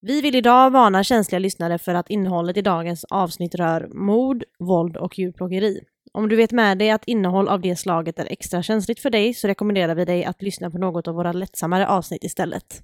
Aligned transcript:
Vi 0.00 0.20
vill 0.20 0.34
idag 0.34 0.70
varna 0.70 1.04
känsliga 1.04 1.38
lyssnare 1.38 1.78
för 1.78 1.94
att 1.94 2.10
innehållet 2.10 2.56
i 2.56 2.62
dagens 2.62 3.04
avsnitt 3.04 3.54
rör 3.54 3.88
mord, 3.94 4.44
våld 4.58 4.96
och 4.96 5.18
djurplågeri. 5.18 5.80
Om 6.12 6.28
du 6.28 6.36
vet 6.36 6.52
med 6.52 6.78
dig 6.78 6.90
att 6.90 7.04
innehåll 7.04 7.48
av 7.48 7.60
det 7.60 7.76
slaget 7.76 8.18
är 8.18 8.26
extra 8.30 8.62
känsligt 8.62 9.00
för 9.00 9.10
dig 9.10 9.34
så 9.34 9.48
rekommenderar 9.48 9.94
vi 9.94 10.04
dig 10.04 10.24
att 10.24 10.42
lyssna 10.42 10.70
på 10.70 10.78
något 10.78 11.08
av 11.08 11.14
våra 11.14 11.32
lättsammare 11.32 11.88
avsnitt 11.88 12.24
istället. 12.24 12.82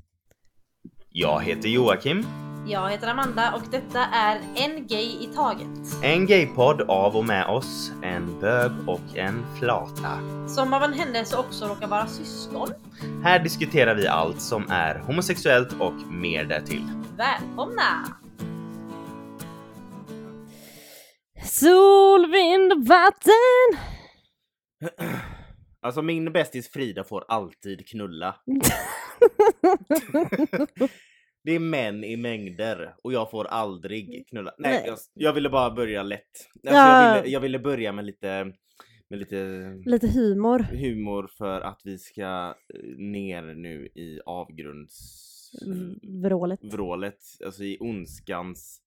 Jag 1.11 1.42
heter 1.42 1.69
Joakim. 1.69 2.27
Jag 2.66 2.90
heter 2.90 3.08
Amanda 3.08 3.54
och 3.54 3.62
detta 3.71 4.04
är 4.04 4.40
En 4.54 4.87
Gay 4.87 5.17
i 5.21 5.28
Taget. 5.35 5.69
En 6.03 6.26
gaypodd 6.26 6.80
av 6.80 7.17
och 7.17 7.24
med 7.24 7.47
oss, 7.47 7.92
en 8.03 8.40
bög 8.40 8.71
och 8.87 9.17
en 9.17 9.44
flata. 9.58 10.19
Som 10.48 10.72
av 10.72 10.83
en 10.83 10.92
händelse 10.92 11.37
också 11.37 11.66
råkar 11.66 11.88
vara 11.88 12.06
syskon. 12.06 12.69
Här 13.22 13.38
diskuterar 13.38 13.94
vi 13.94 14.06
allt 14.06 14.40
som 14.40 14.71
är 14.71 14.98
homosexuellt 14.98 15.80
och 15.80 15.94
mer 16.12 16.45
därtill. 16.45 16.88
Välkomna! 17.16 18.06
Sol, 21.45 22.31
vind, 22.31 22.89
vatten. 22.89 23.78
Alltså 25.83 26.03
min 26.03 26.33
bästis 26.33 26.73
Frida 26.73 27.05
får 27.05 27.25
alltid 27.28 27.89
knulla. 27.89 28.37
Det 31.45 31.53
är 31.53 31.59
män 31.59 32.05
i 32.05 32.16
mängder 32.16 32.95
och 33.03 33.12
jag 33.12 33.30
får 33.30 33.45
aldrig 33.45 34.27
knulla. 34.29 34.55
Nej, 34.59 34.73
Nej. 34.73 34.84
Jag, 34.87 34.98
jag 35.15 35.33
ville 35.33 35.48
bara 35.48 35.70
börja 35.70 36.03
lätt. 36.03 36.20
Alltså, 36.55 36.75
Ja. 36.75 37.09
jag, 37.09 37.15
ville, 37.23 37.33
jag 37.33 37.41
ville 37.41 37.59
börja 37.59 37.93
med 37.93 38.05
lite, 38.05 38.53
med 39.11 39.19
lite 39.19 39.61
Lite 39.84 40.09
humor. 40.09 40.59
humor 40.59 41.30
för 41.39 41.61
att 41.61 41.80
vi 41.84 41.98
ska 41.98 42.55
eh, 42.75 42.80
ner 42.98 43.43
nu 43.55 43.87
i 43.87 44.20
avgrundsvrålet. 44.27 46.61
Vrålet. 46.65 47.19
Alltså 47.45 47.65
i 47.65 47.77
ondskans 47.81 48.81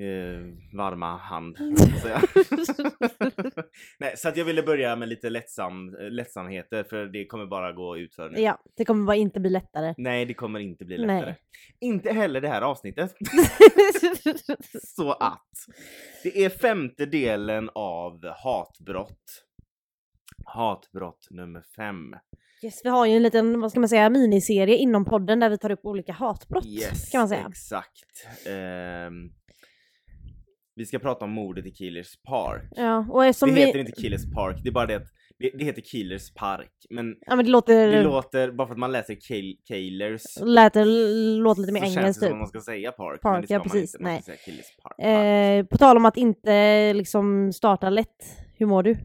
eh, 0.00 0.76
varma 0.76 1.16
hand. 1.16 1.56
säga. 2.02 2.22
Nej, 3.98 4.16
så 4.16 4.28
att 4.28 4.36
jag 4.36 4.44
ville 4.44 4.62
börja 4.62 4.96
med 4.96 5.08
lite 5.08 5.30
lättsam, 5.30 5.96
lättsamheter 6.10 6.84
för 6.84 7.06
det 7.06 7.26
kommer 7.26 7.46
bara 7.46 7.72
gå 7.72 7.98
utför 7.98 8.30
nu. 8.30 8.40
Ja, 8.40 8.58
det 8.76 8.84
kommer 8.84 9.06
bara 9.06 9.16
inte 9.16 9.40
bli 9.40 9.50
lättare. 9.50 9.94
Nej, 9.98 10.24
det 10.24 10.34
kommer 10.34 10.60
inte 10.60 10.84
bli 10.84 10.98
Nej. 10.98 11.06
lättare. 11.06 11.34
Inte 11.80 12.12
heller 12.12 12.40
det 12.40 12.48
här 12.48 12.62
avsnittet. 12.62 13.14
Så 14.82 15.12
att 15.12 15.50
det 16.22 16.44
är 16.44 16.48
femte 16.50 17.06
delen 17.06 17.70
av 17.74 18.26
hatbrott. 18.44 19.44
Hatbrott 20.44 21.26
nummer 21.30 21.62
fem. 21.76 22.14
yes, 22.62 22.80
vi 22.84 22.88
har 22.88 23.06
ju 23.06 23.12
en 23.16 23.22
liten, 23.22 23.60
vad 23.60 23.70
ska 23.70 23.80
man 23.80 23.88
säga, 23.88 24.10
miniserie 24.10 24.76
inom 24.76 25.04
podden 25.04 25.40
där 25.40 25.50
vi 25.50 25.58
tar 25.58 25.70
upp 25.70 25.84
olika 25.86 26.12
hatbrott. 26.12 26.66
Yes, 26.66 27.10
kan 27.10 27.18
man 27.18 27.28
säga. 27.28 27.46
exakt. 27.48 28.46
Ehm, 28.46 29.30
vi 30.74 30.86
ska 30.86 30.98
prata 30.98 31.24
om 31.24 31.30
mordet 31.30 31.66
i 31.66 31.70
Killers 31.70 32.16
Park. 32.22 32.72
Ja, 32.76 33.06
och 33.10 33.24
eftersom 33.24 33.48
det 33.48 33.54
vi... 33.54 33.60
heter 33.66 33.78
inte 33.78 33.92
Killers 33.92 34.32
Park, 34.34 34.56
det 34.62 34.68
är 34.68 34.72
bara 34.72 34.86
det 34.86 34.94
att 34.94 35.08
det, 35.38 35.50
det 35.54 35.64
heter 35.64 35.82
Killers 35.82 36.34
Park. 36.34 36.72
Men 36.90 37.16
Ja 37.26 37.36
men 37.36 37.44
det 37.44 37.50
låter... 37.50 37.92
det 37.92 38.02
låter, 38.02 38.50
bara 38.50 38.66
för 38.66 38.74
att 38.74 38.78
man 38.78 38.92
läser 38.92 39.14
Kill, 39.14 39.56
Killers 39.68 40.22
lät 40.40 40.72
det 40.72 40.84
låter 40.84 41.60
lite 41.60 41.72
mer 41.72 41.80
så 41.80 41.86
känns 41.86 41.96
engelskt 41.96 42.20
det 42.20 42.26
typ. 42.26 42.30
som 42.30 42.38
man 42.38 42.48
ska 42.48 42.60
säga 42.60 42.92
Park. 42.92 43.20
Park, 43.20 43.44
ja, 43.48 43.60
precis. 43.60 43.94
inte, 43.94 44.04
Nej. 44.04 44.22
Killers 44.44 44.66
Park. 44.82 45.06
Eh, 45.06 45.66
på 45.66 45.78
tal 45.78 45.96
om 45.96 46.04
att 46.04 46.16
inte 46.16 46.92
liksom 46.92 47.52
starta 47.52 47.90
lätt. 47.90 48.08
Hur 48.56 48.66
mår 48.66 48.82
du? 48.82 48.96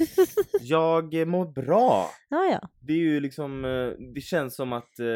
Jag 0.60 1.26
mår 1.26 1.46
bra. 1.46 2.10
ja, 2.28 2.44
ja. 2.44 2.68
Det 2.80 2.92
är 2.92 2.98
ju 2.98 3.20
liksom, 3.20 3.64
eh, 3.64 4.06
det 4.14 4.20
känns 4.20 4.56
som 4.56 4.72
att 4.72 4.98
eh, 4.98 5.06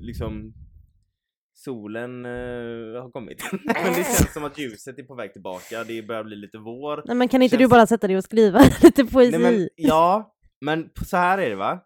liksom 0.00 0.54
solen 1.64 2.24
eh, 2.24 3.02
har 3.02 3.10
kommit. 3.10 3.42
Men 3.64 3.84
det 3.84 3.94
känns 3.94 4.32
som 4.32 4.44
att 4.44 4.58
ljuset 4.58 4.98
är 4.98 5.02
på 5.02 5.14
väg 5.14 5.32
tillbaka. 5.32 5.84
Det 5.84 6.02
börjar 6.02 6.24
bli 6.24 6.36
lite 6.36 6.58
vår. 6.58 7.02
Nej 7.06 7.16
men 7.16 7.28
kan 7.28 7.42
inte 7.42 7.56
Känns- 7.56 7.68
du 7.68 7.76
bara 7.76 7.86
sätta 7.86 8.06
dig 8.06 8.16
och 8.16 8.24
skriva 8.24 8.60
lite 8.82 9.04
poesi? 9.04 9.38
Nej, 9.38 9.52
men, 9.58 9.68
ja, 9.76 10.34
men 10.60 10.90
så 11.04 11.16
här 11.16 11.38
är 11.38 11.50
det 11.50 11.56
va? 11.56 11.80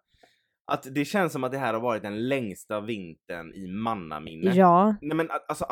Att 0.71 0.87
det 0.95 1.05
känns 1.05 1.33
som 1.33 1.43
att 1.43 1.51
det 1.51 1.57
här 1.57 1.73
har 1.73 1.81
varit 1.81 2.03
den 2.03 2.27
längsta 2.27 2.81
vintern 2.81 3.53
i 3.53 3.67
mannaminne. 3.67 4.51
Ja, 4.55 4.95
Nej 5.01 5.17
men 5.17 5.29
alltså, 5.47 5.65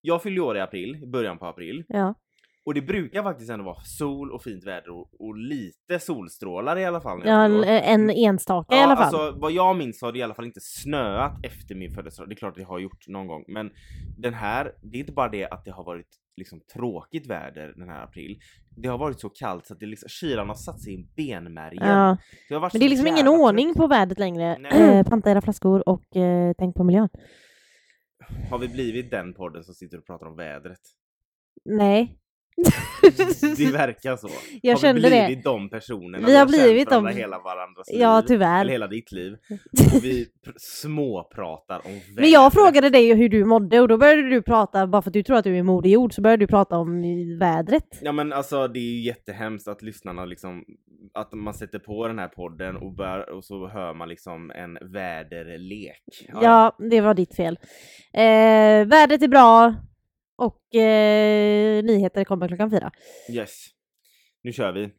jag 0.00 0.22
fyllde 0.22 0.40
år 0.40 0.56
i 0.56 0.60
april, 0.60 0.96
i 1.02 1.06
början 1.06 1.38
på 1.38 1.46
april. 1.46 1.84
ja. 1.88 2.14
Och 2.64 2.74
det 2.74 2.80
brukar 2.82 3.22
faktiskt 3.22 3.50
ändå 3.50 3.64
vara 3.64 3.80
sol 3.80 4.30
och 4.32 4.42
fint 4.42 4.64
väder 4.64 4.90
och, 4.90 5.08
och 5.20 5.36
lite 5.36 5.98
solstrålar 5.98 6.78
i 6.78 6.84
alla 6.84 7.00
fall. 7.00 7.22
ja 7.24 7.46
fyller 7.46 7.58
år. 7.58 7.64
en 7.64 8.10
enstaka 8.10 8.74
i 8.74 8.78
Ja, 8.78 8.84
alla 8.84 8.96
fall. 8.96 9.04
Alltså, 9.04 9.40
vad 9.40 9.52
jag 9.52 9.76
minns 9.76 10.02
har 10.02 10.12
det 10.12 10.18
i 10.18 10.22
alla 10.22 10.34
fall 10.34 10.44
inte 10.44 10.60
snöat 10.62 11.44
efter 11.46 11.74
min 11.74 11.94
födelsedag. 11.94 12.28
Det 12.28 12.32
är 12.34 12.36
klart 12.36 12.54
det 12.56 12.62
har 12.64 12.78
gjort 12.78 13.08
någon 13.08 13.26
gång. 13.26 13.44
Men 13.48 13.70
den 14.18 14.34
här, 14.34 14.72
det 14.82 14.96
är 14.96 15.00
inte 15.00 15.12
bara 15.12 15.28
det 15.28 15.46
att 15.48 15.64
det 15.64 15.70
har 15.70 15.84
varit 15.84 16.06
liksom 16.36 16.60
tråkigt 16.74 17.26
väder 17.26 17.72
den 17.76 17.88
här 17.88 18.04
april. 18.04 18.38
Det 18.76 18.88
har 18.88 18.98
varit 18.98 19.20
så 19.20 19.28
kallt 19.28 19.66
så 19.66 19.74
att 19.74 19.80
det 19.80 19.86
liksom, 19.86 20.08
kylan 20.08 20.48
har 20.48 20.54
satt 20.56 20.80
sig 20.80 20.94
i 20.94 21.06
benmärgen. 21.16 21.88
ja. 21.88 22.16
Det 22.48 22.60
Men 22.60 22.70
det 22.72 22.84
är 22.84 22.88
liksom 22.88 23.06
ingen 23.06 23.28
ordning 23.28 23.74
på 23.74 23.86
vädret 23.86 24.18
längre. 24.18 24.56
Eh, 24.72 25.06
panta 25.06 25.30
era 25.30 25.40
flaskor 25.40 25.88
och 25.88 26.16
eh, 26.16 26.52
tänk 26.58 26.76
på 26.76 26.84
miljön. 26.84 27.08
Har 28.50 28.58
vi 28.58 28.68
blivit 28.68 29.10
den 29.10 29.34
podden 29.34 29.64
som 29.64 29.74
sitter 29.74 29.98
och 29.98 30.06
pratar 30.06 30.26
om 30.26 30.36
vädret? 30.36 30.80
Nej. 31.64 32.18
Det 33.56 33.72
verkar 33.72 34.16
så. 34.16 34.28
Jag 34.62 34.72
har 34.72 34.80
kände 34.80 35.00
vi 35.02 35.10
det. 35.10 35.26
blivit 35.26 35.44
de 35.44 35.70
personerna? 35.70 36.26
Vi 36.26 36.36
har 36.36 36.46
känt 36.48 36.50
blivit 36.50 36.90
varandra 36.90 37.10
dem. 37.10 37.18
hela 37.18 37.38
varandras 37.38 37.86
Ja, 37.92 38.20
liv. 38.20 38.26
tyvärr. 38.28 38.60
Eller 38.60 38.72
hela 38.72 38.86
ditt 38.86 39.12
liv. 39.12 39.32
Och 39.94 40.04
vi 40.04 40.24
pr- 40.46 40.54
småpratar 40.56 41.76
om 41.84 41.92
vädret. 41.92 42.14
Men 42.16 42.30
jag 42.30 42.52
frågade 42.52 42.90
dig 42.90 43.14
hur 43.14 43.28
du 43.28 43.44
mådde 43.44 43.80
och 43.80 43.88
då 43.88 43.98
började 43.98 44.30
du 44.30 44.42
prata, 44.42 44.86
bara 44.86 45.02
för 45.02 45.10
att 45.10 45.14
du 45.14 45.22
tror 45.22 45.36
att 45.36 45.44
du 45.44 45.58
är 45.58 45.62
moder 45.62 45.90
jord, 45.90 46.12
så 46.14 46.22
började 46.22 46.42
du 46.42 46.46
prata 46.46 46.76
om 46.78 47.02
vädret. 47.38 47.98
Ja 48.02 48.12
men 48.12 48.32
alltså 48.32 48.68
det 48.68 48.78
är 48.78 48.92
ju 48.92 49.00
jättehemskt 49.00 49.68
att 49.68 49.82
lyssnarna 49.82 50.24
liksom, 50.24 50.64
att 51.14 51.32
man 51.32 51.54
sätter 51.54 51.78
på 51.78 52.08
den 52.08 52.18
här 52.18 52.28
podden 52.28 52.76
och, 52.76 52.92
bör, 52.94 53.30
och 53.30 53.44
så 53.44 53.68
hör 53.68 53.94
man 53.94 54.08
liksom 54.08 54.50
en 54.50 54.78
väderlek. 54.92 56.02
Ja, 56.42 56.76
det 56.90 57.00
var 57.00 57.14
ditt 57.14 57.36
fel. 57.36 57.58
Eh, 58.14 58.86
vädret 58.86 59.22
är 59.22 59.28
bra 59.28 59.74
och 60.42 60.74
eh, 60.74 61.84
nyheter 61.84 62.24
kommer 62.24 62.48
klockan 62.48 62.70
fyra. 62.70 62.92
Yes. 63.30 63.66
Nu 64.42 64.52
kör 64.52 64.72
vi. 64.72 64.90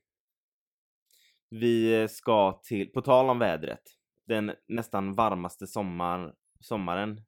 Vi 1.50 2.08
ska 2.09 2.62
till, 2.64 2.92
på 2.92 3.02
tal 3.02 3.30
om 3.30 3.40
vädret, 3.40 3.81
den 4.28 4.52
nästan 4.68 5.14
varmaste 5.14 5.68
sommar, 5.68 6.34
sommaren 6.59 7.22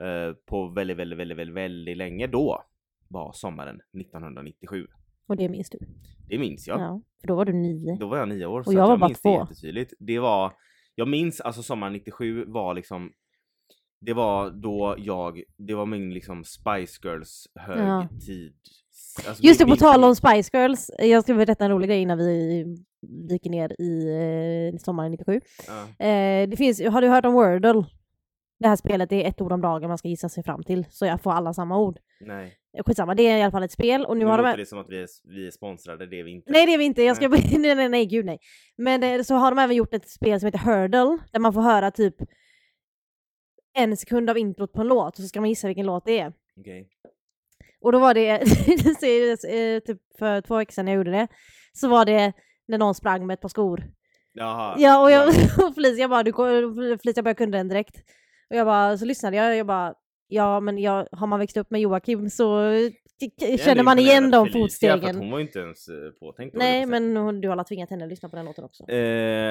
eh, 0.00 0.32
på 0.46 0.68
väldigt, 0.68 0.96
väldigt, 0.96 1.18
väldigt, 1.18 1.38
väldigt, 1.38 1.56
väldigt 1.56 1.96
länge 1.96 2.26
då 2.26 2.64
var 3.08 3.32
sommaren 3.32 3.80
1997. 4.00 4.86
Och 5.26 5.36
det 5.36 5.48
minns 5.48 5.70
du. 5.70 5.78
Det 6.28 6.38
minns 6.38 6.68
jag. 6.68 6.80
Ja. 6.80 7.02
för 7.20 7.28
då 7.28 7.36
var 7.36 7.44
du 7.44 7.52
nio. 7.52 7.96
Då 8.00 8.08
var 8.08 8.18
jag 8.18 8.28
nio 8.28 8.46
år. 8.46 8.60
Och 8.60 8.66
så 8.66 8.72
jag 8.72 8.88
var 8.88 8.96
bara 8.96 9.08
minns 9.08 9.22
två. 9.22 9.34
det 9.34 9.40
jättetydligt. 9.40 9.94
Det 9.98 10.18
var, 10.18 10.52
jag 10.94 11.08
minns 11.08 11.40
alltså 11.40 11.62
sommaren 11.62 11.92
97 11.92 12.44
var 12.44 12.74
liksom 12.74 13.12
det 14.00 14.12
var 14.14 14.50
då 14.50 14.94
jag, 14.98 15.42
det 15.56 15.74
var 15.74 15.86
min 15.86 16.14
liksom 16.14 16.44
Spice 16.44 17.00
Girls 17.02 17.46
högtid. 17.54 18.54
Alltså, 19.28 19.42
Just 19.42 19.60
det, 19.60 19.66
på 19.66 19.76
tal 19.76 20.04
om 20.04 20.16
Spice 20.16 20.50
Girls. 20.52 20.90
Jag 20.98 21.22
ska 21.22 21.34
berätta 21.34 21.64
en 21.64 21.70
rolig 21.70 21.88
grej 21.88 22.02
innan 22.02 22.18
vi 22.18 22.64
dyker 23.28 23.50
ner 23.50 23.80
i 23.80 24.08
eh, 24.72 24.78
sommaren 24.78 25.10
97. 25.10 25.40
Ja. 25.66 26.06
Eh, 26.06 26.48
det 26.48 26.56
finns, 26.56 26.82
har 26.82 27.02
du 27.02 27.08
hört 27.08 27.24
om 27.24 27.32
Wordle? 27.32 27.84
Det 28.60 28.68
här 28.68 28.76
spelet 28.76 29.10
det 29.10 29.24
är 29.24 29.28
ett 29.28 29.40
ord 29.40 29.52
om 29.52 29.60
dagen 29.60 29.88
man 29.88 29.98
ska 29.98 30.08
gissa 30.08 30.28
sig 30.28 30.44
fram 30.44 30.62
till, 30.62 30.86
så 30.90 31.06
jag 31.06 31.20
får 31.20 31.32
alla 31.32 31.54
samma 31.54 31.78
ord. 31.78 31.98
Nej, 32.20 32.58
Eh, 32.78 32.82
Skitsamma, 32.86 33.14
det 33.14 33.22
är 33.22 33.38
i 33.38 33.42
alla 33.42 33.50
fall 33.50 33.62
ett 33.62 33.72
spel 33.72 34.04
och 34.04 34.16
nu 34.16 34.24
nu 34.24 34.30
har 34.30 34.38
de... 34.38 34.44
låter 34.44 34.58
det 34.58 34.66
som 34.66 34.78
att 34.78 34.88
vi 34.88 35.02
är, 35.02 35.08
vi 35.24 35.46
är 35.46 35.50
sponsrade, 35.50 36.06
det 36.06 36.20
är 36.20 36.24
vi 36.24 36.30
inte. 36.30 36.52
Nej 36.52 36.66
det 36.66 36.74
är 36.74 36.78
vi 36.78 36.84
inte, 36.84 37.02
jag 37.02 37.16
ska... 37.16 37.28
nej, 37.58 37.74
nej, 37.74 37.88
nej, 37.88 38.06
gud 38.06 38.24
nej. 38.24 38.38
Men 38.76 39.02
eh, 39.02 39.22
så 39.22 39.34
har 39.34 39.50
de 39.50 39.58
även 39.58 39.76
gjort 39.76 39.94
ett 39.94 40.08
spel 40.08 40.40
som 40.40 40.46
heter 40.46 40.58
Hurdle, 40.58 41.18
där 41.32 41.40
man 41.40 41.52
får 41.52 41.62
höra 41.62 41.90
typ 41.90 42.14
en 43.78 43.96
sekund 43.96 44.30
av 44.30 44.38
introt 44.38 44.72
på 44.72 44.80
en 44.80 44.88
låt 44.88 45.18
och 45.18 45.22
så 45.22 45.28
ska 45.28 45.40
man 45.40 45.48
gissa 45.48 45.66
vilken 45.66 45.86
låt 45.86 46.04
det 46.04 46.18
är. 46.18 46.32
Okej. 46.60 46.88
Och 47.80 47.92
då 47.92 47.98
var 47.98 48.14
det, 48.14 48.28
eh, 48.30 49.80
typ 49.80 49.98
för 50.18 50.40
två 50.40 50.56
veckor 50.56 50.72
sedan 50.72 50.86
jag 50.86 50.96
gjorde 50.96 51.10
det, 51.10 51.28
så 51.72 51.88
var 51.88 52.04
det 52.04 52.32
när 52.68 52.78
någon 52.78 52.94
sprang 52.94 53.26
med 53.26 53.34
ett 53.34 53.40
par 53.40 53.48
skor. 53.48 53.84
Jaha. 54.32 54.74
Ja 54.78 55.02
och 55.02 55.10
jag 55.10 55.34
Ja. 55.34 55.66
och 55.66 55.74
Felicia 55.74 56.08
bara, 56.08 56.22
du, 56.22 56.32
Felicia 57.02 57.22
bara 57.22 57.34
kunde 57.34 57.58
den 57.58 57.68
direkt. 57.68 57.96
Och 58.50 58.56
jag 58.56 58.66
bara, 58.66 58.98
så 58.98 59.04
lyssnade 59.04 59.36
jag 59.36 59.56
jag 59.56 59.66
bara, 59.66 59.94
ja 60.28 60.60
men 60.60 60.78
jag, 60.78 61.08
har 61.12 61.26
man 61.26 61.38
växt 61.38 61.56
upp 61.56 61.70
med 61.70 61.80
Joakim 61.80 62.30
så 62.30 62.44
Jag 62.44 62.92
känner 63.58 63.82
man 63.82 63.98
igen 63.98 64.30
de 64.30 64.48
fotstegen. 64.48 65.16
hon 65.16 65.30
var 65.30 65.38
ju 65.38 65.44
inte 65.44 65.58
ens 65.58 65.88
eh, 65.88 66.10
påtänkt. 66.20 66.56
Nej 66.56 66.86
men 66.86 67.16
hon, 67.16 67.40
du 67.40 67.48
har 67.48 67.52
alla 67.52 67.64
tvingat 67.64 67.90
henne 67.90 68.04
att 68.04 68.10
lyssna 68.10 68.28
på 68.28 68.36
den 68.36 68.44
låten 68.44 68.64
också. 68.64 68.84
Eh, 68.90 68.98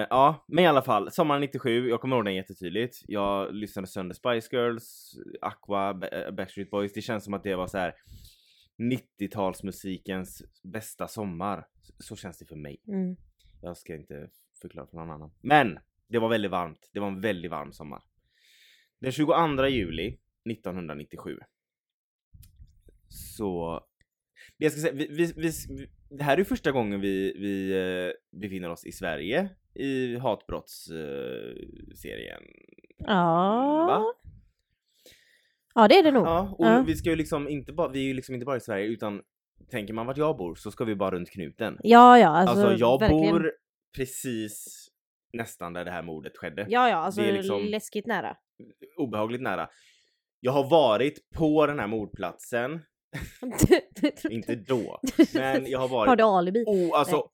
ja, 0.09 0.45
men 0.47 0.63
i 0.63 0.67
alla 0.67 0.81
fall. 0.81 1.11
Sommaren 1.11 1.41
97, 1.41 1.89
jag 1.89 2.01
kommer 2.01 2.15
ihåg 2.15 2.25
den 2.25 2.35
jättetydligt. 2.35 2.97
Jag 3.07 3.53
lyssnade 3.53 3.87
sönder 3.87 4.15
Spice 4.15 4.55
Girls, 4.55 5.15
Aqua, 5.41 5.89
eh, 6.11 6.31
Backstreet 6.31 6.69
Boys. 6.69 6.93
Det 6.93 7.01
känns 7.01 7.23
som 7.23 7.33
att 7.33 7.43
det 7.43 7.55
var 7.55 7.67
så 7.67 7.77
här 7.77 7.93
90-talsmusikens 8.77 10.41
bästa 10.63 11.07
sommar. 11.07 11.65
Så- 11.83 12.03
Så 12.03 12.15
känns 12.15 12.37
det 12.37 12.45
för 12.45 12.55
mig. 12.55 12.77
Mm. 12.87 13.15
Jag 13.61 13.77
ska 13.77 13.95
inte 13.95 14.29
förklara 14.61 14.87
för 14.87 14.97
någon 14.97 15.09
annan. 15.11 15.31
Men! 15.41 15.79
Det 16.09 16.19
var 16.19 16.29
väldigt 16.29 16.51
varmt. 16.51 16.89
Det 16.93 16.99
var 16.99 17.07
en 17.07 17.21
väldigt 17.21 17.51
varm 17.51 17.73
sommar. 17.73 18.01
Den 18.99 19.11
22 19.11 19.67
juli 19.67 20.17
1997. 20.49 21.37
Så 23.09 23.81
jag 24.57 24.71
ska 24.71 24.81
säga, 24.81 24.93
vi, 24.93 25.07
vi, 25.07 25.33
vi, 25.35 25.51
det 26.09 26.23
här 26.23 26.37
är 26.37 26.43
första 26.43 26.71
gången 26.71 27.01
vi, 27.01 27.33
vi 27.39 27.71
eh, 27.71 28.11
befinner 28.41 28.69
oss 28.69 28.85
i 28.85 28.91
Sverige 28.91 29.49
i 29.73 30.15
hatbrottsserien. 30.17 32.43
Ja. 32.97 33.85
Va? 33.87 34.03
Ja 35.75 35.87
det 35.87 35.95
är 35.99 36.03
det 36.03 36.11
nog. 36.11 36.27
Ja, 36.27 36.55
och 36.57 36.65
Ja. 36.65 36.83
vi 36.87 36.95
ska 36.95 37.09
ju 37.09 37.15
liksom 37.15 37.49
inte 37.49 37.73
bara, 37.73 37.87
vi 37.89 37.99
är 37.99 38.03
ju 38.03 38.13
liksom 38.13 38.35
inte 38.35 38.45
bara 38.45 38.57
i 38.57 38.61
Sverige 38.61 38.85
utan 38.87 39.21
tänker 39.71 39.93
man 39.93 40.05
vart 40.05 40.17
jag 40.17 40.37
bor 40.37 40.55
så 40.55 40.71
ska 40.71 40.85
vi 40.85 40.95
bara 40.95 41.11
runt 41.11 41.29
knuten. 41.31 41.77
Ja 41.83 42.19
ja 42.19 42.27
alltså, 42.27 42.59
Alltså, 42.59 42.75
jag 42.79 42.99
verkligen. 42.99 43.31
bor 43.33 43.51
precis 43.97 44.87
nästan 45.33 45.73
där 45.73 45.85
det 45.85 45.91
här 45.91 46.03
mordet 46.03 46.37
skedde. 46.37 46.65
Ja 46.69 46.89
ja 46.89 46.95
alltså 46.97 47.21
det 47.21 47.29
är 47.29 47.33
liksom- 47.33 47.65
läskigt 47.65 48.05
nära. 48.05 48.37
Obehagligt 48.97 49.41
nära. 49.41 49.69
Jag 50.39 50.51
har 50.51 50.69
varit 50.69 51.29
på 51.29 51.65
den 51.67 51.79
här 51.79 51.87
mordplatsen, 51.87 52.79
inte 54.29 54.55
då, 54.55 54.99
men 55.33 55.65
jag 55.65 55.79
har 55.79 55.87
varit 55.87 56.07
Har 56.09 56.15
du 56.15 56.23
alibi? 56.23 56.63
Oh, 56.67 56.99
alltså 56.99 57.29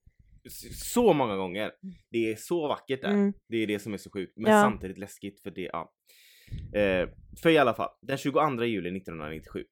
så 0.72 1.14
många 1.14 1.36
gånger. 1.36 1.72
Det 2.10 2.32
är 2.32 2.36
så 2.36 2.68
vackert 2.68 3.02
där. 3.02 3.10
Mm. 3.10 3.34
Det 3.48 3.58
är 3.58 3.68
det 3.68 3.80
som 3.80 3.94
är 3.94 3.98
så 3.98 4.10
sjukt, 4.12 4.34
men 4.38 4.52
Ja. 4.52 4.62
samtidigt 4.62 4.98
läskigt 4.98 5.40
för 5.42 5.52
det, 5.52 5.70
ja. 5.74 5.94
Eh, 6.80 7.10
för 7.42 7.50
i 7.50 7.58
alla 7.58 7.74
fall, 7.74 7.90
den 8.02 8.18
22 8.18 8.64
juli 8.66 8.98
1997 8.98 9.64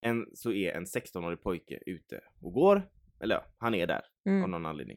en, 0.00 0.26
så 0.34 0.52
är 0.52 0.72
en 0.72 0.84
16-årig 0.84 1.42
pojke 1.42 1.78
ute 1.86 2.20
och 2.40 2.52
går, 2.52 2.88
eller 3.20 3.34
ja, 3.34 3.46
han 3.58 3.74
är 3.74 3.86
där 3.86 3.96
av 3.96 4.32
Mm. 4.32 4.50
någon 4.50 4.66
anledning. 4.66 4.96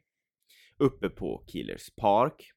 Uppe 0.77 1.09
på 1.09 1.43
Killers 1.47 1.89
Park. 1.95 2.51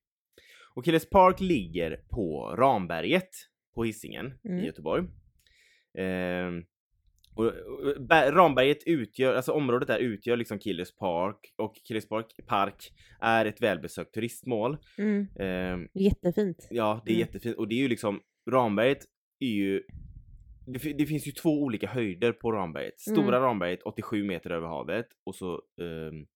Och 0.74 0.84
Killers 0.84 1.08
Park 1.10 1.40
ligger 1.40 1.96
på 2.10 2.54
Ramberget 2.58 3.30
på 3.74 3.84
Hisingen 3.84 4.38
Mm. 4.44 4.58
i 4.58 4.66
Göteborg. 4.66 5.04
Ehm, 5.98 6.64
och, 7.36 7.44
och, 7.46 7.96
Ber- 8.08 8.32
Ramberget 8.32 8.78
utgör, 8.86 9.34
alltså 9.34 9.52
området 9.52 9.88
där 9.88 9.98
utgör 9.98 10.36
liksom 10.36 10.58
Killers 10.58 10.94
Park 10.96 11.54
och 11.56 11.74
Killers 11.84 12.08
Park, 12.08 12.26
Park 12.46 12.92
är 13.20 13.44
ett 13.46 13.62
välbesökt 13.62 14.14
turistmål. 14.14 14.76
Mm. 14.98 15.26
Ehm, 15.38 15.88
Jättefint. 15.94 16.66
ja, 16.70 17.02
det 17.04 17.10
är 17.10 17.14
Mm. 17.16 17.26
jättefint 17.26 17.56
och 17.56 17.68
det 17.68 17.74
är 17.74 17.78
ju 17.78 17.88
liksom 17.88 18.20
Ramberget 18.50 18.98
är 19.40 19.46
ju 19.48 19.82
det, 20.66 20.92
det 20.92 21.06
finns 21.06 21.26
ju 21.26 21.32
två 21.32 21.62
olika 21.62 21.86
höjder 21.88 22.32
på 22.32 22.52
Ramberget. 22.52 23.00
Stora 23.00 23.36
Mm. 23.36 23.40
Ramberget 23.40 23.82
87 23.82 24.24
meter 24.24 24.50
över 24.50 24.66
havet 24.68 25.06
och 25.26 25.34
så 25.34 25.54
ehm, 25.80 26.26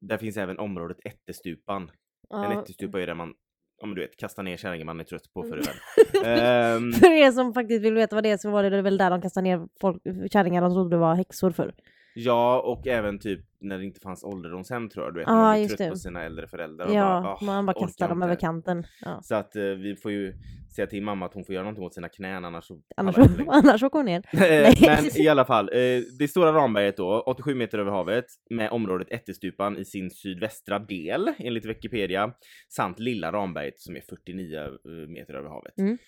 där 0.00 0.18
finns 0.18 0.36
även 0.36 0.58
området 0.58 0.96
Ättestupan. 1.04 1.82
En 1.82 1.88
Ja. 2.28 2.62
ättestupa 2.62 3.02
är 3.02 3.06
där 3.06 3.14
man, 3.14 3.34
ja 3.80 3.86
men 3.86 3.94
du 3.94 4.00
vet, 4.00 4.16
kastar 4.16 4.42
ner 4.42 4.56
kärringen 4.56 4.86
man 4.86 5.00
är 5.00 5.04
trött 5.04 5.32
på 5.34 5.40
Mm. 5.42 5.50
förr 5.50 5.58
i 5.58 5.62
världen. 5.62 6.76
Ehm, 6.76 6.92
För 6.92 7.10
er 7.12 7.32
som 7.32 7.54
faktiskt 7.54 7.84
vill 7.84 7.94
veta 7.94 8.16
vad 8.16 8.22
det 8.24 8.30
är 8.30 8.36
så 8.36 8.50
var 8.50 8.62
det 8.62 8.82
väl 8.82 8.98
där 8.98 9.10
de 9.10 9.22
kastade 9.22 9.44
ner 9.44 9.60
folk, 9.80 10.02
kärringar 10.32 10.62
de 10.62 10.72
trodde 10.74 10.96
var 10.96 11.14
häxor 11.14 11.50
för. 11.50 11.74
Ja, 12.14 12.60
och 12.60 12.86
även 12.86 13.18
typ 13.18 13.40
när 13.60 13.78
det 13.78 13.84
inte 13.84 14.00
fanns 14.00 14.24
ålderdomshem 14.24 14.88
tror 14.88 15.04
jag. 15.04 15.14
Du 15.14 15.20
vet, 15.20 15.28
Ja, 15.28 15.34
man 15.34 15.54
blir 15.58 15.68
trött 15.68 15.78
det. 15.78 15.90
på 15.90 15.96
sina 15.96 16.22
äldre 16.22 16.46
föräldrar 16.46 16.86
och 16.86 16.94
Ja, 16.94 17.20
bara, 17.22 17.32
"Ah, 17.32 17.38
man 17.44 17.66
bara 17.66 17.80
kastar 17.80 18.08
dem 18.08 18.18
inte." 18.18 18.24
över 18.26 18.36
kanten. 18.36 18.86
Ja. 19.04 19.20
Så 19.22 19.34
att 19.34 19.56
eh, 19.56 19.62
vi 19.62 19.96
får 19.96 20.12
ju 20.12 20.34
säga 20.76 20.86
till 20.86 21.02
mamma 21.02 21.26
att 21.26 21.34
hon 21.34 21.44
får 21.44 21.54
göra 21.54 21.64
någonting 21.64 21.84
åt 21.84 21.94
sina 21.94 22.08
knän 22.08 22.44
annars 22.44 22.64
så 22.64 22.80
Annars, 22.96 23.16
annars 23.48 23.82
åker 23.82 23.98
hon 23.98 24.06
ner. 24.06 24.22
Eh. 24.32 24.74
Men 24.80 25.20
i 25.20 25.28
alla 25.28 25.44
fall, 25.44 25.68
eh, 25.72 26.00
det 26.18 26.28
stora 26.30 26.52
Ramberget 26.52 26.96
då, 26.96 27.20
87 27.26 27.54
meter 27.54 27.78
över 27.78 27.90
havet 27.90 28.24
med 28.50 28.70
området 28.70 29.08
Ättestupan 29.12 29.76
i 29.78 29.84
sin 29.84 30.10
sydvästra 30.10 30.78
del 30.78 31.32
enligt 31.38 31.64
Wikipedia 31.66 32.32
samt 32.68 32.98
lilla 32.98 33.32
Ramberget 33.32 33.80
som 33.80 33.96
är 33.96 34.00
49 34.00 34.58
eh, 34.58 34.70
meter 35.08 35.34
över 35.34 35.48
havet. 35.48 35.78
Mm. 35.78 35.98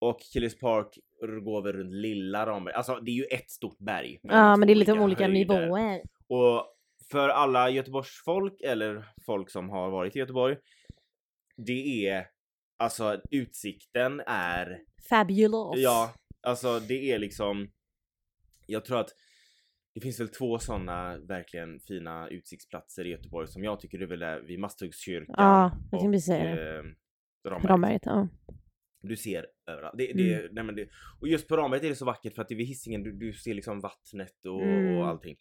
Och 0.00 0.20
Killers 0.32 0.58
Park 0.58 0.88
går 1.44 1.62
väl 1.62 1.72
runt 1.72 1.92
lilla 1.94 2.46
Ramberget, 2.46 2.76
alltså 2.76 2.94
det 3.02 3.10
är 3.10 3.14
ju 3.14 3.24
ett 3.24 3.50
stort 3.50 3.78
berg. 3.78 4.18
Ja 4.22 4.56
men 4.56 4.66
det 4.66 4.72
är 4.72 4.74
lite 4.74 4.92
olika 4.92 5.24
höjder. 5.26 5.54
nivåer. 5.60 6.00
Och 6.28 6.64
för 7.10 7.28
alla 7.28 7.70
Göteborgsfolk 7.70 8.60
eller 8.60 9.04
folk 9.26 9.50
som 9.50 9.70
har 9.70 9.90
varit 9.90 10.16
i 10.16 10.18
Göteborg, 10.18 10.56
det 11.56 12.08
är 12.08 12.26
alltså 12.78 13.20
utsikten 13.30 14.20
är 14.26 14.80
Fabulous. 15.08 15.74
Ja, 15.76 16.14
alltså 16.42 16.80
det 16.80 17.12
är 17.12 17.18
liksom 17.18 17.70
Jag 18.66 18.84
tror 18.84 19.00
att 19.00 19.10
det 19.94 20.00
finns 20.00 20.20
väl 20.20 20.28
två 20.28 20.58
sådana 20.58 21.18
verkligen 21.18 21.80
fina 21.80 22.28
utsiktsplatser 22.28 23.04
i 23.06 23.10
Göteborg 23.10 23.48
som 23.48 23.64
jag 23.64 23.80
tycker 23.80 24.02
är 24.02 24.06
väl 24.06 24.18
där 24.18 24.40
vid 24.40 24.58
Masthuggskyrkan 24.58 25.34
Ja, 25.38 25.72
jag 25.92 26.00
kan 26.00 26.14
och 26.14 26.22
säga 26.22 26.54
det. 26.56 26.76
eh, 26.78 26.82
Ramberget. 27.50 27.70
Ramberget, 27.70 28.02
ja. 28.04 28.28
Du 29.02 29.16
ser 29.16 29.46
överallt. 29.66 29.94
Det, 29.98 30.12
det, 30.12 30.34
Mm. 30.34 30.54
nej 30.54 30.64
men 30.64 30.74
det, 30.76 30.88
och 31.20 31.28
just 31.28 31.48
på 31.48 31.56
Ramberget 31.56 31.84
är 31.84 31.88
det 31.88 31.96
så 31.96 32.04
vackert 32.04 32.34
för 32.34 32.42
att 32.42 32.48
det 32.48 32.54
är 32.54 32.56
vid 32.56 32.66
Hisingen 32.66 33.02
du, 33.02 33.12
du 33.12 33.32
ser 33.32 33.54
liksom 33.54 33.80
vattnet 33.80 34.46
och, 34.46 34.62
Mm. 34.62 34.96
och 34.96 35.06
allting. 35.08 35.36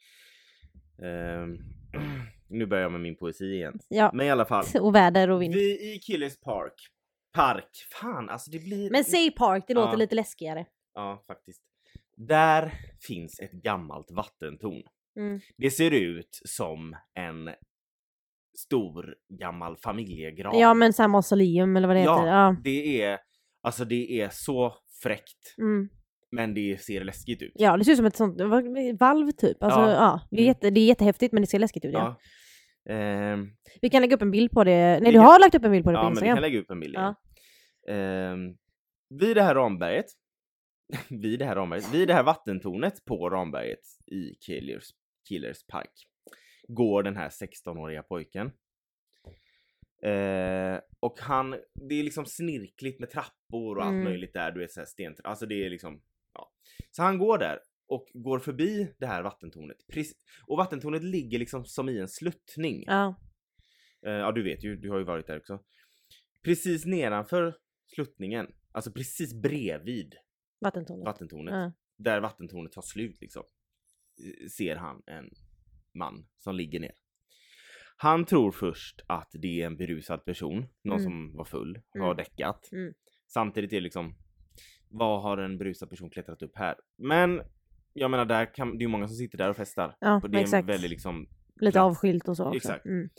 Ehm, 1.04 1.58
nu 2.50 2.66
börjar 2.66 2.84
jag 2.84 2.92
med 2.92 3.02
min 3.02 3.16
poesi 3.18 3.46
igen. 3.46 3.80
ja. 3.90 4.12
Men 4.14 4.26
i 4.26 4.30
alla 4.30 4.46
fall. 4.46 4.66
Och 4.82 4.96
väder 4.96 5.30
och 5.30 5.42
vind. 5.42 5.54
Vi 5.54 5.94
i 5.96 6.00
Killers 6.00 6.40
Park. 6.40 6.74
Park. 7.34 7.70
Fan 8.02 8.30
alltså 8.30 8.52
det 8.52 8.60
blir... 8.60 8.92
Men 8.92 9.04
säg 9.04 9.32
park, 9.32 9.64
det 9.68 9.74
låter 9.74 9.92
Ja. 9.92 9.96
lite 9.98 10.16
läskigare. 10.16 10.66
Ja, 10.94 11.24
faktiskt. 11.28 11.62
Där 12.18 12.74
finns 13.08 13.40
ett 13.40 13.52
gammalt 13.52 14.12
vattentorn. 14.12 14.84
Mm. 15.20 15.40
Det 15.58 15.72
ser 15.72 15.92
ut 15.92 16.40
som 16.46 16.96
en 17.14 17.50
stor 18.58 19.16
gammal 19.40 19.78
familjegrav. 19.78 20.56
Ja 20.56 20.74
men 20.74 20.94
såhär 20.94 21.08
mausoleum 21.08 21.78
eller 21.78 21.88
vad 21.88 21.98
det 21.98 22.04
Ja. 22.04 22.18
heter. 22.20 22.28
Ja. 22.32 22.56
Det 22.64 23.02
är, 23.02 23.20
alltså 23.62 23.86
det 23.86 24.22
är 24.22 24.30
så 24.32 24.76
fräckt. 25.04 25.56
Mm. 25.58 25.90
Men 26.36 26.54
det 26.54 26.82
ser 26.82 27.04
läskigt 27.04 27.42
ut. 27.42 27.52
ja, 27.56 27.78
det 27.78 27.86
ser 27.86 27.92
ut 27.92 27.98
som 27.98 28.06
ett 28.06 28.16
sånt 28.16 28.42
valv 29.00 29.32
typ. 29.32 29.64
Alltså, 29.64 29.80
Ja. 29.80 29.90
ja. 29.92 30.22
det, 30.32 30.36
är 30.38 30.40
Mm. 30.42 30.48
jätte, 30.48 30.70
det 30.70 30.80
är 30.80 30.86
jättehäftigt 30.86 31.34
men 31.34 31.42
det 31.44 31.48
ser 31.48 31.60
läskigt 31.60 31.86
ut. 31.86 31.94
Ja. 31.94 32.20
Ja. 32.84 32.94
Ehm, 32.94 33.50
Vi 33.82 33.90
kan 33.90 34.02
lägga 34.02 34.16
upp 34.16 34.22
en 34.22 34.32
bild 34.32 34.52
på 34.52 34.64
det. 34.64 35.00
Nej 35.02 35.12
du 35.12 35.20
har 35.20 35.40
lagt 35.40 35.56
upp 35.56 35.66
en 35.66 35.72
bild 35.72 35.84
på 35.86 35.92
det 35.92 35.98
ja, 35.98 36.02
på 36.02 36.06
men 36.06 36.14
vi 36.14 36.18
Instagram. 36.18 36.36
kan 36.36 36.42
lägga 36.42 36.60
upp 36.60 36.72
en 36.72 36.80
bild. 36.80 36.96
Ja. 36.96 37.16
Ehm, 37.94 38.58
vid 39.20 39.36
det 39.38 39.44
här 39.44 39.56
Ramberget, 39.56 40.06
vid 41.10 41.40
det 41.40 41.46
här 41.46 41.56
Ramberget, 41.56 41.94
vid 41.94 42.08
det 42.08 42.14
här 42.14 42.24
vattentornet 42.24 43.06
på 43.06 43.30
Ramberget 43.30 43.80
i 44.08 44.36
Killers, 44.46 44.84
Killers 45.28 45.66
Park 45.68 45.92
går 46.68 47.04
den 47.04 47.16
här 47.18 47.30
16-åriga 47.30 48.04
pojken. 48.04 48.52
Eh, 50.04 50.80
och 51.00 51.20
han, 51.20 51.56
det 51.90 51.96
är 52.00 52.04
liksom 52.04 52.26
snirkligt 52.26 53.00
med 53.00 53.10
trappor 53.10 53.78
och 53.78 53.84
allt 53.84 53.92
Mm. 53.94 54.04
möjligt 54.04 54.34
där, 54.34 54.52
du 54.52 54.60
vet 54.60 54.72
såhär 54.72 54.86
sten, 54.86 55.16
alltså 55.24 55.46
det 55.46 55.66
är 55.66 55.70
liksom, 55.70 56.02
ja. 56.36 56.52
Så 56.92 57.04
han 57.04 57.18
går 57.18 57.38
där 57.38 57.60
och 57.88 58.08
går 58.14 58.40
förbi 58.40 58.94
det 59.00 59.06
här 59.06 59.24
vattentornet. 59.24 59.78
Och 60.48 60.58
vattentornet 60.58 61.04
ligger 61.04 61.40
liksom 61.40 61.66
som 61.66 61.90
i 61.90 62.00
en 62.00 62.08
sluttning. 62.08 62.84
Ja. 62.88 63.16
Eh, 64.06 64.12
ja 64.14 64.32
du 64.32 64.44
vet 64.44 64.64
ju, 64.64 64.76
du 64.76 64.90
har 64.90 64.98
ju 64.98 65.04
varit 65.04 65.28
där 65.28 65.38
också. 65.38 65.64
Precis 66.44 66.86
nedanför 66.86 67.56
sluttningen, 67.96 68.48
alltså 68.72 68.92
precis 68.92 69.34
bredvid 69.42 70.16
Vattentornet. 70.60 71.06
vattentornet, 71.06 71.54
Ja. 71.54 71.72
där 71.98 72.22
vattentornet 72.22 72.72
tar 72.72 72.82
slut 72.82 73.22
liksom, 73.22 73.44
eh, 74.26 74.48
ser 74.48 74.76
han 74.76 75.04
en 75.06 75.30
man 75.94 76.28
som 76.38 76.56
ligger 76.56 76.80
ner. 76.80 76.94
Han 77.98 78.26
tror 78.26 78.52
först 78.52 79.02
att 79.08 79.30
det 79.34 79.62
är 79.62 79.66
en 79.66 79.78
berusad 79.78 80.26
person, 80.26 80.66
någon 80.84 81.00
Mm. 81.00 81.04
som 81.04 81.36
var 81.38 81.46
full, 81.46 81.82
har 81.94 82.06
Mm. 82.06 82.18
däckat. 82.18 82.72
Mm. 82.72 82.94
Samtidigt 83.28 83.72
är 83.72 83.76
det 83.78 83.82
liksom, 83.82 84.16
vad 84.90 85.22
har 85.22 85.38
en 85.38 85.58
berusad 85.58 85.90
person 85.90 86.10
klättrat 86.10 86.42
upp 86.42 86.56
här? 86.56 86.76
Men 86.98 87.42
jag 87.94 88.12
menar, 88.12 88.26
där 88.26 88.54
kan, 88.56 88.72
det 88.72 88.78
är 88.78 88.82
ju 88.82 88.88
många 88.88 89.08
som 89.08 89.18
sitter 89.18 89.38
där 89.38 89.50
och 89.50 89.56
festar. 89.56 89.98
Ja, 90.00 90.20
och 90.24 90.30
det 90.30 90.38
är 90.38 90.42
exakt. 90.42 90.70
väldigt 90.70 90.90
liksom 90.90 91.20
Lite 91.56 91.72
plats. 91.72 91.78
avskilt 91.78 92.28
och 92.30 92.38
så 92.38 92.44
också. 92.46 92.58
Exakt. 92.58 92.86
Mm. 92.86 93.10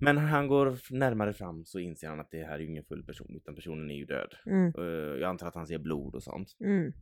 Men 0.00 0.14
när 0.14 0.22
han 0.22 0.46
går 0.48 0.78
närmare 0.90 1.32
fram 1.32 1.64
så 1.64 1.78
inser 1.78 2.08
han 2.08 2.20
att 2.20 2.30
det 2.30 2.44
här 2.44 2.54
är 2.54 2.58
ju 2.58 2.66
ingen 2.66 2.84
full 2.84 3.04
person 3.06 3.36
utan 3.36 3.54
personen 3.54 3.90
är 3.90 3.94
ju 3.94 4.04
död. 4.04 4.34
Mm. 4.46 4.72
Eh, 4.78 4.84
Jag 5.20 5.22
antar 5.30 5.46
att 5.48 5.54
han 5.54 5.66
ser 5.66 5.78
blod 5.78 6.14
och 6.14 6.22
sånt. 6.22 6.56
Mm. 6.64 6.92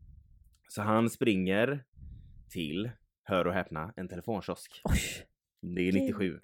Så 0.69 0.83
han 0.83 1.11
springer 1.11 1.85
till, 2.51 2.91
hör 3.23 3.47
och 3.47 3.53
häpna, 3.55 3.93
en 3.97 4.09
telefonkiosk. 4.09 4.81
Oj. 4.85 4.99
Det 5.77 5.89
är 5.89 5.93
97. 5.93 6.39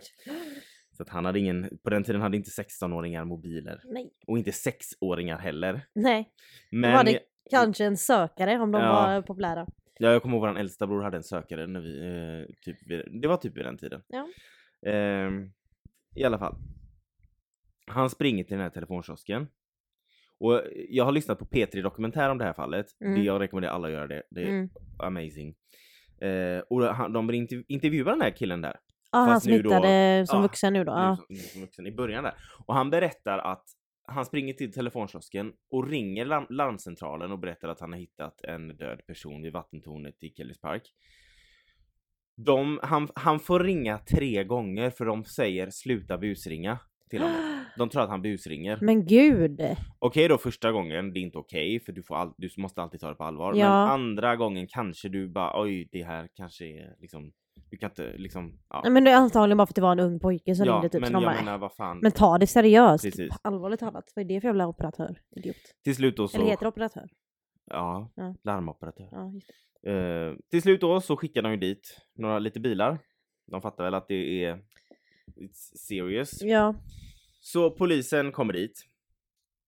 Så 0.97 1.03
att 1.03 1.09
han 1.09 1.25
hade 1.25 1.39
ingen, 1.39 1.79
på 1.85 1.91
den 1.91 2.05
tiden 2.05 2.21
hade 2.21 2.37
inte 2.37 2.51
16-åringar 2.51 3.25
mobiler. 3.25 3.81
Nej. 3.85 4.11
Och 4.27 4.39
inte 4.39 4.51
6-åringar 4.51 5.39
heller. 5.39 5.81
Nej. 5.95 6.33
Men 6.71 6.93
var 6.93 7.05
det 7.05 7.21
kanske 7.51 7.85
en 7.85 7.97
sökare 7.97 8.59
om 8.59 8.73
de 8.73 8.83
Ja. 8.83 8.93
var 8.93 9.23
populära. 9.23 9.67
ja, 9.99 10.11
jag 10.13 10.23
kommer 10.23 10.37
ihåg 10.37 10.49
vår 10.49 10.59
äldsta 10.59 10.87
bror 10.87 11.03
hade 11.03 11.17
en 11.17 11.23
sökare 11.23 11.67
när 11.67 11.81
vi, 11.81 11.99
eh, 12.01 12.55
typ, 12.63 12.77
det 13.23 13.29
var 13.29 13.37
typ 13.37 13.57
vid 13.57 13.65
den 13.65 13.79
tiden. 13.79 14.03
Ja. 14.09 14.29
Ehm, 14.91 15.51
I 16.15 16.25
alla 16.25 16.39
fall. 16.39 16.57
Han 17.87 18.11
springer 18.11 18.45
till 18.45 18.53
den 18.57 18.61
här 18.63 18.71
telefonkiosken. 18.71 19.47
Och 20.39 20.63
jag 20.89 21.05
har 21.05 21.13
lyssnat 21.13 21.39
på 21.39 21.45
P3 21.45 21.83
Dokumentär 21.83 22.31
om 22.31 22.39
det 22.39 22.45
här 22.45 22.53
fallet. 22.53 22.87
Mm. 23.01 23.15
Det 23.15 23.21
jag 23.25 23.41
rekommenderar 23.41 23.73
alla 23.73 23.89
att 23.89 23.95
göra 23.95 24.07
det. 24.07 24.23
Det 24.31 24.43
är 24.43 24.49
Mm. 24.49 24.69
amazing. 24.99 25.55
Eh, 26.21 26.59
och 26.71 26.83
han, 26.83 27.13
de 27.13 27.31
intervju- 27.31 27.65
intervjuar 27.69 28.13
den 28.13 28.21
här 28.21 28.31
killen 28.31 28.61
där. 28.61 28.77
Ja, 29.13 29.19
han 29.19 29.29
Fast 29.29 29.47
nu 29.47 29.63
då- 29.63 29.71
smittade 29.71 30.27
som 30.27 30.37
ja, 30.39 30.43
vuxen 30.43 30.73
nu 30.73 30.85
då. 30.85 30.93
Ja. 30.93 31.17
som, 31.17 31.25
nu 31.29 31.37
som 31.37 31.61
vuxen 31.61 31.87
i 31.87 31.93
början 31.93 32.25
där. 32.25 32.35
Och 32.67 32.75
han 32.75 32.91
berättar 32.91 33.39
att 33.39 33.65
han 34.09 34.25
springer 34.25 34.53
till 34.55 34.73
telefonkiosken 34.73 35.53
och 35.71 35.89
ringer 35.89 36.25
larm 36.25 36.47
larmcentralen 36.51 37.33
och 37.33 37.39
berättar 37.39 37.69
att 37.69 37.81
han 37.81 37.93
har 37.93 37.99
hittat 37.99 38.41
en 38.45 38.77
död 38.77 39.07
person 39.07 39.43
vid 39.43 39.53
vattentornet 39.53 40.23
i 40.23 40.31
Kellys 40.37 40.61
Park. 40.61 40.83
De, 42.37 42.81
han, 42.83 43.09
han 43.15 43.41
får 43.41 43.61
ringa 43.61 43.99
tre 43.99 44.45
gånger 44.45 44.91
för 44.91 45.05
de 45.05 45.25
säger 45.25 45.71
sluta 45.71 46.19
busringa 46.19 46.79
till 47.11 47.23
honom. 47.23 47.53
De 47.79 47.89
tror 47.89 48.03
att 48.03 48.09
han 48.09 48.23
busringer. 48.23 48.79
Men 48.81 49.07
gud! 49.07 49.61
Okej 49.99 50.29
då 50.29 50.39
första 50.39 50.73
gången, 50.73 51.13
det 51.13 51.21
är 51.21 51.23
inte 51.23 51.39
okej 51.39 51.81
för 51.81 51.93
du, 51.93 52.03
får 52.03 52.17
all, 52.17 52.33
du 52.37 52.49
måste 52.57 52.83
alltid 52.83 53.01
ta 53.01 53.09
det 53.09 53.15
på 53.15 53.25
allvar. 53.25 53.55
Ja. 53.55 53.69
Men 53.71 53.91
andra 53.91 54.37
gången 54.37 54.67
kanske 54.67 55.09
du 55.09 55.29
bara 55.29 55.63
oj 55.63 55.89
det 55.93 56.03
här 56.03 56.29
kanske 56.35 56.65
är 56.65 56.95
liksom, 57.01 57.33
du 57.77 57.81
kan 57.81 57.91
inte 57.91 58.13
liksom, 58.17 58.59
ja. 58.69 58.81
Nej, 58.85 58.93
Men 58.93 59.05
det 59.05 59.11
är 59.11 59.17
antagligen 59.17 59.57
bara 59.59 59.67
för 59.67 59.73
att 59.73 59.75
det 59.75 59.81
var 59.83 59.93
en 59.93 60.01
ung 60.01 60.21
pojke 60.21 60.55
som 60.55 60.67
ja 60.67 60.73
ringde 60.75 60.89
typ. 60.89 61.01
men 61.01 61.13
jag 61.13 61.23
bara, 61.23 61.35
menar 61.35 61.59
vad 61.59 61.73
fan. 61.73 61.99
men 62.03 62.13
ta 62.13 62.39
det 62.39 62.47
seriöst. 62.47 63.05
Precis. 63.05 63.33
Allvarligt 63.43 63.81
talat, 63.81 64.13
vad 64.15 64.25
är 64.25 64.29
det 64.29 64.41
för 64.41 64.49
jävla 64.49 64.67
operatör? 64.67 65.21
Idiot. 65.37 65.57
till 65.85 65.97
slut 65.97 66.17
då 66.17 66.29
så, 66.29 66.37
Eller 66.39 66.47
heter 66.51 66.63
det 66.65 66.69
operatör? 66.69 67.09
ja, 67.65 68.13
Ja. 68.17 68.35
larmoperatör. 68.45 69.09
Ja. 69.13 69.33
Eh, 69.93 70.35
till 70.51 70.63
slut 70.63 70.81
då 70.81 71.01
så 71.01 71.17
skickar 71.17 71.43
de 71.43 71.51
ju 71.53 71.57
dit 71.59 71.99
några 72.15 72.39
lite 72.39 72.61
bilar. 72.61 72.99
De 73.47 73.63
fattar 73.63 73.85
väl 73.85 73.95
att 73.95 74.09
det 74.09 74.45
är 74.45 74.55
it's 75.37 75.77
serious. 75.89 76.43
Ja. 76.43 76.75
Så 77.41 77.71
polisen 77.71 78.33
kommer 78.33 78.53
dit. 78.53 78.85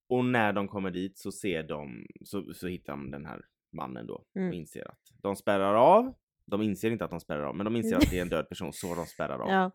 Och 0.08 0.24
när 0.24 0.52
de 0.52 0.68
kommer 0.68 0.90
dit 0.90 1.18
så 1.18 1.32
ser 1.32 1.62
de, 1.62 2.06
så, 2.24 2.52
så 2.54 2.66
hittar 2.68 2.92
de 2.92 3.10
den 3.10 3.26
här 3.26 3.40
mannen 3.72 4.06
då 4.06 4.24
Mm. 4.36 4.48
och 4.48 4.54
inser 4.54 4.88
att 4.88 5.00
de 5.22 5.36
spärrar 5.36 5.74
av. 5.74 6.14
De 6.50 6.62
inser 6.62 6.90
inte 6.90 7.04
att 7.04 7.10
de 7.10 7.20
spärrar 7.20 7.42
av, 7.42 7.56
men 7.56 7.64
de 7.64 7.76
inser 7.76 7.96
att 7.96 8.10
det 8.10 8.18
är 8.18 8.22
en 8.22 8.28
död 8.28 8.48
person 8.48 8.72
så 8.72 8.94
de 8.94 9.06
spärrar 9.06 9.38
av 9.38 9.50
ja. 9.50 9.70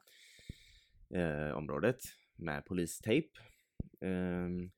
eh, 1.20 1.58
området 1.58 2.00
med 2.36 2.66
polistejp. 2.66 3.28
Ehm, 4.02 4.72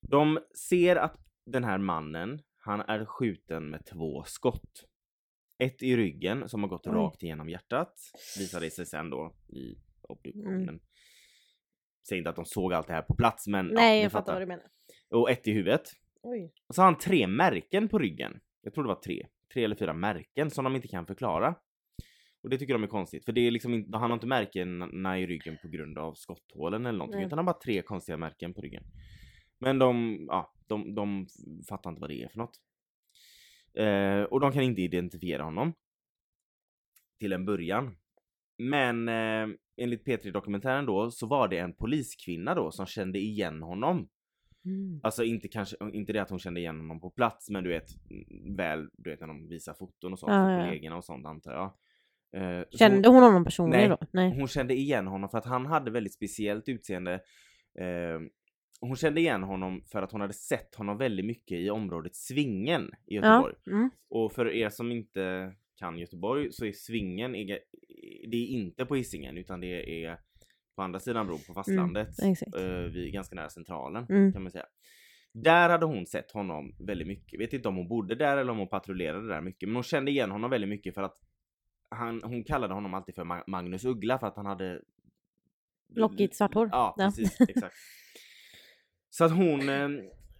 de 0.00 0.38
ser 0.68 0.96
att 0.96 1.16
den 1.46 1.64
här 1.64 1.78
mannen, 1.78 2.42
han 2.56 2.80
är 2.80 3.04
skjuten 3.04 3.70
med 3.70 3.86
två 3.86 4.24
skott. 4.26 4.84
Ett 5.58 5.82
i 5.82 5.96
ryggen 5.96 6.48
som 6.48 6.62
har 6.62 6.70
gått 6.70 6.86
Oj. 6.86 6.92
rakt 6.92 7.22
igenom 7.22 7.48
hjärtat, 7.48 7.94
visar 8.38 8.60
det 8.60 8.70
sig 8.70 8.86
sen 8.86 9.10
då 9.10 9.34
i 9.48 9.74
obduktionen. 10.02 10.62
Mm. 10.62 10.80
Säg 12.08 12.18
inte 12.18 12.30
att 12.30 12.36
de 12.36 12.44
såg 12.44 12.72
allt 12.72 12.86
det 12.86 12.92
här 12.92 13.02
på 13.02 13.14
plats 13.14 13.46
men 13.46 13.66
ja, 13.66 13.74
Nej, 13.74 13.98
ni 13.98 14.02
jag 14.02 14.12
fattar 14.12 14.32
vad 14.32 14.42
du 14.42 14.46
menar. 14.46 14.66
Och 15.10 15.30
ett 15.30 15.46
i 15.46 15.52
huvudet. 15.52 15.92
Oj. 16.22 16.52
Och 16.68 16.74
så 16.74 16.82
har 16.82 16.86
han 16.86 16.98
tre 16.98 17.26
märken 17.26 17.88
på 17.88 17.98
ryggen. 17.98 18.40
Jag 18.62 18.74
tror 18.74 18.84
det 18.84 18.88
var 18.88 19.00
tre. 19.00 19.26
Tre 19.52 19.64
eller 19.64 19.76
fyra 19.76 19.92
märken 19.92 20.50
som 20.50 20.64
de 20.64 20.76
inte 20.76 20.88
kan 20.88 21.06
förklara. 21.06 21.54
Och 22.42 22.50
det 22.50 22.58
tycker 22.58 22.74
de 22.74 22.82
är 22.82 22.88
konstigt, 22.88 23.24
för 23.24 23.32
det 23.32 23.40
är 23.40 23.50
liksom 23.50 23.74
inte, 23.74 23.98
han 23.98 24.10
har 24.10 24.16
inte 24.16 24.26
märkena 24.26 25.18
i 25.18 25.26
ryggen 25.26 25.58
på 25.62 25.68
grund 25.68 25.98
av 25.98 26.14
skotthålen 26.14 26.86
eller 26.86 26.98
någonting, 26.98 27.18
Nej. 27.18 27.26
utan 27.26 27.38
han 27.38 27.46
har 27.46 27.54
bara 27.54 27.60
tre 27.60 27.82
konstiga 27.82 28.16
märken 28.16 28.54
på 28.54 28.60
ryggen. 28.60 28.84
Men 29.58 29.78
de, 29.78 30.18
ja, 30.28 30.52
de, 30.66 30.94
de 30.94 31.26
fattar 31.68 31.90
inte 31.90 32.00
vad 32.00 32.10
det 32.10 32.22
är 32.22 32.28
för 32.28 32.38
något. 32.38 32.60
Eh, 33.74 34.22
och 34.22 34.40
de 34.40 34.52
kan 34.52 34.62
inte 34.62 34.82
identifiera 34.82 35.42
honom. 35.42 35.74
Till 37.18 37.32
en 37.32 37.44
början. 37.44 37.96
Men 38.58 39.08
eh, 39.08 39.48
enligt 39.76 40.06
P3 40.06 40.32
Dokumentären 40.32 40.86
då 40.86 41.10
så 41.10 41.26
var 41.26 41.48
det 41.48 41.58
en 41.58 41.74
poliskvinna 41.74 42.54
då 42.54 42.70
som 42.70 42.86
kände 42.86 43.18
igen 43.18 43.62
honom. 43.62 44.08
Mm. 44.68 45.00
Alltså 45.02 45.24
inte 45.24 45.48
kanske, 45.48 45.76
inte 45.92 46.12
det 46.12 46.22
att 46.22 46.30
hon 46.30 46.38
kände 46.38 46.60
igen 46.60 46.80
honom 46.80 47.00
på 47.00 47.10
plats 47.10 47.50
men 47.50 47.64
du 47.64 47.70
vet 47.70 47.88
mm, 48.10 48.56
väl, 48.56 48.88
du 48.92 49.10
vet 49.10 49.20
när 49.20 49.28
de 49.28 49.48
visar 49.48 49.74
foton 49.74 50.12
och 50.12 50.18
sånt 50.18 50.30
för 50.30 50.50
ja. 50.50 50.64
kollegorna 50.64 50.96
och 50.96 51.04
sånt 51.04 51.26
antar 51.26 51.52
jag. 51.52 51.72
Eh, 52.36 52.64
Kände 52.70 53.08
hon 53.08 53.22
honom 53.22 53.44
personligen 53.44 53.88
Nej. 53.88 53.98
då? 54.00 54.06
Nej. 54.12 54.28
hon, 54.28 54.38
hon 54.38 54.48
kände 54.48 54.74
igen 54.74 55.06
honom 55.06 55.30
för 55.30 55.38
att 55.38 55.44
han 55.44 55.66
hade 55.66 55.90
väldigt 55.90 56.14
speciellt 56.14 56.68
utseende. 56.68 57.14
Eh, 57.78 58.20
hon 58.80 58.96
kände 58.96 59.20
igen 59.20 59.42
honom 59.42 59.82
för 59.92 60.02
att 60.02 60.12
hon 60.12 60.20
hade 60.20 60.32
sett 60.32 60.74
honom 60.74 60.98
väldigt 60.98 61.26
mycket 61.26 61.58
i 61.58 61.70
området 61.70 62.16
Svingen 62.16 62.90
i 63.06 63.14
Göteborg. 63.14 63.54
Ja. 63.64 63.72
Mm. 63.72 63.90
Och 64.10 64.32
för 64.32 64.50
er 64.50 64.68
som 64.68 64.92
inte 64.92 65.52
kan 65.76 65.98
Göteborg 65.98 66.52
så 66.52 66.64
är 66.64 66.72
Svingen, 66.72 67.32
det 68.30 68.36
är 68.36 68.46
inte 68.46 68.86
på 68.86 68.94
Hisingen 68.94 69.38
utan 69.38 69.60
det 69.60 70.04
är 70.04 70.18
på 70.78 70.82
andra 70.82 71.00
sidan 71.00 71.26
bron 71.26 71.38
på 71.46 71.54
fastlandet. 71.54 72.08
exakt. 72.22 72.54
eh, 72.56 72.62
vid, 72.68 73.12
ganska 73.12 73.36
nära 73.36 73.48
centralen 73.50 74.06
Mm. 74.10 74.32
kan 74.32 74.42
man 74.42 74.50
säga. 74.52 74.66
Där 75.32 75.68
hade 75.68 75.86
hon 75.86 76.06
sett 76.06 76.30
honom 76.32 76.74
väldigt 76.78 77.08
mycket. 77.08 77.40
Vet 77.40 77.52
inte 77.52 77.68
om 77.68 77.76
hon 77.76 77.88
bodde 77.88 78.14
där 78.14 78.36
eller 78.36 78.52
om 78.52 78.58
hon 78.58 78.68
patrullerade 78.68 79.28
där 79.28 79.40
mycket. 79.40 79.68
Men 79.68 79.76
hon 79.76 79.82
kände 79.82 80.10
igen 80.10 80.30
honom 80.30 80.50
väldigt 80.50 80.70
mycket 80.70 80.94
för 80.94 81.02
att 81.02 81.16
han, 81.90 82.22
hon 82.24 82.44
kallade 82.44 82.74
honom 82.74 82.94
alltid 82.94 83.14
för 83.14 83.24
Ma- 83.24 83.44
Magnus 83.46 83.84
Uggla 83.84 84.18
för 84.18 84.26
att 84.26 84.36
han 84.36 84.46
hade 84.46 84.80
Lockigt 85.94 86.36
svart 86.36 86.54
hår. 86.54 86.68
Ja, 86.72 86.94
Ja. 86.98 87.04
precis. 87.04 87.40
Exakt. 87.40 87.74
Så 89.10 89.24
att 89.24 89.36
hon 89.36 89.68
eh, 89.68 89.88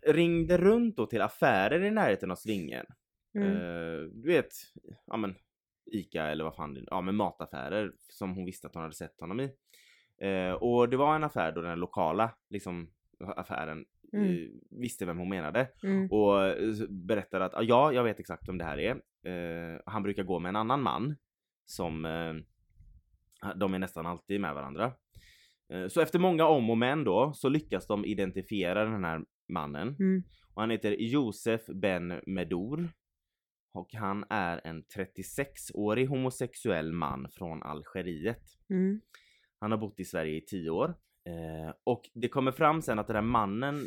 ringde 0.06 0.58
runt 0.58 0.96
då 0.96 1.06
till 1.06 1.20
affärer 1.22 1.84
i 1.84 1.90
närheten 1.90 2.30
av 2.30 2.36
Svingen. 2.36 2.86
Mm. 3.34 3.52
Eh, 3.52 4.00
du 4.12 4.28
vet, 4.28 4.48
ja 5.06 5.16
men 5.16 5.34
Ica 5.92 6.22
eller 6.26 6.44
vad 6.44 6.54
fan 6.54 6.74
det 6.74 6.84
ja 6.86 7.00
men 7.00 7.14
mataffärer 7.16 7.92
som 7.98 8.34
hon 8.34 8.44
visste 8.44 8.66
att 8.66 8.74
hon 8.74 8.82
hade 8.82 8.94
sett 8.94 9.20
honom 9.20 9.40
i. 9.40 9.50
Eh, 10.20 10.52
och 10.52 10.88
det 10.88 10.96
var 10.96 11.14
en 11.16 11.24
affär 11.24 11.52
då 11.52 11.60
den 11.60 11.78
lokala 11.80 12.30
liksom 12.50 12.90
affären 13.36 13.84
Mm. 14.12 14.26
eh, 14.28 14.48
visste 14.70 15.06
vem 15.06 15.18
hon 15.18 15.28
menade 15.28 15.68
Mm. 15.82 16.10
och 16.10 16.44
eh, 16.46 16.74
berättade 16.88 17.44
att 17.44 17.54
"Ah, 17.54 17.62
ja, 17.62 17.92
jag 17.92 18.04
vet 18.04 18.20
exakt 18.20 18.48
vem 18.48 18.58
det 18.58 18.64
här 18.64 18.78
är. 18.78 18.94
Eh, 19.26 19.80
han 19.86 20.02
brukar 20.02 20.22
gå 20.22 20.38
med 20.38 20.48
en 20.48 20.56
annan 20.56 20.82
man 20.82 21.16
som 21.64 22.04
eh, 22.04 22.34
de 23.56 23.74
är 23.74 23.78
nästan 23.78 24.06
alltid 24.06 24.40
med 24.40 24.54
varandra. 24.54 24.92
Eh, 25.72 25.86
så 25.88 26.00
efter 26.00 26.18
många 26.18 26.46
om 26.46 26.70
och 26.70 26.78
men 26.78 27.04
då 27.04 27.32
så 27.32 27.48
lyckas 27.48 27.86
de 27.86 28.04
identifiera 28.04 28.84
den 28.84 29.04
här 29.04 29.24
mannen 29.48 29.88
Mm. 30.00 30.22
och 30.54 30.62
han 30.62 30.70
heter 30.70 30.90
Josef 30.98 31.66
Ben 31.66 32.20
Medour. 32.26 32.88
Och 33.74 33.94
han 33.94 34.24
är 34.30 34.60
en 34.64 34.82
36-årig 34.84 36.08
homosexuell 36.08 36.92
man 36.92 37.28
från 37.30 37.62
Algeriet. 37.62 38.42
Mm. 39.60 39.60
Han 39.60 39.70
har 39.70 39.78
bott 39.78 40.00
i 40.00 40.04
Sverige 40.04 40.36
i 40.36 40.40
10 40.40 40.70
år. 40.70 40.94
Eh, 41.24 41.74
och 41.84 42.10
det 42.14 42.28
kommer 42.28 42.52
fram 42.52 42.82
sen 42.82 42.98
att 42.98 43.06
den 43.06 43.16
här 43.16 43.22
mannen 43.22 43.80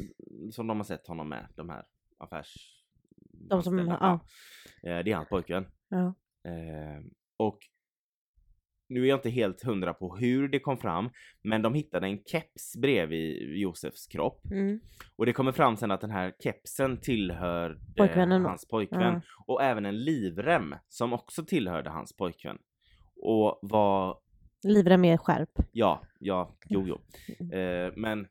som 0.51 0.68
de 0.68 0.78
har 0.78 0.84
sett 0.84 1.08
honom 1.08 1.30
med, 1.30 1.48
de 1.56 1.70
här 1.70 1.84
affärs... 2.18 2.78
De 3.50 3.63
som- 3.63 3.78
ja. 4.01 4.20
Eh, 4.84 5.04
det 5.04 5.12
är 5.12 5.16
hans 5.16 5.30
pojkvän. 5.30 5.66
Ja. 5.90 6.13
Eh, 6.50 7.04
och 7.38 7.60
nu 8.90 9.04
är 9.04 9.06
jag 9.10 9.18
inte 9.18 9.30
helt 9.30 9.63
hundra 9.63 9.94
på 9.94 10.16
hur 10.18 10.48
det 10.48 10.60
kom 10.60 10.78
fram, 10.78 11.10
men 11.42 11.62
de 11.62 11.74
hittade 11.74 12.08
en 12.08 12.24
keps 12.24 12.75
bredvid 12.78 13.56
Josefs 13.60 14.08
kropp. 14.08 14.46
Mm. 14.51 14.80
Och 15.16 15.25
det 15.25 15.34
kommer 15.34 15.51
fram 15.51 15.78
sen 15.78 15.92
att 15.92 16.01
den 16.01 16.12
här 16.12 16.34
kepsen 16.44 16.98
tillhörde 16.98 17.80
Pojkvännen 17.98 18.46
hans 18.46 18.68
pojkvän. 18.68 19.01
Ja. 19.13 19.22
Och 19.46 19.63
även 19.63 19.86
en 19.86 20.04
livrem 20.04 20.75
som 20.88 21.13
också 21.13 21.44
tillhörde 21.46 21.90
hans 21.90 22.18
pojkvän. 22.18 22.58
Och 23.16 23.60
var, 23.62 24.18
Livrem 24.63 25.01
med 25.01 25.20
skärp. 25.20 25.50
ja, 25.72 26.01
ja, 26.20 26.56
jo, 26.70 26.84
jo. 26.88 26.98
Eh, 27.58 27.94
men 27.96 28.27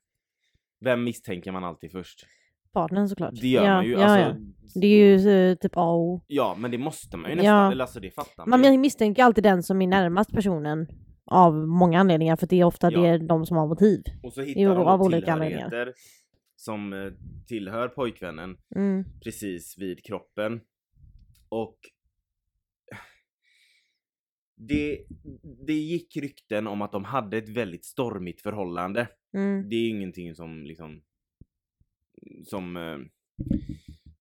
vem 0.80 1.04
misstänker 1.04 1.52
man 1.52 1.64
alltid 1.64 1.92
först? 1.92 2.26
Partnern 2.72 3.08
såklart. 3.08 3.34
Det 3.40 3.48
gör 3.48 3.64
ja, 3.64 3.74
man 3.74 3.84
ju. 3.84 3.92
Ja, 3.92 4.04
alltså, 4.04 4.40
ja. 4.40 4.80
Det 4.80 4.86
är 4.86 5.18
ju 5.18 5.30
eh, 5.50 5.54
typ 5.56 5.76
A 5.76 5.82
och 5.90 6.00
O. 6.00 6.20
Ja, 6.26 6.56
men 6.58 6.70
det 6.70 6.78
måste 6.78 7.16
man 7.16 7.30
ju 7.30 7.36
Ja. 7.36 7.42
nästan. 7.42 7.72
Eller 7.72 7.84
alltså 7.84 8.00
det 8.00 8.10
fattar 8.10 8.46
man, 8.46 8.60
Man 8.60 8.72
ju. 8.72 8.78
misstänker 8.78 9.24
alltid 9.24 9.44
den 9.44 9.62
som 9.62 9.82
är 9.82 9.86
närmast 9.86 10.32
personen. 10.32 10.86
Av 11.24 11.54
många 11.54 12.00
anledningar, 12.00 12.36
för 12.36 12.46
det 12.46 12.60
är 12.60 12.64
ofta 12.64 12.90
det 12.90 13.06
är 13.06 13.18
de 13.18 13.46
som 13.46 13.56
har 13.56 13.66
motiv. 13.66 14.02
Och 14.22 14.32
så 14.32 14.42
hittar 14.42 14.60
Jo, 14.60 14.74
de 14.74 14.86
av 14.86 15.02
olika 15.02 15.32
anledningar. 15.32 15.92
som 16.56 16.92
eh, 16.92 17.12
tillhör 17.46 17.88
pojkvännen 17.88 18.56
Mm. 18.76 19.04
precis 19.24 19.78
vid 19.78 20.04
kroppen. 20.04 20.60
Och 21.48 21.76
det, 24.68 25.04
det 25.66 25.72
gick 25.74 26.16
rykten 26.16 26.66
om 26.66 26.82
att 26.82 26.92
de 26.92 27.04
hade 27.04 27.38
ett 27.38 27.48
väldigt 27.48 27.84
stormigt 27.84 28.40
förhållande. 28.42 29.08
Mm. 29.34 29.68
Det 29.68 29.76
är 29.76 29.88
ingenting 29.88 30.34
som 30.34 30.64
liksom 30.66 31.02
som 32.44 32.76
eh, 32.76 32.98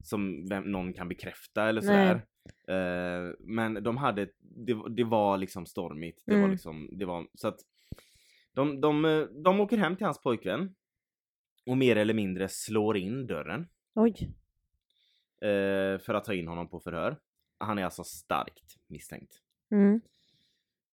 som 0.03 0.46
vem, 0.50 0.63
någon 0.72 0.93
kan 0.93 1.08
bekräfta 1.10 1.69
eller 1.69 1.81
sådär. 1.81 2.15
Eh, 2.67 3.34
men 3.39 3.84
de 3.84 3.98
hade, 3.98 4.29
det, 4.39 4.77
det 4.96 5.03
var 5.03 5.38
liksom 5.38 5.65
stormigt. 5.65 6.24
Det 6.25 6.31
var 6.34 6.39
Mm. 6.39 6.51
liksom, 6.51 6.89
det 6.91 7.05
var 7.05 7.27
så 7.34 7.48
att 7.48 7.60
de, 8.53 8.81
de, 8.81 9.05
eh, 9.05 9.22
de 9.22 9.60
åker 9.60 9.77
hem 9.77 9.96
till 9.96 10.05
hans 10.05 10.22
pojkvän 10.22 10.75
och 11.65 11.77
mer 11.77 11.96
eller 11.96 12.13
mindre 12.13 12.48
slår 12.50 12.98
in 12.98 13.27
dörren 13.27 13.67
Oj. 13.96 14.13
eh, 15.41 16.00
för 16.00 16.13
att 16.13 16.25
ta 16.25 16.34
in 16.34 16.48
honom 16.48 16.69
på 16.69 16.79
förhör. 16.79 17.17
Han 17.58 17.77
är 17.77 17.86
alltså 17.86 18.03
starkt 18.03 18.77
misstänkt. 18.88 19.34
Mm. 19.72 20.01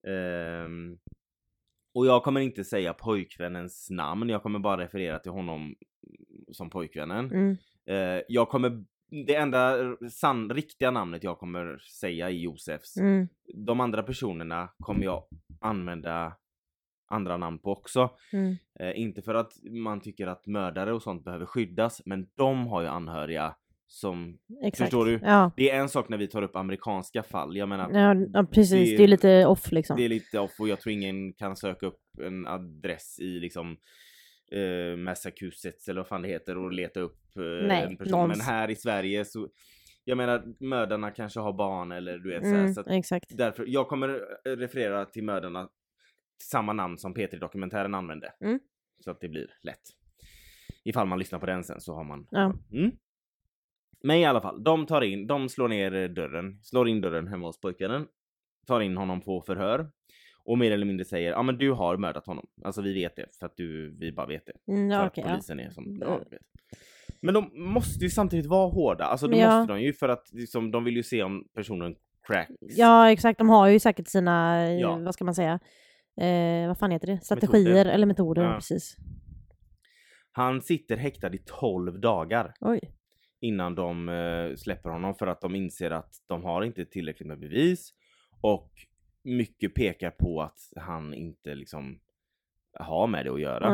Ehm, 0.06 0.98
och 1.94 2.06
jag 2.06 2.22
kommer 2.22 2.40
inte 2.40 2.64
säga 2.64 2.92
pojkvännens 2.92 3.90
namn, 3.90 4.28
jag 4.28 4.42
kommer 4.42 4.58
bara 4.58 4.82
referera 4.82 5.18
till 5.18 5.32
honom 5.32 5.74
som 6.52 6.70
pojkvännen. 6.70 7.30
Mm. 7.32 7.56
Eh, 7.86 8.22
jag 8.28 8.48
kommer, 8.48 8.84
det 9.26 9.34
enda 9.34 9.76
sann, 10.10 10.50
riktiga 10.50 10.90
namnet 10.90 11.24
jag 11.24 11.38
kommer 11.38 11.78
säga 12.00 12.26
är 12.26 12.34
Josefs. 12.34 12.96
Mm. 12.96 13.28
De 13.54 13.80
andra 13.80 14.02
personerna 14.02 14.68
kommer 14.78 15.04
jag 15.04 15.24
använda 15.60 16.36
andra 17.08 17.36
namn 17.36 17.58
på 17.58 17.72
också. 17.72 18.10
Mm. 18.32 18.56
Eh, 18.80 19.00
inte 19.00 19.22
för 19.22 19.34
att 19.34 19.52
man 19.62 20.00
tycker 20.00 20.26
att 20.26 20.46
mördare 20.46 20.92
och 20.92 21.02
sånt 21.02 21.24
behöver 21.24 21.46
skyddas, 21.46 22.02
men 22.04 22.28
de 22.34 22.66
har 22.66 22.82
ju 22.82 22.88
anhöriga 22.88 23.56
som... 23.86 24.38
Exakt. 24.62 24.78
Förstår 24.78 25.06
du? 25.06 25.20
Ja. 25.22 25.50
Det 25.56 25.70
är 25.70 25.80
en 25.80 25.88
sak 25.88 26.08
när 26.08 26.18
vi 26.18 26.26
tar 26.28 26.42
upp 26.42 26.56
amerikanska 26.56 27.22
fall, 27.22 27.56
jag 27.56 27.68
menar 27.68 27.90
Ja, 27.92 28.26
ja 28.32 28.44
precis, 28.52 28.70
Det 28.90 28.96
det 28.96 29.02
är- 29.02 29.04
är, 29.04 29.08
lite 29.08 29.46
off 29.46 29.72
liksom. 29.72 29.96
det 29.96 30.04
är 30.04 30.08
lite 30.08 30.38
off 30.38 30.60
och 30.60 30.68
jag 30.68 30.80
tror 30.80 30.92
ingen 30.92 31.32
kan 31.32 31.56
söka 31.56 31.86
upp 31.86 32.00
en 32.22 32.46
adress 32.46 33.18
i 33.20 33.40
liksom 33.40 33.76
eh, 34.52 34.96
Massachusetts 34.96 35.88
eller 35.88 36.00
vad 36.00 36.08
fan 36.08 36.22
det 36.22 36.28
heter 36.28 36.58
och 36.58 36.72
leta 36.72 37.00
upp 37.00 37.36
eh, 37.36 37.42
Nej, 37.68 37.82
en 37.82 37.96
person. 37.96 38.12
någons- 38.12 38.28
Men 38.38 38.46
här 38.46 38.70
i 38.70 38.76
Sverige 38.76 39.24
så, 39.24 39.48
jag 40.04 40.16
menar 40.18 40.44
mördarna 40.64 41.10
kanske 41.10 41.40
har 41.40 41.52
barn 41.52 41.92
eller 41.92 42.18
du 42.18 42.28
vet 42.30 42.42
så, 42.42 42.48
här, 42.48 42.58
Mm, 42.60 42.74
så 42.74 42.80
att 42.80 42.86
exakt. 42.88 43.30
därför, 43.38 43.64
jag 43.68 43.88
kommer 43.88 44.08
eh, 44.44 44.50
referera 44.56 45.04
till 45.04 45.24
mördarna 45.24 45.68
samma 46.42 46.72
namn 46.72 46.98
som 46.98 47.14
P3-dokumentären 47.14 47.94
använde. 47.94 48.32
Mm. 48.40 48.60
Så 49.04 49.10
att 49.10 49.20
det 49.20 49.28
blir 49.28 49.50
lätt. 49.62 49.82
Ifall 50.84 51.06
man 51.06 51.18
lyssnar 51.18 51.38
på 51.38 51.46
den 51.46 51.64
sen 51.64 51.80
så 51.80 51.94
har 51.94 52.04
man... 52.04 52.26
Ja. 52.30 52.54
Mm. 52.72 52.90
Men 54.06 54.16
i 54.16 54.24
alla 54.24 54.40
fall, 54.40 54.62
de 54.64 54.86
tar 54.86 55.02
in, 55.02 55.26
de 55.26 55.48
slår 55.48 55.68
ner 55.68 55.94
eh, 55.94 56.08
dörren, 56.08 56.58
slår 56.62 56.88
in 56.88 57.00
dörren 57.00 57.28
hemma 57.28 57.46
hos 57.46 57.60
pojkvännen, 57.60 58.06
tar 58.66 58.80
in 58.80 58.96
honom 58.96 59.20
på 59.20 59.40
förhör 59.40 59.90
och 60.44 60.58
mer 60.58 60.70
eller 60.72 60.86
mindre 60.86 61.04
säger 61.04 61.30
ja 61.30 61.42
men 61.42 61.58
du 61.58 61.70
har 61.72 61.96
mördat 61.96 62.26
honom. 62.26 62.46
Alltså 62.64 62.82
vi 62.82 62.94
vet 62.94 63.16
det 63.16 63.26
för 63.38 63.46
att 63.46 63.56
du, 63.56 63.96
vi 64.00 64.12
bara 64.12 64.26
vet 64.26 64.46
det. 64.46 64.72
Mm, 64.72 64.90
För 64.90 64.96
ja, 64.96 65.02
att 65.02 65.12
okej, 65.12 65.24
ja. 65.26 65.30
polisen 65.32 65.60
är 65.60 65.70
som, 65.70 65.98
Ja. 66.00 66.20
du 66.24 66.30
vet. 66.36 66.42
Men 67.20 67.34
de 67.34 67.50
måste 67.54 68.04
ju 68.04 68.10
samtidigt 68.10 68.46
vara 68.46 68.68
hårda, 68.70 69.04
alltså 69.04 69.26
det 69.28 69.36
Ja. 69.36 69.58
måste 69.58 69.72
de 69.72 69.80
ju 69.82 69.92
för 69.92 70.08
att 70.08 70.28
liksom, 70.32 70.70
de 70.70 70.84
vill 70.84 70.96
ju 70.96 71.02
se 71.02 71.22
om 71.22 71.44
personen 71.54 71.94
cracks. 72.26 72.52
ja, 72.60 73.10
exakt. 73.10 73.38
De 73.38 73.48
har 73.48 73.68
ju 73.68 73.78
säkert 73.80 74.08
sina, 74.08 74.64
eh, 74.64 74.80
Ja. 74.80 74.96
vad 74.96 75.14
ska 75.14 75.24
man 75.24 75.34
säga, 75.34 75.60
eh, 76.20 76.66
vad 76.68 76.78
fan 76.78 76.90
heter 76.90 77.06
det? 77.06 77.20
Strategier 77.24 77.86
eller 77.86 78.06
metoder, 78.06 78.54
precis. 78.54 78.96
Han 80.32 80.62
sitter 80.62 80.96
häktad 80.96 81.34
i 81.34 81.38
12 81.38 82.00
dagar 82.00 82.54
Oj. 82.60 82.80
Innan 83.40 83.74
de 83.74 84.08
eh, 84.08 84.54
släpper 84.56 84.90
honom 84.90 85.14
för 85.14 85.26
att 85.26 85.40
de 85.40 85.54
inser 85.54 85.90
att 85.90 86.14
de 86.26 86.44
har 86.44 86.62
inte 86.62 86.86
tillräckligt 86.86 87.28
med 87.28 87.38
bevis 87.38 87.94
och 88.40 88.70
mycket 89.22 89.74
pekar 89.74 90.10
på 90.10 90.42
att 90.42 90.58
han 90.76 91.14
inte 91.14 91.54
liksom 91.54 92.00
har 92.72 93.06
med 93.06 93.24
det 93.24 93.32
att 93.32 93.40
göra. 93.40 93.68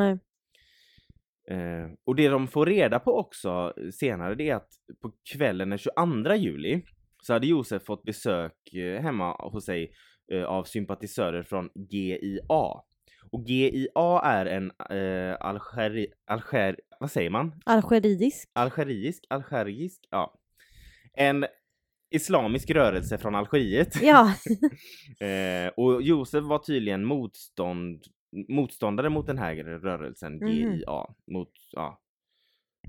Eh, 1.51 1.91
och 2.05 2.17
det 2.17 2.29
de 2.29 2.49
får 2.49 2.67
reda 2.67 2.99
på 2.99 3.19
också 3.19 3.75
senare 3.93 4.35
det 4.35 4.51
är 4.51 4.55
att 4.55 4.71
på 5.03 5.13
kvällen 5.33 5.71
den 5.71 5.79
22 5.79 6.35
juli 6.35 6.83
så 7.23 7.33
hade 7.33 7.47
Josef 7.47 7.83
fått 7.85 8.03
besök 8.03 8.75
eh, 8.75 9.03
hemma 9.03 9.37
hos 9.51 9.65
sig 9.65 9.93
eh, 10.33 10.45
av 10.45 10.65
sympatisörer 10.65 11.43
från 11.43 11.71
GIA. 11.75 12.83
Och 13.33 13.43
GIA 13.49 14.21
är 14.23 14.47
en 14.47 14.71
eh, 14.71 15.37
algeri, 15.41 16.07
alger, 16.27 16.77
vad 17.01 17.11
säger 17.11 17.31
man? 17.31 17.53
Algeridisk. 17.67 18.51
Algerisk, 18.53 19.25
algerisk, 19.29 20.01
ja. 20.11 20.35
En 21.13 21.47
islamisk 22.15 22.71
rörelse 22.71 23.19
från 23.19 23.35
Algeriet. 23.35 23.89
Ja. 24.03 24.35
Eh, 25.27 25.69
och 25.77 26.03
Josef 26.03 26.45
var 26.45 26.59
tydligen 26.59 27.05
motstånd, 27.05 28.05
motståndare 28.49 29.09
mot 29.09 29.27
den 29.27 29.39
här 29.39 29.55
rörelsen, 29.57 30.35
Mhm. 30.37 30.49
GIA. 30.49 31.07
Mot, 31.33 31.53
ja. 31.73 32.01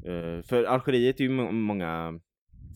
eh, 0.05 0.41
för 0.43 0.63
Algeriet 0.63 1.19
är 1.19 1.23
ju 1.23 1.29
må- 1.29 1.51
många 1.51 2.19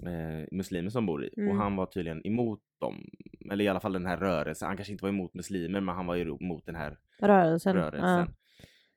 eh, 0.05 0.47
muslimer 0.51 0.89
som 0.89 1.05
bor 1.05 1.25
i 1.25 1.29
Mm. 1.37 1.49
och 1.49 1.55
han 1.57 1.75
var 1.75 1.85
tydligen 1.85 2.27
emot 2.27 2.59
dem. 2.81 3.05
Eller 3.51 3.65
i 3.65 3.67
alla 3.67 3.79
fall 3.79 3.93
den 3.93 4.05
här 4.05 4.17
rörelsen. 4.17 4.67
Han 4.67 4.77
kanske 4.77 4.91
inte 4.91 5.03
var 5.03 5.09
emot 5.09 5.33
muslimer 5.33 5.81
men 5.81 5.95
han 5.95 6.05
var 6.05 6.15
ju 6.15 6.21
emot 6.41 6.65
den 6.65 6.75
här 6.75 6.97
Rörelsen. 7.21 7.75
rörelsen. 7.75 8.33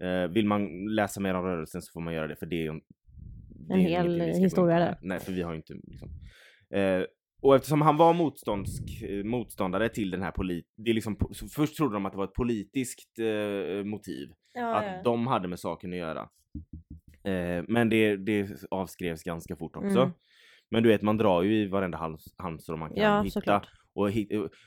Eh, 0.03 0.29
vill 0.31 0.47
man 0.47 0.87
läsa 0.95 1.21
mer 1.21 1.35
om 1.35 1.45
rörelsen 1.45 1.83
så 1.83 1.93
får 1.93 2.01
man 2.01 2.15
göra 2.15 2.27
det 2.29 2.37
för 2.37 2.47
det 2.47 2.57
är 2.57 2.73
ju 2.73 2.81
det 3.69 3.75
är 3.75 3.77
En 3.77 3.83
ju 3.83 3.89
hel 3.89 4.21
historia 4.21 4.79
där. 4.79 4.99
Nej, 5.03 5.19
för 5.19 5.33
vi 5.33 5.43
har 5.43 5.51
ju 5.53 5.57
inte 5.57 5.75
liksom. 5.75 6.09
Eh, 6.75 7.03
och 7.43 7.55
eftersom 7.57 7.83
han 7.83 7.97
var 7.97 8.11
eh, 8.11 9.25
motståndare 9.25 9.89
till 9.89 10.11
den 10.11 10.23
här 10.23 10.31
polit... 10.31 10.67
Det 10.77 10.91
är 10.91 10.95
liksom, 10.95 11.17
först 11.55 11.77
trodde 11.77 11.95
de 11.95 12.07
att 12.07 12.13
det 12.13 12.19
var 12.19 12.25
ett 12.25 12.35
politiskt 12.35 13.19
eh, 13.19 13.85
motiv. 13.85 14.33
Ja, 14.55 14.75
Att 14.75 15.05
de 15.05 15.27
hade 15.27 15.49
med 15.49 15.59
saken 15.59 15.93
att 15.93 15.99
göra. 15.99 16.29
Eh, 17.25 17.65
men 17.69 17.89
det, 17.89 18.17
det 18.17 18.49
avskrevs 18.71 19.23
ganska 19.23 19.57
fort 19.57 19.77
också. 19.77 20.01
Mm. 20.01 20.11
Men 20.71 20.83
du 20.83 20.89
vet, 20.89 21.03
man 21.03 21.17
drar 21.17 21.43
ju 21.43 21.55
i 21.63 21.67
varenda 21.67 21.99
hals, 21.99 22.35
halmstrå 22.39 22.77
man 22.77 22.89
kan 22.89 22.99
Ja, 23.05 23.23
hitta. 23.23 23.33
såklart. 23.33 23.69
Och, 23.93 24.11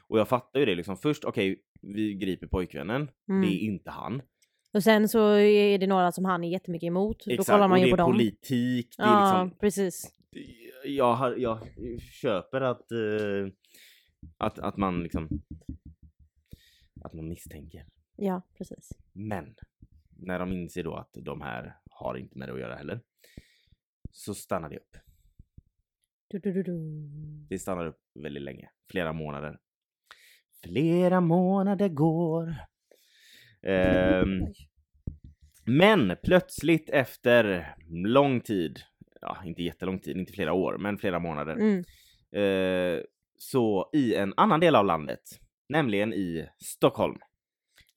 och 0.07 0.19
jag 0.19 0.27
fattar 0.27 0.59
ju 0.59 0.65
det 0.65 0.75
liksom. 0.75 0.97
Först, 0.97 1.25
okej, 1.25 1.63
vi 1.81 2.13
griper 2.13 2.47
pojkvännen. 2.47 3.11
Mm. 3.29 3.41
Det 3.41 3.47
är 3.47 3.59
inte 3.59 3.91
han. 3.91 4.21
Och 4.73 4.83
sen 4.83 5.09
så 5.09 5.33
är 5.37 5.77
det 5.77 5.87
några 5.87 6.11
som 6.11 6.25
han 6.25 6.43
är 6.43 6.49
jättemycket 6.49 6.87
emot. 6.87 7.23
Då 7.25 7.43
kollar 7.43 7.67
man 7.67 7.71
och 7.71 7.77
ju 7.77 7.85
det 7.85 7.91
på 7.91 7.95
är 7.95 7.97
dem. 7.97 8.11
politik. 8.11 8.95
Det 8.97 9.03
är 9.03 9.07
ja, 9.07 9.43
liksom, 9.43 9.59
precis. 9.59 10.15
jag, 10.85 11.39
jag 11.39 11.59
köper 12.21 12.61
att, 12.61 12.91
eh, 12.91 13.53
att, 14.37 14.59
att 14.59 14.77
man 14.77 15.03
liksom 15.03 15.29
att 17.03 17.13
man 17.13 17.29
misstänker. 17.29 17.85
Ja, 18.15 18.41
precis. 18.57 18.91
Men 19.13 19.55
när 20.17 20.39
de 20.39 20.51
inser 20.51 20.83
då 20.83 20.95
att 20.95 21.11
de 21.13 21.41
här 21.41 21.77
har 21.91 22.17
inte 22.17 22.37
med 22.37 22.47
det 22.47 22.53
att 22.53 22.59
göra 22.59 22.75
heller 22.75 22.99
så 24.11 24.33
stannar 24.33 24.69
det 24.69 24.77
upp. 24.77 24.97
Du, 26.33 26.39
du, 26.39 26.63
du. 26.63 27.07
Det 27.49 27.59
stannar 27.59 27.85
upp 27.85 27.99
väldigt 28.23 28.43
länge. 28.43 28.69
Flera 28.91 29.13
månader. 29.13 29.59
Flera 30.63 31.21
månader 31.21 31.89
går. 31.89 32.55
Ehm, 33.63 34.47
men 35.65 36.15
plötsligt 36.23 36.89
efter 36.89 37.75
lång 37.89 38.41
tid, 38.41 38.79
ja 39.21 39.37
inte 39.45 39.63
jättelång 39.63 39.99
tid, 39.99 40.17
inte 40.17 40.33
flera 40.33 40.53
år, 40.53 40.77
men 40.77 40.97
flera 40.97 41.19
månader. 41.19 41.53
Mm. 41.53 41.83
Eh, 42.31 43.03
så 43.37 43.89
i 43.93 44.15
en 44.15 44.33
annan 44.37 44.59
del 44.59 44.75
av 44.75 44.85
landet, 44.85 45.21
nämligen 45.69 46.13
i 46.13 46.49
Stockholm. 46.57 47.17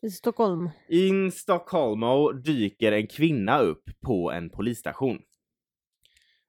I 0.02 0.10
Stockholm. 0.10 0.70
In 0.88 1.32
Stockholmo 1.32 2.32
dyker 2.32 2.92
en 2.92 3.06
kvinna 3.06 3.58
upp 3.58 3.84
på 4.00 4.32
en 4.32 4.50
polisstation. 4.50 5.22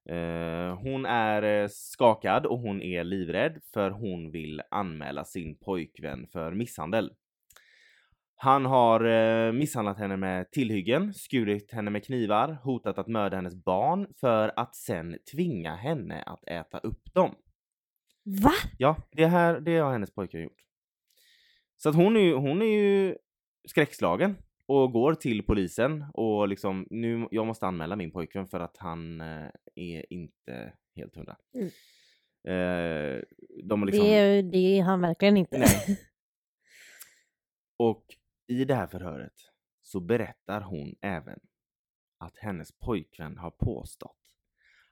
Eh, 0.10 0.80
hon 0.80 1.06
är 1.06 1.44
eh, 1.44 1.68
skakad 1.72 2.46
och 2.46 2.60
hon 2.60 2.82
är 2.82 3.04
livrädd 3.04 3.62
för 3.74 3.92
hon 3.92 4.32
vill 4.32 4.62
anmäla 4.72 5.26
sin 5.26 5.58
pojkvän 5.58 6.28
för 6.28 6.52
misshandel. 6.52 7.14
Han 8.36 8.66
har 8.66 9.06
eh, 9.06 9.52
misshandlat 9.52 9.98
henne 9.98 10.18
med 10.18 10.52
tillhyggen, 10.52 11.14
skurit 11.14 11.72
henne 11.72 11.92
med 11.92 12.06
knivar, 12.06 12.58
hotat 12.64 12.98
att 12.98 13.08
mörda 13.08 13.36
hennes 13.36 13.64
barn 13.64 14.08
för 14.20 14.54
att 14.56 14.76
sen 14.76 15.18
tvinga 15.32 15.76
henne 15.76 16.22
att 16.22 16.48
äta 16.48 16.78
upp 16.78 17.14
dem. 17.14 17.36
Va? 18.44 18.54
Ja, 18.78 18.96
det 19.12 19.26
här 19.26 19.60
det 19.60 19.78
har 19.78 19.92
hennes 19.92 20.14
pojkvän 20.14 20.44
gjort. 20.44 20.64
Så 21.78 21.90
att 21.90 21.96
hon 21.96 22.18
är 22.18 22.22
ju, 22.22 22.34
hon 22.34 22.62
är 22.62 22.82
ju 22.82 23.18
skräckslagen 23.68 24.36
och 24.68 24.92
går 24.92 25.14
till 25.14 25.44
polisen 25.44 26.06
och 26.14 26.48
liksom 26.48 26.88
nu, 26.90 27.28
jag 27.32 27.48
måste 27.48 27.68
anmäla 27.68 27.96
min 27.96 28.12
pojkvän 28.12 28.48
för 28.48 28.60
att 28.60 28.78
han 28.78 29.22
eh, 29.22 29.50
är 29.76 30.14
inte 30.14 30.74
helt 30.96 31.16
hundra. 31.16 31.38
Mm. 31.54 31.68
Eh, 32.48 33.22
de 33.64 33.86
liksom, 33.86 34.06
Det, 34.06 34.14
är, 34.14 34.44
det 34.44 34.80
är 34.80 34.84
han 34.84 35.02
verkligen 35.02 35.38
inte. 35.38 35.58
Nej. 35.58 36.00
och 37.78 38.06
i 38.48 38.66
det 38.66 38.76
här 38.76 38.88
förhöret 38.88 39.34
så 39.82 40.00
berättar 40.00 40.62
hon 40.62 40.96
även 41.02 41.40
att 42.18 42.38
hennes 42.38 42.72
pojkvän 42.72 43.38
har 43.38 43.52
påstått 43.52 44.36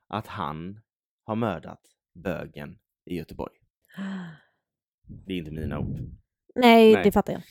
att 0.08 0.28
han 0.28 0.82
har 1.24 1.36
mördat 1.36 1.82
bögen 2.14 2.80
i 3.06 3.16
Göteborg. 3.16 3.56
Det 5.26 5.34
är 5.34 5.38
inte 5.38 5.52
mina 5.52 5.80
ord. 5.80 6.00
Nej, 6.56 6.94
Nej. 6.94 7.04
det 7.04 7.12
fattar 7.12 7.34
jag. 7.34 7.42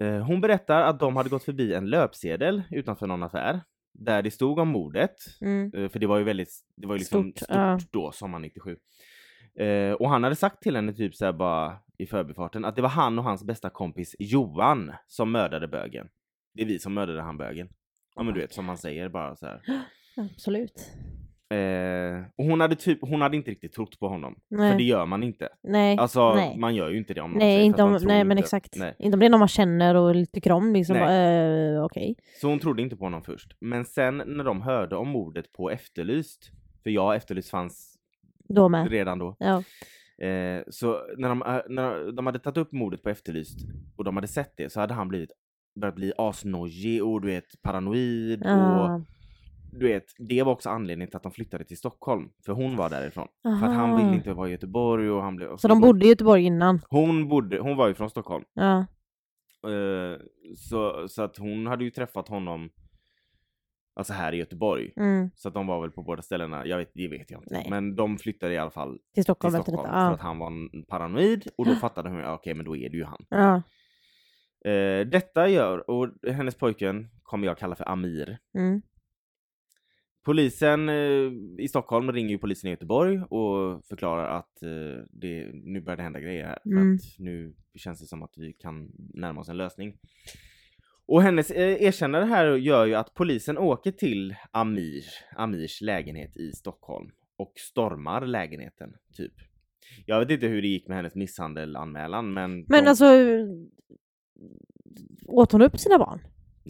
Eh, 0.00 0.18
Hon 0.26 0.40
berättar 0.40 0.82
att 0.82 1.00
de 1.00 1.16
hade 1.16 1.28
gått 1.28 1.44
förbi 1.44 1.74
en 1.74 1.90
löpsedel 1.90 2.62
utanför 2.70 3.06
någon 3.06 3.22
affär 3.22 3.60
där 3.94 4.22
det 4.22 4.30
stod 4.30 4.58
om 4.58 4.68
mordet. 4.68 5.16
Mm. 5.40 5.72
Eh, 5.74 5.88
För 5.88 5.98
det 5.98 6.06
var 6.06 6.18
ju 6.18 6.24
väldigt, 6.24 6.50
det 6.76 6.86
var 6.86 6.94
ju 6.94 6.98
liksom 6.98 7.22
Stort, 7.22 7.36
stort, 7.38 7.48
ja. 7.56 7.78
då, 7.90 8.12
sommaren 8.12 8.42
97. 8.42 8.76
Eh, 9.58 9.92
och 9.92 10.08
han 10.10 10.24
hade 10.24 10.36
sagt 10.36 10.62
till 10.62 10.76
henne 10.76 10.92
typ 10.92 11.14
såhär 11.14 11.32
bara 11.32 11.78
i 11.98 12.06
förbifarten 12.06 12.64
att 12.64 12.76
det 12.76 12.82
var 12.82 12.88
han 12.88 13.18
och 13.18 13.24
hans 13.24 13.44
bästa 13.44 13.70
kompis 13.70 14.16
Johan 14.18 14.92
som 15.06 15.32
mördade 15.32 15.68
bögen. 15.68 16.08
Det 16.54 16.62
är 16.62 16.66
vi 16.66 16.78
som 16.78 16.94
mördade 16.94 17.22
han 17.22 17.38
bögen. 17.38 17.68
Ja 18.16 18.22
men 18.22 18.34
du 18.34 18.40
vet 18.40 18.52
som 18.52 18.68
han 18.68 18.78
säger 18.78 19.08
bara 19.08 19.36
så 19.36 19.46
här. 19.46 19.62
Absolut. 20.16 20.90
Eh, 21.50 22.22
och 22.36 22.44
hon 22.44 22.60
hade 22.60 22.76
typ, 22.76 22.98
hon 23.02 23.20
hade 23.20 23.36
inte 23.36 23.50
riktigt 23.50 23.72
trott 23.72 23.98
på 24.00 24.08
honom. 24.08 24.38
Nej. 24.48 24.70
För 24.70 24.78
det 24.78 24.84
gör 24.84 25.06
man 25.06 25.22
inte. 25.22 25.48
Nej. 25.62 25.96
Alltså 25.98 26.34
nej. 26.34 26.58
man 26.58 26.74
gör 26.74 26.90
ju 26.90 26.98
inte 26.98 27.14
det 27.14 27.20
om 27.20 27.30
någon 27.30 27.38
Nej, 27.38 27.54
säger 27.56 27.64
inte 27.66 27.82
om, 27.82 27.92
man 27.92 28.00
nej 28.04 28.24
men 28.24 28.38
inte. 28.38 28.44
exakt. 28.46 28.76
Nej. 28.76 28.94
Inte 28.98 29.14
om 29.16 29.20
det 29.20 29.26
är 29.26 29.30
någon 29.30 29.38
man 29.38 29.48
känner 29.48 29.94
och 29.94 30.14
tycker 30.32 30.52
om 30.52 30.72
liksom. 30.72 30.96
Eh, 30.96 31.84
Okej. 31.84 32.16
Så 32.40 32.48
hon 32.48 32.58
trodde 32.58 32.82
inte 32.82 32.96
på 32.96 33.04
honom 33.04 33.22
först. 33.22 33.56
Men 33.60 33.84
sen 33.84 34.22
när 34.26 34.44
de 34.44 34.62
hörde 34.62 34.96
om 34.96 35.08
mordet 35.08 35.52
på 35.52 35.70
Efterlyst, 35.70 36.50
för 36.82 36.90
jag 36.90 37.16
Efterlyst 37.16 37.50
fanns 37.50 37.94
Då 38.48 38.68
med. 38.68 38.90
redan 38.90 39.18
då. 39.18 39.36
Ja. 39.38 39.62
Eh, 40.26 40.62
så 40.70 41.00
när 41.16 41.28
de, 41.28 41.42
eh, 41.42 41.60
när 41.68 42.12
de 42.12 42.26
hade 42.26 42.38
tagit 42.38 42.56
upp 42.58 42.72
mordet 42.72 43.02
på 43.02 43.08
Efterlyst 43.08 43.58
och 43.96 44.04
de 44.04 44.16
hade 44.16 44.28
sett 44.28 44.52
det 44.56 44.72
så 44.72 44.80
hade 44.80 44.94
han 44.94 45.08
blivit 45.08 45.30
börjat 45.80 45.94
bli 45.94 46.12
asnojig 46.18 47.04
och 47.04 47.20
du 47.20 47.26
vet 47.28 47.62
paranoid 47.62 48.42
och 48.42 48.48
Ja. 48.48 49.02
Du 49.70 49.86
vet, 49.86 50.04
det 50.18 50.42
var 50.42 50.52
också 50.52 50.70
anledningen 50.70 51.08
till 51.08 51.16
att 51.16 51.22
de 51.22 51.32
flyttade 51.32 51.64
till 51.64 51.78
Stockholm. 51.78 52.30
För 52.46 52.52
hon 52.52 52.76
var 52.76 52.90
därifrån. 52.90 53.28
För 53.42 53.66
att 53.66 53.74
han 53.74 53.90
Aha. 53.90 53.96
ville 53.96 54.14
inte 54.16 54.32
vara 54.32 54.48
i 54.48 54.52
Göteborg 54.52 55.10
och 55.10 55.22
han 55.22 55.36
blev... 55.36 55.56
Så 55.56 55.68
de 55.68 55.80
bodde 55.80 56.06
i 56.06 56.08
Göteborg 56.08 56.44
innan? 56.44 56.80
Hon 56.90 57.28
bodde, 57.28 57.58
hon 57.58 57.76
var 57.76 57.88
ju 57.88 57.94
från 57.94 58.10
Stockholm. 58.10 58.44
Ja. 58.54 58.78
Eh, 59.70 60.18
så, 60.56 61.08
så 61.08 61.22
att 61.22 61.36
hon 61.36 61.66
hade 61.66 61.84
ju 61.84 61.90
träffat 61.90 62.28
honom 62.28 62.70
Alltså 63.98 64.12
här 64.12 64.32
i 64.32 64.36
Göteborg. 64.36 64.92
Mm. 64.96 65.30
Så 65.34 65.48
att 65.48 65.54
de 65.54 65.66
var 65.66 65.80
väl 65.80 65.90
på 65.90 66.02
båda 66.02 66.22
ställena, 66.22 66.66
jag 66.66 66.78
vet, 66.78 66.90
det 66.94 67.08
vet 67.08 67.30
jag 67.30 67.40
inte. 67.40 67.54
Nej. 67.54 67.66
Men 67.70 67.96
de 67.96 68.18
flyttade 68.18 68.54
i 68.54 68.58
alla 68.58 68.70
fall 68.70 68.92
Till 68.92 69.00
till 69.14 69.22
Stockholm, 69.22 69.52
Stockholm 69.52 69.78
efter 69.78 69.92
för 69.92 70.14
att 70.14 70.20
han 70.20 70.38
var 70.38 70.82
paranoid 70.88 71.48
och 71.58 71.66
då 71.66 71.74
fattade 71.74 72.08
hon, 72.10 72.18
ja, 72.18 72.34
okej 72.34 72.54
men 72.54 72.64
då 72.66 72.76
är 72.76 72.88
det 72.88 72.96
ju 72.96 73.04
han. 73.04 73.26
Ja. 73.28 73.62
Eh, 74.70 75.06
detta 75.06 75.48
gör, 75.48 75.90
och 75.90 76.08
hennes 76.32 76.54
pojken 76.54 77.08
kommer 77.22 77.46
jag 77.46 77.58
kalla 77.58 77.74
för 77.74 77.88
Amir. 77.88 78.38
Mm. 78.58 78.82
Polisen 80.28 80.88
eh, 80.88 81.32
i 81.58 81.68
Stockholm 81.68 82.12
ringer 82.12 82.30
ju 82.30 82.38
polisen 82.38 82.68
i 82.68 82.70
Göteborg 82.70 83.20
och 83.20 83.86
förklarar 83.86 84.38
att 84.38 84.62
eh, 84.62 85.04
det, 85.10 85.50
nu 85.52 85.80
börjar 85.80 85.96
det 85.96 86.02
hända 86.02 86.20
grejer 86.20 86.44
här. 86.46 86.58
Mm. 86.64 86.94
att 86.94 87.00
nu 87.18 87.54
känns 87.74 88.00
det 88.00 88.06
som 88.06 88.22
att 88.22 88.32
vi 88.36 88.52
kan 88.52 88.90
närma 89.14 89.40
oss 89.40 89.48
en 89.48 89.56
lösning. 89.56 89.98
Och 91.06 91.22
hennes 91.22 91.50
eh, 91.50 91.82
erkännande 91.82 92.26
här 92.26 92.56
gör 92.56 92.86
ju 92.86 92.94
att 92.94 93.14
polisen 93.14 93.58
åker 93.58 93.92
till 93.92 94.34
Amir, 94.50 95.04
Amirs 95.36 95.80
lägenhet 95.80 96.36
i 96.36 96.52
Stockholm 96.52 97.10
och 97.36 97.52
stormar 97.56 98.26
lägenheten, 98.26 98.94
typ. 99.16 99.32
Jag 100.06 100.20
vet 100.20 100.30
inte 100.30 100.46
hur 100.46 100.62
det 100.62 100.68
gick 100.68 100.88
med 100.88 100.96
hennes 100.96 101.14
misshandelanmälan 101.14 102.32
men... 102.32 102.64
Men 102.68 102.84
de, 102.84 102.90
alltså, 102.90 103.06
åt 105.26 105.52
hon 105.52 105.62
upp 105.62 105.78
sina 105.78 105.98
barn? 105.98 106.20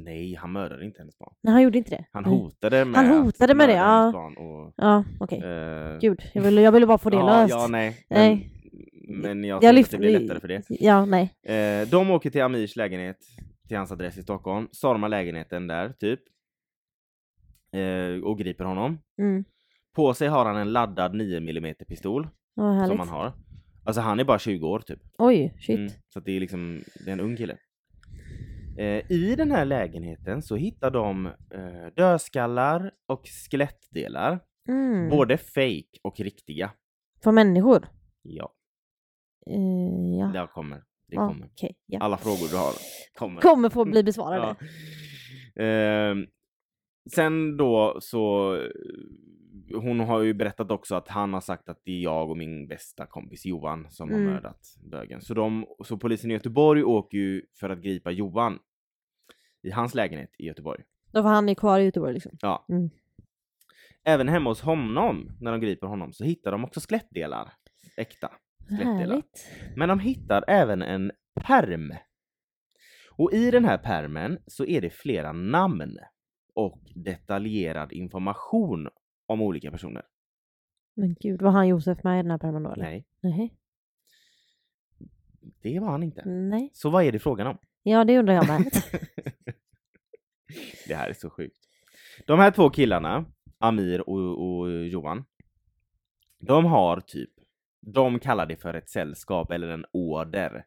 Nej, 0.04 0.34
han 0.34 0.52
mördade 0.52 0.84
inte 0.84 0.98
hennes 1.00 1.18
barn. 1.18 1.34
Nej, 1.40 1.52
han 1.52 1.62
gjorde 1.62 1.78
inte 1.78 1.90
det. 1.90 2.04
Han 2.12 2.24
hotade 2.24 2.84
med 2.84 2.96
Han 2.96 3.22
hotade 3.24 3.54
med 3.54 3.68
det, 3.68 3.74
ja. 3.74 4.10
barn 4.14 4.36
och... 4.36 4.74
Ja, 4.76 5.04
okej. 5.20 5.38
eh, 5.38 5.98
Gud, 6.00 6.22
jag 6.34 6.42
ville, 6.42 6.60
jag 6.62 6.72
ville 6.72 6.86
bara 6.86 6.98
få 6.98 7.10
det 7.10 7.16
ja, 7.16 7.26
löst. 7.26 7.50
Ja, 7.50 7.66
nej. 7.66 8.06
Nej. 8.10 8.50
Men, 9.08 9.20
men 9.20 9.44
jag, 9.44 9.64
Jag 9.64 9.74
tror 9.74 9.80
att 9.84 9.90
det 9.90 9.98
blir 9.98 10.18
lättare 10.20 10.40
för 10.40 10.48
det. 10.48 10.62
Ja, 10.68 11.04
nej. 11.04 11.34
Eh, 11.42 11.88
de 11.88 12.10
åker 12.10 12.30
till 12.30 12.42
Amirs 12.42 12.76
lägenhet, 12.76 13.18
till 13.68 13.76
hans 13.76 13.92
adress 13.92 14.18
i 14.18 14.22
Stockholm, 14.22 14.68
stormar 14.72 15.08
lägenheten 15.08 15.66
där, 15.66 15.92
typ. 15.92 16.20
Eh, 17.72 18.22
och 18.24 18.38
griper 18.38 18.64
honom. 18.64 18.98
Mm. 19.18 19.44
På 19.94 20.14
sig 20.14 20.28
har 20.28 20.44
han 20.44 20.56
en 20.56 20.72
laddad 20.72 21.14
9 21.14 21.36
mm 21.36 21.74
pistol, 21.88 22.28
härligt. 22.56 22.88
som 22.88 22.98
han 22.98 23.08
har. 23.08 23.32
Alltså 23.84 24.00
han 24.00 24.20
är 24.20 24.24
bara 24.24 24.38
20 24.38 24.68
år 24.68 24.80
typ. 24.80 25.00
Oj, 25.18 25.54
shit. 25.60 25.78
Mm, 25.78 25.90
så 26.08 26.20
det 26.20 26.32
är 26.36 26.40
liksom, 26.40 26.82
det 27.04 27.10
är 27.10 27.12
en 27.12 27.20
ung 27.20 27.36
kille. 27.36 27.56
Eh, 28.78 29.12
I 29.12 29.34
den 29.36 29.50
här 29.50 29.64
lägenheten 29.64 30.42
så 30.42 30.56
hittar 30.56 30.90
de 30.90 31.26
eh, 31.26 31.86
dödskallar 31.96 32.90
och 33.08 33.22
skelettdelar. 33.50 34.40
Mm. 34.68 35.08
Både 35.10 35.38
fake 35.38 35.98
och 36.02 36.20
riktiga. 36.20 36.70
För 37.22 37.32
människor? 37.32 37.86
Ja, 38.22 38.54
Eh, 39.46 40.18
ja. 40.20 40.26
det 40.42 40.46
kommer. 40.52 40.76
Det 41.08 41.14
Ja, 41.16 41.28
kommer. 41.28 41.46
Okej, 41.46 41.76
ja. 41.86 41.98
Alla 42.00 42.16
frågor 42.16 42.48
du 42.50 42.56
har 42.56 42.72
kommer. 43.18 43.40
Kommer 43.40 43.70
få 43.70 43.84
bli 43.84 44.02
besvarade. 44.04 44.56
Ja. 45.54 45.62
Ehm, 45.64 46.26
sen 47.14 47.56
då 47.56 47.98
så 48.00 48.54
eh, 48.56 48.68
hon 49.74 50.00
har 50.00 50.20
ju 50.22 50.34
berättat 50.34 50.70
också 50.70 50.94
att 50.94 51.08
han 51.08 51.32
har 51.34 51.40
sagt 51.40 51.68
att 51.68 51.80
det 51.84 51.92
är 51.92 52.00
jag 52.02 52.30
och 52.30 52.36
min 52.36 52.68
bästa 52.68 53.06
kompis 53.06 53.46
Johan 53.46 53.86
som 53.90 54.10
Mm. 54.10 54.24
har 54.26 54.32
mördat 54.32 54.60
bögen. 54.90 55.20
Så, 55.22 55.34
de, 55.34 55.66
så 55.84 55.96
polisen 55.98 56.30
i 56.30 56.34
Göteborg 56.34 56.84
åker 56.84 57.18
ju 57.18 57.42
för 57.60 57.70
att 57.70 57.78
gripa 57.82 58.10
Johan 58.10 58.58
i 59.62 59.70
hans 59.70 59.94
lägenhet 59.94 60.30
i 60.38 60.46
Göteborg. 60.46 60.84
Då 61.12 61.22
var 61.22 61.30
han 61.30 61.48
är 61.48 61.54
kvar 61.54 61.80
i 61.80 61.84
Göteborg 61.84 62.14
liksom. 62.14 62.32
Ja. 62.40 62.66
Mm. 62.68 62.90
Även 64.04 64.28
hemma 64.28 64.50
hos 64.50 64.60
honom, 64.60 65.30
när 65.40 65.52
de 65.52 65.60
griper 65.60 65.86
honom, 65.86 66.12
så 66.12 66.24
hittar 66.24 66.52
de 66.52 66.64
också 66.64 66.80
skelettdelar. 66.80 67.52
Äkta 67.96 68.30
skelettdelar. 68.68 68.96
Härligt. 68.98 69.46
Men 69.76 69.88
de 69.88 70.00
hittar 70.00 70.44
även 70.48 70.82
en 70.82 71.12
perm. 71.46 71.94
Och 73.10 73.32
i 73.32 73.50
den 73.50 73.64
här 73.64 73.78
permen 73.78 74.38
så 74.46 74.64
är 74.64 74.80
det 74.80 74.90
flera 74.90 75.32
namn 75.32 75.98
och 76.54 76.80
detaljerad 76.94 77.92
information 77.92 78.88
om 79.28 79.42
olika 79.42 79.70
personer. 79.70 80.02
Men 80.94 81.16
gud, 81.20 81.42
var 81.42 81.50
han 81.50 81.68
Josef 81.68 82.04
med 82.04 82.18
i 82.18 82.22
den 82.22 82.30
här 82.30 82.38
pärmen 82.38 82.62
då 82.62 82.72
eller? 82.72 82.84
Nej, 82.84 83.04
Nej. 83.20 83.54
det 85.62 85.80
var 85.80 85.90
han 85.90 86.02
inte. 86.02 86.28
Nej. 86.28 86.70
Så 86.72 86.90
vad 86.90 87.04
är 87.04 87.12
det 87.12 87.18
frågan 87.18 87.46
om? 87.46 87.58
Ja, 87.82 88.04
det 88.04 88.18
undrar 88.18 88.34
jag 88.34 88.46
med. 88.46 88.64
det 90.88 90.94
här 90.94 91.08
är 91.08 91.14
så 91.14 91.30
sjukt. 91.30 91.58
De 92.26 92.38
här 92.38 92.50
två 92.50 92.70
killarna, 92.70 93.24
Amir 93.58 94.08
och, 94.08 94.48
och 94.48 94.86
Johan, 94.86 95.24
de 96.40 96.64
har 96.64 97.00
typ, 97.00 97.30
de 97.80 98.18
kallar 98.18 98.46
det 98.46 98.56
för 98.56 98.74
ett 98.74 98.88
sällskap 98.90 99.52
eller 99.52 99.68
en 99.68 99.84
order. 99.92 100.64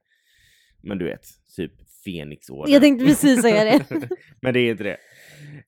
Men 0.83 0.97
du 0.97 1.05
vet, 1.05 1.25
typ 1.55 1.73
Fenixorden. 2.05 2.73
Jag 2.73 2.81
tänkte 2.81 3.05
precis 3.05 3.41
säga 3.41 3.63
det. 3.63 3.85
Men 4.41 4.53
det 4.53 4.59
är 4.59 4.71
inte 4.71 4.83
det. 4.83 4.97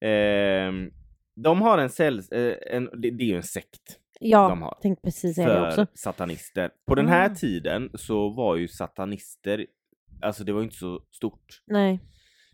Ehm, 0.07 0.91
de 1.35 1.61
har 1.61 1.77
en 1.77 1.89
cells, 1.89 2.29
eh, 2.31 2.57
en, 2.75 2.89
det, 2.93 3.11
det 3.11 3.23
är 3.23 3.27
ju 3.27 3.35
en 3.35 3.43
sekt 3.43 3.99
Ja, 4.19 4.49
de 4.49 4.61
har. 4.61 4.77
tänkte 4.81 5.01
precis 5.03 5.35
säga 5.35 5.47
det 5.47 5.53
för 5.53 5.67
också. 5.83 5.85
satanister. 5.93 6.69
På 6.85 6.95
den 6.95 7.07
här 7.07 7.29
Ah. 7.31 7.35
tiden 7.35 7.89
så 7.93 8.29
var 8.29 8.55
ju 8.55 8.67
satanister, 8.67 9.65
alltså 10.21 10.43
det 10.43 10.51
var 10.51 10.59
ju 10.59 10.63
inte 10.63 10.75
så 10.77 11.01
stort. 11.11 11.61
Nej. 11.65 11.99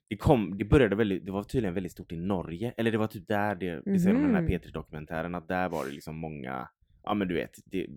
Det 0.07 0.17
kom, 0.17 0.57
det 0.57 0.65
började 0.65 0.95
väldigt, 0.95 1.25
det 1.25 1.31
var 1.31 1.43
tydligen 1.43 1.73
väldigt 1.73 1.91
stort 1.91 2.11
i 2.11 2.15
Norge, 2.15 2.73
eller 2.77 2.91
det 2.91 2.97
var 2.97 3.07
typ 3.07 3.27
där 3.27 3.55
det, 3.55 3.81
det 3.85 3.99
ser 3.99 4.13
de 4.13 4.19
i 4.19 4.21
den 4.25 4.35
här 4.35 4.41
Mhm. 4.41 4.49
P3-dokumentären, 4.51 5.35
att 5.35 5.47
där 5.47 5.69
var 5.69 5.85
det 5.85 5.91
liksom 5.91 6.17
många, 6.17 6.69
ja 7.03 7.13
men 7.13 7.27
du 7.27 7.33
vet, 7.35 7.51
det, 7.65 7.87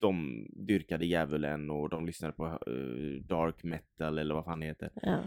de 0.00 0.46
dyrkade 0.68 1.06
djävulen 1.06 1.70
och 1.70 1.88
de 1.88 2.06
lyssnade 2.06 2.32
på 2.32 2.46
eh, 2.46 3.22
dark 3.28 3.64
metal 3.64 4.18
eller 4.18 4.34
vad 4.34 4.44
fan 4.44 4.60
det 4.60 4.66
heter. 4.66 4.90
Ja. 5.02 5.18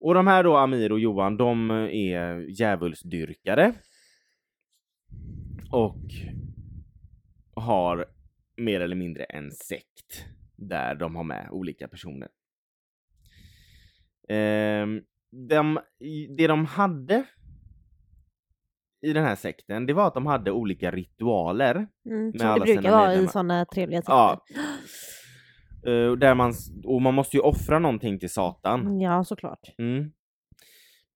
Och 0.00 0.14
de 0.14 0.26
här 0.26 0.44
då, 0.44 0.56
Amir 0.56 0.92
och 0.92 1.00
Johan, 1.00 1.36
de 1.36 1.70
är 1.90 2.38
djävulsdyrkare. 2.60 3.72
Och 5.70 6.00
har 7.54 8.06
mer 8.56 8.80
eller 8.80 8.96
mindre 8.96 9.24
en 9.24 9.50
sekt 9.50 10.24
där 10.56 10.94
de 10.94 11.16
har 11.16 11.24
med 11.24 11.48
olika 11.50 11.88
personer. 11.88 12.28
Ehm, 14.28 15.02
de, 15.48 15.80
det 16.36 16.46
de 16.46 16.66
hade 16.66 17.24
i 19.06 19.12
den 19.12 19.24
här 19.24 19.36
sekten, 19.36 19.86
det 19.86 19.92
var 19.92 20.06
att 20.06 20.14
de 20.14 20.26
hade 20.26 20.50
olika 20.50 20.90
ritualer. 20.90 21.88
Mm, 22.06 22.32
som 22.38 22.54
det 22.54 22.60
brukar 22.60 22.90
vara 22.90 23.14
i 23.14 23.28
sådana 23.28 23.64
trevliga 23.64 24.00
sekter. 24.00 24.12
Ja. 24.12 24.44
Eh, 25.86 26.12
där 26.12 26.34
man, 26.34 26.54
och 26.84 27.02
man 27.02 27.14
måste 27.14 27.36
ju 27.36 27.42
offra 27.42 27.78
någonting 27.78 28.18
till 28.18 28.30
Satan. 28.30 29.00
Ja, 29.00 29.24
såklart. 29.24 29.74
Mm. 29.78 30.12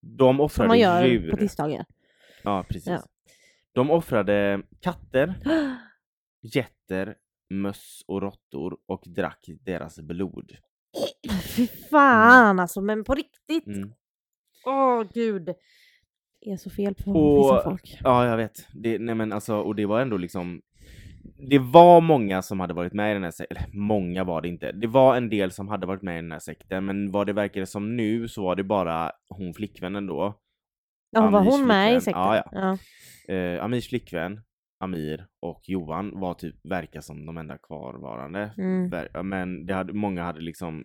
De 0.01 0.35
Som 0.35 0.39
offrade 0.39 0.67
man 0.67 0.79
gör 0.79 1.05
djur. 1.05 1.31
på 1.31 1.37
tisdagar. 1.37 1.85
Ja, 2.43 2.65
precis. 2.69 2.87
Ja. 2.87 3.03
De 3.75 3.91
offrade 3.91 4.61
katter, 4.81 5.35
getter, 6.41 7.15
möss 7.49 8.03
och 8.07 8.21
råttor 8.21 8.77
och 8.85 9.03
drack 9.05 9.45
deras 9.65 9.99
blod. 9.99 10.51
Fy 11.55 11.67
fan 11.67 12.59
alltså, 12.59 12.81
men 12.81 13.03
på 13.03 13.13
riktigt. 13.15 13.67
Mm. 13.67 13.91
Åh 14.65 15.03
gud. 15.13 15.45
Det 16.41 16.51
är 16.51 16.57
så 16.57 16.69
fel 16.69 16.95
på 16.95 17.11
Och- 17.11 17.37
vissa 17.37 17.63
folk. 17.63 17.97
Ja, 18.03 18.25
jag 18.27 18.37
vet. 18.37 18.67
Det, 18.73 18.99
nej 18.99 19.15
men 19.15 19.33
alltså, 19.33 19.55
och 19.55 19.75
det 19.75 19.85
var 19.85 20.01
ändå 20.01 20.17
liksom 20.17 20.61
det 21.49 21.59
var 21.59 22.01
många 22.01 22.41
som 22.41 22.59
hade 22.59 22.73
varit 22.73 22.93
med 22.93 23.11
i 23.11 23.13
den 23.13 23.23
här 23.23 23.31
sekten, 23.31 23.57
eller 23.57 23.77
många 23.77 24.23
var 24.23 24.41
det 24.41 24.47
inte. 24.47 24.71
Det 24.71 24.87
var 24.87 25.15
en 25.17 25.29
del 25.29 25.51
som 25.51 25.67
hade 25.67 25.87
varit 25.87 26.01
med 26.01 26.19
i 26.19 26.21
den 26.21 26.31
här 26.31 26.39
sekten, 26.39 26.85
men 26.85 27.11
vad 27.11 27.27
det 27.27 27.33
verkade 27.33 27.65
som 27.65 27.95
nu 27.95 28.27
så 28.27 28.43
var 28.43 28.55
det 28.55 28.63
bara 28.63 29.11
hon 29.29 29.53
flickvännen 29.53 30.07
då. 30.07 30.33
Ja, 31.15 31.29
var 31.29 31.43
hon 31.43 31.67
med 31.67 31.95
i 31.95 32.01
sekten? 32.01 32.21
Ja, 32.21 32.35
ja. 32.35 32.77
ja. 33.27 33.33
Eh, 33.33 33.63
Amirs 33.63 33.89
flickvän, 33.89 34.41
Amir 34.79 35.27
och 35.39 35.61
Johan 35.65 36.19
var 36.19 36.33
typ, 36.33 36.55
verkar 36.63 37.01
som 37.01 37.25
de 37.25 37.37
enda 37.37 37.57
kvarvarande. 37.57 38.53
Mm. 38.57 39.29
Men 39.29 39.65
det 39.65 39.73
hade, 39.73 39.93
många 39.93 40.23
hade 40.23 40.41
liksom 40.41 40.83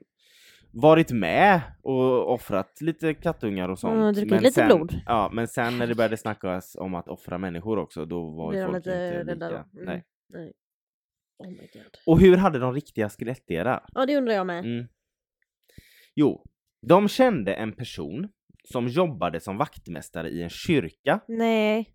varit 0.73 1.11
med 1.11 1.61
och 1.83 2.33
offrat 2.33 2.81
lite 2.81 3.15
kattungar 3.15 3.69
och 3.69 3.79
sånt. 3.79 3.95
Mm, 3.95 4.13
druckit 4.13 4.31
men 4.31 4.43
lite 4.43 4.55
sen, 4.55 4.67
blod. 4.67 5.01
Ja, 5.07 5.31
men 5.33 5.49
sen 5.49 5.79
när 5.79 5.87
det 5.87 5.95
började 5.95 6.17
snackas 6.17 6.77
om 6.77 6.95
att 6.95 7.09
offra 7.09 7.39
människor 7.39 7.79
också, 7.79 8.05
då 8.05 8.31
var 8.31 8.55
ju 8.55 8.65
folk 8.67 8.77
inte 8.77 9.25
lika. 9.25 9.47
Mm. 9.47 9.67
Nej. 9.73 10.05
Nej. 10.29 10.53
Oh 11.39 11.49
my 11.49 11.57
god. 11.57 11.97
Och 12.07 12.21
hur 12.21 12.37
hade 12.37 12.59
de 12.59 12.75
riktiga 12.75 13.09
skelettdelar? 13.09 13.85
Ja, 13.95 14.07
det 14.07 14.17
undrar 14.17 14.35
jag 14.35 14.47
med. 14.47 14.65
Mm. 14.65 14.87
Jo, 16.15 16.45
de 16.87 17.09
kände 17.09 17.55
en 17.55 17.73
person 17.73 18.29
som 18.73 18.89
jobbade 18.89 19.41
som 19.41 19.57
vaktmästare 19.57 20.29
i 20.31 20.43
en 20.43 20.51
kyrka 20.51 21.21
Nej, 21.29 21.95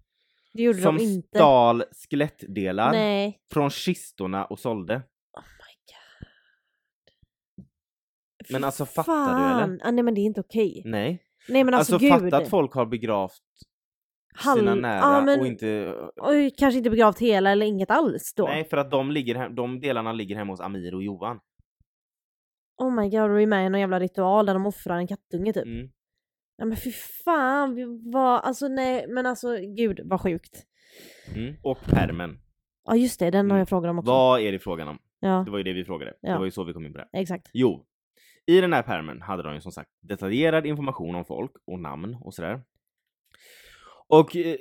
det 0.54 0.64
gjorde 0.64 0.82
som 0.82 0.98
de 0.98 1.04
inte. 1.04 1.38
stal 1.38 1.84
skelettdelar 2.10 2.92
Nej. 2.92 3.40
från 3.54 3.70
kistorna 3.70 4.46
och 4.46 4.60
sålde. 4.60 4.96
Oh 4.96 5.42
my 5.42 5.76
god. 5.92 7.66
Men 8.50 8.64
alltså, 8.64 8.86
fattar 8.86 9.40
du, 9.40 9.46
eller? 9.46 9.60
fan. 9.60 9.80
Ah, 9.84 9.92
nej 9.92 10.04
men 10.04 10.14
det 10.16 10.22
är 10.22 10.26
inte 10.26 10.42
okej. 10.42 10.82
Nej. 10.86 11.22
Nej 11.50 11.64
men 11.64 11.74
alltså, 11.74 11.94
Alltså, 11.94 12.08
gud. 12.10 12.22
fatta 12.24 12.38
att 12.38 12.50
folk 12.50 12.74
har 12.74 12.86
begravt 12.86 13.42
Hall- 14.36 14.58
sina 14.60 14.76
nära 14.76 15.00
ja, 15.00 15.22
men- 15.22 15.40
och 15.40 15.48
inte... 15.48 15.96
Oj, 16.16 16.52
kanske 16.58 16.78
inte 16.78 16.90
begravt 16.90 17.20
hela 17.20 17.52
eller 17.52 17.66
inget 17.66 17.92
alls 17.92 18.34
då. 18.36 18.44
Nej, 18.46 18.66
för 18.70 18.78
att 18.78 18.92
de, 18.92 19.12
ligger 19.12 19.36
hem, 19.36 19.56
de 19.56 19.80
delarna 19.80 20.14
ligger 20.14 20.36
hemma 20.36 20.54
hos 20.54 20.60
Amir 20.62 20.96
och 20.96 21.04
Johan. 21.04 21.40
Oh 22.78 22.96
my 23.02 23.10
god, 23.10 23.32
och 23.32 23.42
är 23.42 23.48
med 23.48 23.66
i 23.66 23.70
någon 23.70 23.80
jävla 23.80 24.00
ritual 24.00 24.46
där 24.46 24.54
de 24.54 24.66
offrar 24.66 24.98
en 24.98 25.08
kattunge 25.08 25.54
typ. 25.54 25.66
Mm. 25.66 25.88
Ja 26.58 26.66
men 26.66 26.78
fy 26.78 26.92
fan, 27.26 27.76
vi- 27.76 28.12
vad, 28.12 28.42
alltså 28.42 28.68
nej 28.68 29.08
men 29.08 29.26
alltså 29.26 29.58
gud 29.78 30.00
vad 30.04 30.22
sjukt. 30.22 30.66
Mm. 31.36 31.56
Och 31.64 31.82
pärmen. 31.82 32.40
Ja 32.86 32.96
just 32.96 33.20
det, 33.20 33.26
den 33.32 33.46
har 33.46 33.58
Mm. 33.58 33.58
jag 33.58 33.70
frågat 33.70 33.90
om 33.90 34.00
också. 34.00 34.12
Vad 34.12 34.42
är 34.42 34.52
det 34.52 34.60
frågan 34.60 34.88
om? 34.88 35.00
Ja, 35.20 35.44
Det 35.46 35.52
var 35.52 35.58
ju 35.58 35.64
det 35.64 35.74
vi 35.74 35.86
frågade. 35.86 36.14
Ja. 36.22 36.32
Det 36.32 36.38
var 36.38 36.46
ju 36.46 36.52
så 36.52 36.64
vi 36.64 36.74
kom 36.74 36.86
in 36.86 36.92
på 36.94 36.98
det. 37.00 37.08
exakt. 37.14 37.50
Jo, 37.54 37.86
i 38.46 38.62
den 38.62 38.74
här 38.74 38.84
pärmen 38.84 39.22
hade 39.22 39.44
de 39.44 39.54
ju 39.54 39.62
som 39.62 39.72
sagt 39.72 39.90
detaljerad 40.02 40.66
information 40.66 41.16
om 41.16 41.26
folk 41.26 41.52
och 41.66 41.80
namn 41.80 42.16
och 42.22 42.34
sådär. 42.34 42.62
Och 44.08 44.36
eh, 44.36 44.56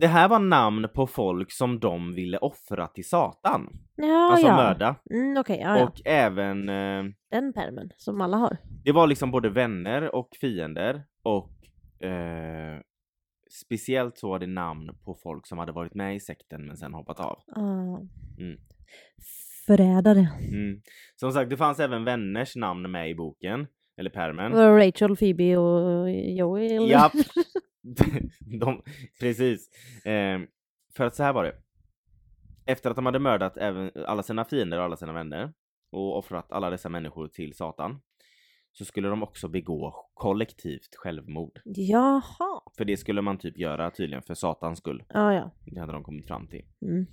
det 0.00 0.06
här 0.06 0.28
var 0.28 0.38
namn 0.38 0.88
på 0.94 1.06
folk 1.06 1.52
som 1.52 1.80
de 1.80 2.14
ville 2.14 2.38
offra 2.38 2.86
till 2.86 3.08
Satan. 3.08 3.68
Ja, 3.96 4.30
alltså 4.32 4.46
ja. 4.46 4.56
mörda. 4.56 4.96
Mm, 5.10 5.36
Okej, 5.36 5.60
ja. 5.62 5.84
Och 5.84 6.00
även, 6.04 6.68
eh, 6.68 7.04
Den 7.30 7.52
pärmen 7.52 7.90
som 7.96 8.20
alla 8.20 8.36
har. 8.36 8.56
det 8.84 8.92
var 8.92 9.06
liksom 9.06 9.30
både 9.30 9.48
vänner 9.48 10.14
och 10.14 10.28
fiender 10.40 11.04
och 11.22 11.52
eh, 12.06 12.80
speciellt 13.50 14.18
så 14.18 14.28
var 14.28 14.38
det 14.38 14.46
namn 14.46 14.90
på 15.04 15.14
folk 15.14 15.46
som 15.46 15.58
hade 15.58 15.72
varit 15.72 15.94
med 15.94 16.16
i 16.16 16.20
sekten 16.20 16.66
men 16.66 16.76
sen 16.76 16.94
hoppat 16.94 17.20
av. 17.20 17.38
Ah. 17.56 17.98
Mm. 18.38 18.58
Förrädare. 19.66 20.28
Mm. 20.40 20.80
Som 21.16 21.32
sagt, 21.32 21.50
det 21.50 21.56
fanns 21.56 21.80
även 21.80 22.04
vänners 22.04 22.56
namn 22.56 22.90
med 22.90 23.10
i 23.10 23.14
boken, 23.14 23.66
eller 23.96 24.50
var 24.50 24.86
Rachel, 24.86 25.16
Phoebe 25.16 25.56
och 25.56 26.10
Joey. 26.10 26.90
Japp. 26.90 27.12
de, 28.60 28.82
precis. 29.20 29.70
Eh, 30.04 30.40
för 30.96 31.04
att 31.04 31.14
så 31.14 31.22
här 31.22 31.32
var 31.32 31.44
det. 31.44 31.54
Efter 32.66 32.90
att 32.90 32.96
de 32.96 33.06
hade 33.06 33.18
mördat 33.18 33.56
även 33.56 33.90
alla 34.06 34.22
sina 34.22 34.44
fiender 34.44 34.78
och 34.78 34.84
alla 34.84 34.96
sina 34.96 35.12
vänner 35.12 35.52
och 35.90 36.18
offrat 36.18 36.52
alla 36.52 36.70
dessa 36.70 36.88
människor 36.88 37.28
till 37.28 37.54
Satan 37.54 38.00
så 38.72 38.84
skulle 38.84 39.08
de 39.08 39.22
också 39.22 39.48
begå 39.48 40.10
kollektivt 40.14 40.96
självmord. 40.96 41.60
Jaha. 41.64 42.62
För 42.76 42.84
det 42.84 42.96
skulle 42.96 43.22
man 43.22 43.38
typ 43.38 43.58
göra 43.58 43.90
tydligen 43.90 44.22
för 44.22 44.34
Satans 44.34 44.78
skull. 44.78 45.04
Ja, 45.08 45.34
ja. 45.34 45.50
Det 45.66 45.80
hade 45.80 45.92
de 45.92 46.04
kommit 46.04 46.26
fram 46.26 46.48
till. 46.48 46.64
Mm. 46.82 47.06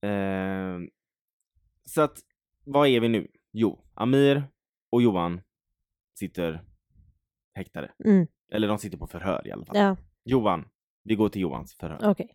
Eh, 0.00 0.88
så 1.84 2.02
att, 2.02 2.18
vad 2.64 2.88
är 2.88 3.00
vi 3.00 3.08
nu? 3.08 3.28
Jo, 3.52 3.84
Amir 3.94 4.42
och 4.90 5.02
Johan 5.02 5.40
sitter 6.14 6.64
häktade. 7.54 7.92
Mm. 8.04 8.26
Eller 8.52 8.68
de 8.68 8.78
sitter 8.78 8.98
på 8.98 9.06
förhör 9.06 9.46
i 9.46 9.52
alla 9.52 9.64
fall. 9.66 9.76
Ja, 9.76 9.96
Johan, 10.24 10.64
vi 11.04 11.14
går 11.14 11.28
till 11.28 11.42
Johans 11.42 11.74
förhör. 11.80 11.98
okej. 12.10 12.28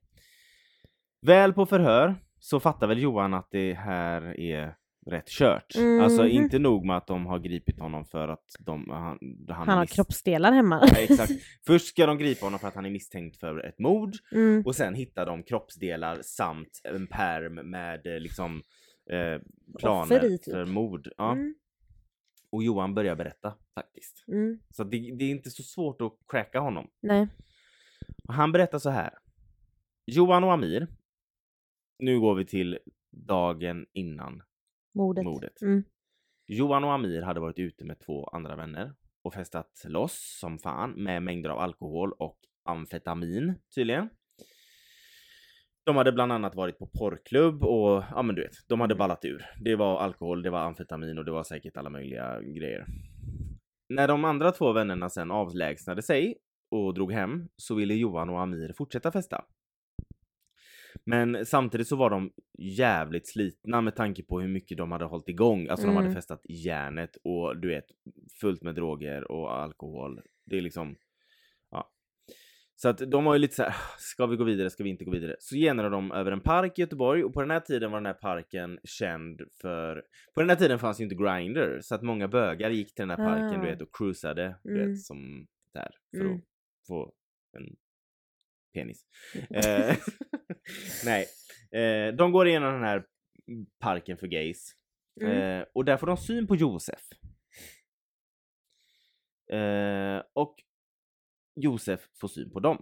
Väl 1.21 1.53
på 1.53 1.65
förhör 1.65 2.15
så 2.39 2.59
fattar 2.59 2.87
väl 2.87 2.99
Johan 3.01 3.33
att 3.33 3.47
det 3.51 3.73
här 3.73 4.39
är 4.39 4.75
rätt 5.05 5.27
kört. 5.27 5.65
Alltså 6.01 6.21
Mhm. 6.23 6.31
inte 6.31 6.59
nog 6.59 6.85
med 6.85 6.97
att 6.97 7.07
de 7.07 7.25
har 7.25 7.39
gripit 7.39 7.79
honom 7.79 8.05
för 8.05 8.27
att 8.27 8.45
de, 8.59 8.89
han, 8.89 9.17
han, 9.49 9.67
Han 9.67 9.69
har 9.69 9.81
miss- 9.81 9.91
kroppsdelar 9.95 10.51
hemma. 10.51 10.79
Ja, 10.91 10.97
exakt. 11.01 11.31
Först 11.65 11.87
ska 11.87 12.05
de 12.05 12.17
gripa 12.17 12.45
honom 12.45 12.59
för 12.59 12.67
att 12.67 12.75
han 12.75 12.85
är 12.85 12.89
misstänkt 12.89 13.37
för 13.39 13.65
ett 13.65 13.79
mord 13.79 14.13
Mm. 14.31 14.63
och 14.65 14.75
sen 14.75 14.93
hittar 14.95 15.25
de 15.25 15.43
kroppsdelar 15.43 16.19
samt 16.21 16.81
en 16.83 17.07
perm 17.07 17.53
med 17.69 18.07
eh, 18.07 18.19
liksom 18.19 18.61
eh, 19.11 19.41
planer 19.79 20.01
Offer 20.17 20.25
i, 20.25 20.37
typ. 20.37 20.53
för 20.53 20.65
mord. 20.65 21.09
Ja. 21.17 21.31
Mm. 21.31 21.55
Och 22.51 22.63
Johan 22.63 22.93
börjar 22.93 23.15
berätta 23.15 23.53
faktiskt. 23.75 24.25
Mm. 24.27 24.59
Så 24.69 24.83
det, 24.83 25.15
det 25.15 25.25
är 25.25 25.31
inte 25.31 25.49
så 25.49 25.63
svårt 25.63 26.01
att 26.01 26.17
cracka 26.27 26.59
honom. 26.59 26.89
Nej. 26.99 27.27
Och 28.27 28.33
han 28.33 28.51
berättar 28.51 28.79
så 28.79 28.89
här. 28.89 29.13
Johan 30.05 30.43
och 30.43 30.53
Amir. 30.53 30.87
Nu 31.99 32.19
går 32.19 32.35
vi 32.35 32.45
till 32.45 32.79
dagen 33.09 33.85
innan 33.93 34.43
Mordet. 34.93 35.23
mordet. 35.23 35.61
Mm. 35.61 35.83
Johan 36.47 36.83
och 36.83 36.93
Amir 36.93 37.21
hade 37.21 37.39
varit 37.39 37.59
ute 37.59 37.85
med 37.85 37.99
två 37.99 38.27
andra 38.27 38.55
vänner 38.55 38.93
och 39.21 39.33
festat 39.33 39.83
loss 39.87 40.39
som 40.39 40.59
fan 40.59 40.91
med 40.91 41.23
mängder 41.23 41.49
av 41.49 41.59
alkohol 41.59 42.11
och 42.11 42.39
amfetamin 42.63 43.53
tydligen. 43.75 44.09
De 45.85 45.95
hade 45.95 46.11
bland 46.11 46.31
annat 46.31 46.55
varit 46.55 46.77
på 46.79 46.87
porrklubb 46.87 47.63
och 47.63 48.03
ja 48.11 48.21
men 48.21 48.35
du 48.35 48.41
vet, 48.41 48.51
de 48.67 48.79
hade 48.81 48.95
ballat 48.95 49.25
ur. 49.25 49.45
Det 49.63 49.75
var 49.75 49.99
alkohol, 49.99 50.41
det 50.43 50.49
var 50.49 50.59
amfetamin 50.59 51.17
och 51.17 51.25
det 51.25 51.31
var 51.31 51.43
säkert 51.43 51.77
alla 51.77 51.89
möjliga 51.89 52.41
grejer. 52.41 52.85
När 53.89 54.07
de 54.07 54.25
andra 54.25 54.51
två 54.51 54.71
vännerna 54.71 55.09
sen 55.09 55.31
avlägsnade 55.31 56.01
sig 56.01 56.35
och 56.71 56.93
drog 56.93 57.11
hem 57.11 57.47
så 57.55 57.75
ville 57.75 57.93
Johan 57.93 58.29
och 58.29 58.41
Amir 58.41 58.73
fortsätta 58.77 59.11
festa. 59.11 59.45
Men 61.05 61.45
samtidigt 61.45 61.87
så 61.87 61.95
var 61.95 62.09
de 62.09 62.31
jävligt 62.57 63.27
slitna 63.27 63.81
med 63.81 63.95
tanke 63.95 64.23
på 64.23 64.39
hur 64.39 64.47
mycket 64.47 64.77
de 64.77 64.91
hade 64.91 65.05
hållit 65.05 65.29
igång. 65.29 65.67
Alltså 65.67 65.87
de 65.87 65.95
hade 65.95 66.07
Mm. 66.07 66.15
festat 66.15 66.41
järnet 66.49 67.17
och 67.23 67.57
du 67.57 67.67
vet 67.67 67.85
fullt 68.41 68.63
med 68.63 68.75
droger 68.75 69.31
och 69.31 69.57
alkohol. 69.57 70.21
Det 70.45 70.57
är 70.57 70.61
liksom. 70.61 70.95
Så 72.81 72.89
att 72.89 72.97
de 73.11 73.23
var 73.25 73.33
ju 73.33 73.39
lite 73.39 73.55
så 73.55 73.63
här, 73.63 73.75
ska 73.97 74.25
vi 74.25 74.35
gå 74.37 74.43
vidare, 74.43 74.69
ska 74.69 74.83
vi 74.83 74.89
inte 74.89 75.05
gå 75.05 75.11
vidare? 75.11 75.35
Så 75.39 75.55
genar 75.55 75.89
de 75.89 76.11
över 76.11 76.31
en 76.31 76.41
park 76.41 76.79
i 76.79 76.81
Göteborg 76.81 77.23
och 77.23 77.33
på 77.33 77.41
den 77.41 77.51
här 77.51 77.59
tiden 77.59 77.91
var 77.91 77.97
den 77.97 78.05
här 78.05 78.13
parken 78.13 78.79
känd 78.83 79.41
för, 79.61 80.03
på 80.33 80.39
den 80.41 80.49
här 80.49 80.55
tiden 80.57 80.79
fanns 80.79 80.99
ju 80.99 81.03
inte 81.03 81.15
Grindr 81.15 81.79
så 81.81 81.95
att 81.95 82.01
många 82.01 82.27
bögar 82.27 82.69
gick 82.69 82.95
till 82.95 83.07
den 83.07 83.09
här 83.09 83.27
parken 83.27 83.59
Ah. 83.59 83.63
du 83.63 83.69
vet 83.71 83.81
och 83.81 83.95
cruisade, 83.95 84.55
du 84.63 84.75
Mm. 84.75 84.89
vet 84.91 85.01
som 85.01 85.47
där 85.73 85.95
för 86.11 86.21
Mm. 86.25 86.35
att 86.35 86.41
få 86.87 87.13
en 87.57 87.75
penis. 88.73 89.05
Eh, 89.49 89.95
nej, 91.05 91.25
eh, 91.71 92.15
de 92.15 92.31
går 92.31 92.47
igenom 92.47 92.73
den 92.73 92.83
här 92.83 93.05
parken 93.79 94.17
för 94.17 94.27
gays 94.27 94.75
Mm. 95.21 95.59
eh, 95.61 95.65
och 95.73 95.85
där 95.85 95.97
får 95.97 96.07
de 96.07 96.17
syn 96.17 96.47
på 96.47 96.55
Josef. 96.55 97.01
Eh, 99.51 100.23
och 100.33 100.55
Josef 101.61 101.99
får 102.21 102.27
syn 102.27 102.51
på 102.51 102.59
dem. 102.59 102.81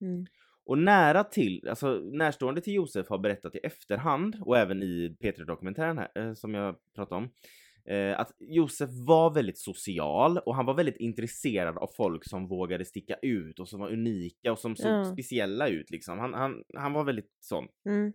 Mm. 0.00 0.26
Och 0.66 0.78
nära 0.78 1.24
till, 1.24 1.68
alltså 1.68 1.94
närstående 2.12 2.60
till 2.60 2.72
Josef 2.74 3.08
har 3.08 3.18
berättat 3.18 3.54
i 3.54 3.58
efterhand 3.58 4.36
och 4.40 4.58
även 4.58 4.82
i 4.82 5.16
P3-dokumentären 5.20 5.98
här 5.98 6.10
eh, 6.14 6.34
som 6.34 6.54
jag 6.54 6.76
pratade 6.94 7.20
om. 7.24 7.30
Eh, 7.88 8.20
att 8.20 8.32
Josef 8.38 8.90
var 9.06 9.34
väldigt 9.34 9.58
social 9.58 10.38
och 10.38 10.56
han 10.56 10.66
var 10.66 10.74
väldigt 10.74 10.96
intresserad 10.96 11.78
av 11.78 11.90
folk 11.96 12.28
som 12.28 12.48
vågade 12.48 12.84
sticka 12.84 13.14
ut 13.22 13.58
och 13.58 13.68
som 13.68 13.80
var 13.80 13.92
unika 13.92 14.52
och 14.52 14.58
som 14.58 14.76
såg 14.76 14.90
Ja. 14.92 15.04
speciella 15.04 15.68
ut 15.68 15.90
liksom. 15.90 16.18
Han, 16.18 16.34
han, 16.34 16.62
han 16.74 16.92
var 16.92 17.04
väldigt 17.04 17.30
sån. 17.40 17.68
Mm. 17.88 18.12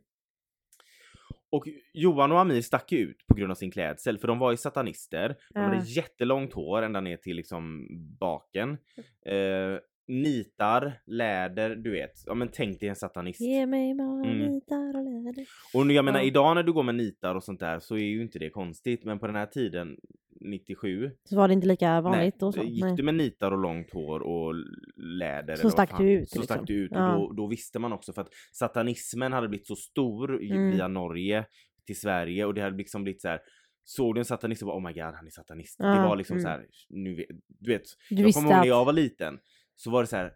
Och 1.51 1.67
Johan 1.93 2.31
och 2.31 2.39
Amir 2.39 2.61
stack 2.61 2.91
ut 2.91 3.27
på 3.27 3.35
grund 3.35 3.51
av 3.51 3.55
sin 3.55 3.71
klädsel 3.71 4.17
för 4.17 4.27
de 4.27 4.39
var 4.39 4.51
ju 4.51 4.57
satanister. 4.57 5.35
De 5.53 5.59
hade 5.59 5.85
jättelångt 5.85 6.53
hår 6.53 6.81
ända 6.81 7.01
ner 7.01 7.17
till 7.17 7.35
liksom 7.35 7.87
baken. 8.19 8.77
Eh, 9.25 9.79
nitar, 10.09 11.01
läder, 11.05 11.75
du 11.75 11.91
vet. 11.91 12.11
Ja 12.25 12.33
men 12.33 12.49
tänk 12.53 12.79
dig 12.79 12.89
en 12.89 12.95
satanist. 12.95 13.41
Ge 13.41 13.65
mig 13.65 13.95
bara 13.95 14.23
Mm. 14.25 14.37
nitar 14.47 14.97
och 14.97 15.03
läder. 15.03 15.45
Och 15.73 15.91
jag 15.91 16.05
menar 16.05 16.19
Ja. 16.19 16.25
idag 16.25 16.55
när 16.55 16.63
du 16.63 16.73
går 16.73 16.83
med 16.83 16.95
nitar 16.95 17.35
och 17.35 17.43
sånt 17.43 17.59
där 17.59 17.79
så 17.79 17.95
är 17.95 17.99
ju 18.03 18.21
inte 18.21 18.39
det 18.39 18.49
konstigt 18.49 19.03
men 19.05 19.19
på 19.19 19.27
den 19.27 19.35
här 19.35 19.45
tiden 19.45 19.97
97 20.41 21.11
Så 21.23 21.35
var 21.35 21.47
det 21.47 21.53
inte 21.53 21.67
lika 21.67 22.01
vanligt 22.01 22.35
nej, 22.41 22.47
och 22.47 22.53
så. 22.53 22.63
gick 22.63 22.83
Nej. 22.83 22.95
du 22.95 23.03
med 23.03 23.15
nitar 23.15 23.51
och 23.51 23.57
långt 23.57 23.93
hår 23.93 24.19
och 24.19 24.53
läder 24.97 25.55
Så 25.55 25.69
stack 25.69 25.89
fan, 25.89 26.01
du 26.05 26.11
ut, 26.11 26.29
Så 26.29 26.39
liksom. 26.39 26.43
stack 26.55 26.67
du 26.67 26.73
ut 26.73 26.91
Ja. 26.93 27.15
och 27.15 27.35
då, 27.35 27.41
då 27.43 27.47
visste 27.47 27.79
man 27.79 27.93
också 27.93 28.13
för 28.13 28.21
att 28.21 28.29
satanismen 28.53 29.33
hade 29.33 29.47
blivit 29.47 29.67
så 29.67 29.75
stor 29.75 30.41
Mm. 30.43 30.71
via 30.71 30.87
Norge 30.87 31.45
till 31.85 31.99
Sverige 31.99 32.45
och 32.45 32.53
det 32.53 32.61
hade 32.61 32.77
liksom 32.77 33.03
blivit 33.03 33.21
så 33.21 33.27
här. 33.27 33.39
Såg 33.83 34.15
du 34.15 34.19
en 34.21 34.25
satanist 34.25 34.61
och 34.61 34.65
bara 34.67 34.77
oh 34.77 34.83
my 34.87 34.93
god 34.93 35.13
han 35.15 35.25
är 35.27 35.31
satanist. 35.31 35.77
det 35.77 35.85
Ja, 35.87 36.07
var 36.07 36.15
liksom 36.15 36.33
mm. 36.37 36.43
så 36.43 36.49
här, 36.49 36.65
nu 36.89 37.25
du 37.59 37.71
vet. 37.71 37.81
Du 38.09 38.15
jag 38.21 38.33
kommer 38.33 38.49
ihåg 38.49 38.59
när 38.59 38.65
jag 38.67 38.85
var 38.85 38.93
liten 38.93 39.39
så 39.79 39.91
var 39.91 40.01
det 40.01 40.07
så 40.07 40.15
här 40.15 40.33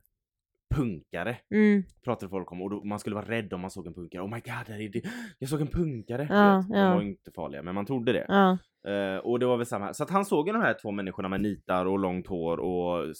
punkare 0.75 1.37
Mm. 1.51 1.83
pratade 2.03 2.29
folk 2.29 2.51
om 2.51 2.61
och 2.61 2.69
då, 2.69 2.83
man 2.83 2.99
skulle 2.99 3.15
vara 3.15 3.25
rädd 3.29 3.53
om 3.53 3.61
man 3.61 3.71
såg 3.71 3.87
en 3.87 3.93
punkare. 3.93 4.21
Oh 4.21 4.27
my 4.29 4.39
god, 4.39 4.65
där 4.67 4.79
är 4.81 4.89
det. 4.89 5.01
jag 5.39 5.49
såg 5.49 5.61
en 5.61 5.67
punkare! 5.67 6.27
Ja, 6.29 6.57
vet. 6.57 6.69
De 6.69 6.77
ja. 6.79 6.93
var 6.93 7.01
inte 7.01 7.31
farliga 7.31 7.61
men 7.63 7.75
man 7.75 7.85
trodde 7.85 8.13
det. 8.13 8.25
Ja. 8.27 8.57
Eh, 8.91 9.17
och 9.17 9.39
det 9.39 9.45
var 9.45 9.57
väl 9.57 9.65
samma 9.65 9.85
här. 9.85 9.93
Så 9.93 10.03
att 10.03 10.09
han 10.09 10.25
såg 10.25 10.45
de 10.45 10.61
här 10.61 10.73
två 10.81 10.91
människorna 10.91 11.29
med 11.29 11.41
nitar 11.41 11.85
och 11.85 11.99
långt 11.99 12.27
hår 12.27 12.57
och 12.57 13.13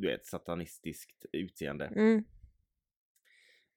du 0.00 0.06
vet 0.06 0.26
satanistiskt 0.26 1.26
utseende. 1.32 1.84
Mm. 1.86 2.24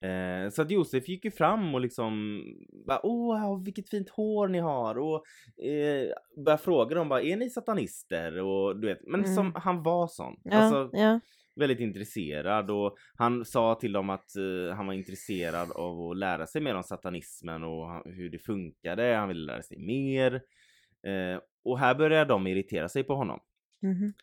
Eh, 0.04 0.50
så 0.50 0.62
att 0.62 0.72
Josef 0.72 1.08
gick 1.10 1.26
ju 1.26 1.32
fram 1.32 1.76
och 1.76 1.82
liksom 1.82 2.42
bara, 2.88 3.00
åh 3.06 3.64
vilket 3.64 3.90
fint 3.90 4.10
hår 4.10 4.48
ni 4.48 4.60
har 4.60 4.98
och 4.98 5.24
eh, 5.66 6.14
började 6.46 6.64
fråga 6.64 6.96
dem 6.96 7.10
bara 7.10 7.22
är 7.22 7.38
ni 7.38 7.50
satanister 7.50 8.40
och 8.42 8.80
du 8.80 8.88
vet 8.88 9.08
men 9.08 9.20
Mm. 9.24 9.36
som 9.36 9.52
han 9.56 9.84
var 9.84 10.08
sån. 10.08 10.36
Ja. 10.44 10.58
Alltså 10.58 10.90
ja. 10.98 11.20
Väldigt 11.56 11.80
intresserad 11.80 12.72
och 12.72 12.98
han 13.16 13.46
sa 13.46 13.76
till 13.76 13.92
dem 13.94 14.10
att 14.10 14.36
eh, 14.36 14.76
han 14.76 14.88
var 14.88 14.94
intresserad 14.94 15.72
av 15.72 16.02
att 16.10 16.18
lära 16.18 16.48
sig 16.48 16.62
mer 16.62 16.76
om 16.76 16.84
satanismen 16.84 17.64
och 17.64 18.04
hur 18.06 18.30
det 18.30 18.40
funkade. 18.40 19.16
Han 19.16 19.28
ville 19.28 19.46
lära 19.54 19.62
sig 19.62 19.78
mer. 19.80 20.34
Eh, 21.08 21.42
och 21.64 21.80
här 21.80 21.96
började 21.96 22.30
de 22.34 22.48
irritera 22.48 22.90
sig 22.90 23.04
på 23.04 23.16
honom. 23.16 23.40
Mhm. 23.82 24.14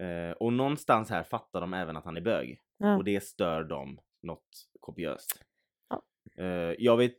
Eh, 0.00 0.32
och 0.32 0.52
någonstans 0.52 1.10
här 1.10 1.22
fattar 1.22 1.60
de 1.60 1.74
även 1.74 1.96
att 1.96 2.04
han 2.04 2.16
är 2.16 2.20
bög. 2.20 2.60
Ja. 2.78 2.96
Och 2.96 3.04
det 3.04 3.22
stör 3.24 3.64
dem 3.64 4.00
något 4.22 4.48
kopiöst. 4.80 5.44
Ja. 5.88 6.02
Jag 6.78 6.96
vet, 6.96 7.16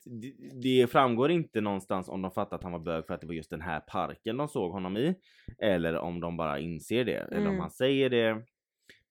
det, 0.63 0.87
framgår 0.91 1.31
inte 1.31 1.61
någonstans 1.61 2.09
om 2.09 2.21
de 2.21 2.31
fattar 2.31 2.57
att 2.57 2.63
han 2.63 2.71
var 2.71 2.79
bög 2.79 3.05
för 3.05 3.13
att 3.13 3.21
det 3.21 3.27
var 3.27 3.33
just 3.33 3.49
den 3.49 3.61
här 3.61 3.79
parken 3.79 4.37
de 4.37 4.47
såg 4.47 4.71
honom 4.71 4.97
i. 4.97 5.15
Eller 5.59 5.95
om 5.97 6.19
de 6.19 6.37
bara 6.37 6.59
inser 6.59 7.05
det. 7.05 7.17
Eller 7.17 7.37
om 7.41 7.47
Mm. 7.47 7.59
han 7.59 7.71
säger 7.71 8.09
det. 8.09 8.41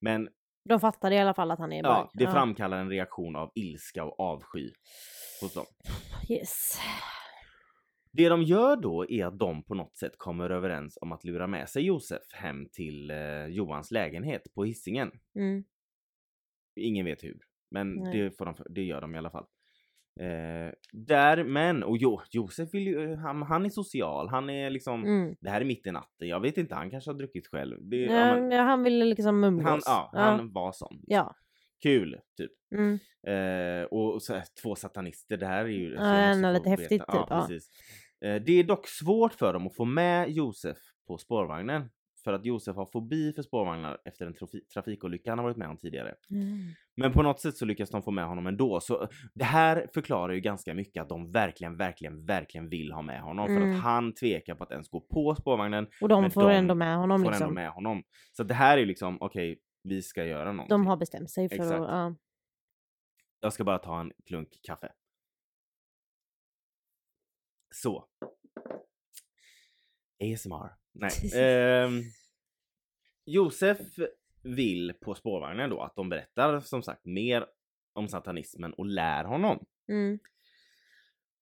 Men 0.05 0.29
De 0.65 0.81
fattar 0.81 1.11
i 1.11 1.19
alla 1.19 1.35
fall 1.35 1.51
att 1.51 1.59
han 1.59 1.73
är 1.73 1.83
ja, 1.83 2.11
bög. 2.15 2.27
det 2.27 2.33
framkallar 2.33 2.79
en 2.79 2.89
reaktion 2.89 3.37
av 3.37 3.51
ilska 3.55 4.05
och 4.05 4.21
avsky 4.21 4.71
hos 5.41 5.55
dem. 5.55 5.65
Yes. 6.29 6.79
Det 8.13 8.29
de 8.29 8.43
gör 8.43 8.77
då 8.77 9.11
är 9.11 9.27
att 9.27 9.39
de 9.39 9.63
på 9.63 9.75
något 9.75 9.97
sätt 9.97 10.13
kommer 10.19 10.51
överens 10.51 10.99
om 11.01 11.13
att 11.13 11.25
lura 11.25 11.47
med 11.47 11.69
sig 11.69 11.83
Josef 11.83 12.23
hem 12.33 12.69
till 12.73 13.11
eh, 13.11 13.47
Johans 13.47 13.91
lägenhet 13.91 14.43
på 14.55 14.65
Hisingen. 14.65 15.11
Mm. 15.35 15.65
Ingen 16.77 17.05
vet 17.05 17.25
hur, 17.25 17.39
men 17.71 18.05
det, 18.05 18.39
de, 18.39 18.55
det 18.71 18.83
gör 18.83 19.01
de 19.01 19.15
i 19.15 19.19
alla 19.19 19.31
fall. 19.31 19.47
Eh, 20.21 20.73
där, 20.93 21.45
men, 21.45 21.83
och 21.83 21.97
jo, 21.97 22.21
Josef 22.31 22.75
vill 22.75 22.87
ju, 22.87 23.15
han, 23.17 23.43
han 23.43 23.65
är 23.67 23.71
social, 23.71 24.29
han 24.29 24.51
är 24.51 24.71
liksom, 24.71 25.05
Mm. 25.05 25.35
det 25.41 25.51
här 25.51 25.61
är 25.61 25.65
mitt 25.65 25.87
i 25.87 25.91
natten, 25.93 26.29
jag 26.29 26.41
vet 26.41 26.57
inte, 26.59 26.75
han 26.75 26.91
kanske 26.91 27.11
har 27.11 27.19
druckit 27.19 27.47
själv. 27.47 27.77
Det, 27.89 27.97
ja, 27.97 28.13
Ja, 28.13 28.35
men, 28.35 28.51
ja, 28.51 28.63
han 28.63 28.83
ville 28.83 29.05
liksom 29.05 29.45
umgås. 29.45 29.65
han, 29.67 29.81
ja, 29.85 30.11
han 30.13 30.53
var 30.53 30.73
sån. 30.73 31.01
Ja. 31.07 31.35
Kul, 31.83 32.21
typ. 32.37 32.51
Mm. 32.75 32.99
Eh, 33.27 33.85
och 33.85 34.23
så 34.23 34.43
två 34.63 34.75
satanister, 34.75 35.37
det 35.37 35.47
här 35.47 35.65
är 35.65 35.69
ju... 35.69 35.95
Ja, 35.95 36.33
folk 36.43 36.55
lite 36.55 36.71
häftigt, 36.71 36.89
typ, 36.91 37.05
ja. 37.09 37.27
precis. 37.49 37.69
Eh, 38.25 38.43
det 38.43 38.53
är 38.53 38.65
dock 38.65 38.87
svårt 38.89 39.35
för 39.35 39.53
dem 39.53 39.67
att 39.67 39.77
få 39.77 39.85
med 39.85 40.31
Josef 40.31 40.77
på 41.07 41.19
spårvagnen. 41.19 41.91
För 42.25 42.33
att 42.33 42.45
Josef 42.45 42.77
har 42.77 42.87
fobi 42.87 43.33
för 43.33 43.43
spårvagnar 43.43 43.99
efter 44.05 44.27
en 44.27 44.35
trafi- 44.35 44.67
trafikolycka 44.75 45.31
han 45.31 45.39
har 45.39 45.45
varit 45.45 45.57
med 45.57 45.69
om 45.69 45.77
tidigare. 45.77 46.15
Mm. 46.31 46.59
Men 46.97 47.13
på 47.13 47.23
något 47.23 47.41
sätt 47.41 47.57
så 47.57 47.65
lyckas 47.65 47.91
de 47.91 48.03
få 48.03 48.11
med 48.11 48.27
honom 48.27 48.47
ändå. 48.47 48.81
Så 48.81 49.03
eh, 49.03 49.09
det 49.35 49.45
här 49.45 49.89
förklarar 49.95 50.33
ju 50.33 50.41
ganska 50.41 50.75
mycket 50.75 51.03
att 51.03 51.09
de 51.09 51.33
verkligen, 51.33 51.77
verkligen, 51.77 52.25
verkligen 52.27 52.69
vill 52.69 52.93
ha 52.93 53.03
med 53.03 53.21
honom. 53.23 53.47
För 53.47 53.57
Mm. 53.57 53.77
att 53.77 53.83
han 53.83 54.15
tvekar 54.15 54.55
på 54.55 54.65
att 54.65 54.71
ens 54.73 54.89
gå 54.89 55.01
på 55.01 55.35
spårvagnen. 55.35 55.87
Och 56.01 56.09
de 56.09 56.31
får 56.31 56.43
de 56.43 56.51
ändå 56.51 56.75
med 56.75 56.97
honom 56.97 57.23
får 57.23 57.31
liksom. 57.31 57.43
ändå 57.49 57.55
med 57.55 57.71
honom. 57.71 58.03
Så 58.33 58.43
det 58.43 58.55
här 58.55 58.79
är 58.79 58.87
liksom, 58.87 59.19
okej, 59.21 59.61
vi 59.83 60.03
ska 60.03 60.25
göra 60.25 60.53
någonting. 60.53 60.69
De 60.69 60.87
har 60.87 60.97
bestämt 60.97 61.31
sig 61.31 61.49
för 61.49 61.57
Exakt. 61.57 61.73
att... 61.81 61.89
Ja. 61.89 62.15
Jag 63.41 63.53
ska 63.53 63.65
bara 63.65 63.79
ta 63.79 64.01
en 64.01 64.13
klunk 64.27 64.49
kaffe. 64.63 64.93
Så. 67.75 68.09
ASMR. 70.25 70.84
Nej. 70.95 71.11
ehm, 71.35 72.03
Josef 73.25 73.79
vill 74.43 74.93
på 75.01 75.15
spårvagnen 75.15 75.71
då 75.71 75.81
att 75.81 75.97
de 75.97 76.09
berättar 76.09 76.61
som 76.61 76.83
sagt 76.83 77.05
mer 77.05 77.47
om 77.93 78.09
satanismen 78.09 78.73
och 78.73 78.87
lär 78.87 79.25
honom. 79.25 79.65
Mm. 79.89 80.19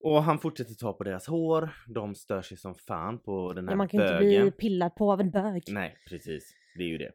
Och 0.00 0.22
han 0.22 0.38
fortsätter 0.38 0.74
ta 0.74 0.92
på 0.92 1.04
deras 1.04 1.26
hår. 1.26 1.70
De 1.88 2.14
stör 2.14 2.42
sig 2.42 2.56
som 2.56 2.74
fan 2.74 3.18
på 3.18 3.52
den 3.52 3.64
här 3.64 3.72
Ja, 3.72 3.76
man 3.76 3.88
kan 3.88 4.00
ju 4.00 4.06
inte 4.06 4.18
bögen. 4.18 4.42
bli 4.42 4.50
pillad 4.50 4.94
på 4.94 5.12
av 5.12 5.20
en 5.20 5.30
bög. 5.30 5.62
Nej, 5.68 5.96
precis. 6.08 6.54
Det 6.76 6.82
är 6.82 6.88
ju 6.88 6.98
det. 6.98 7.12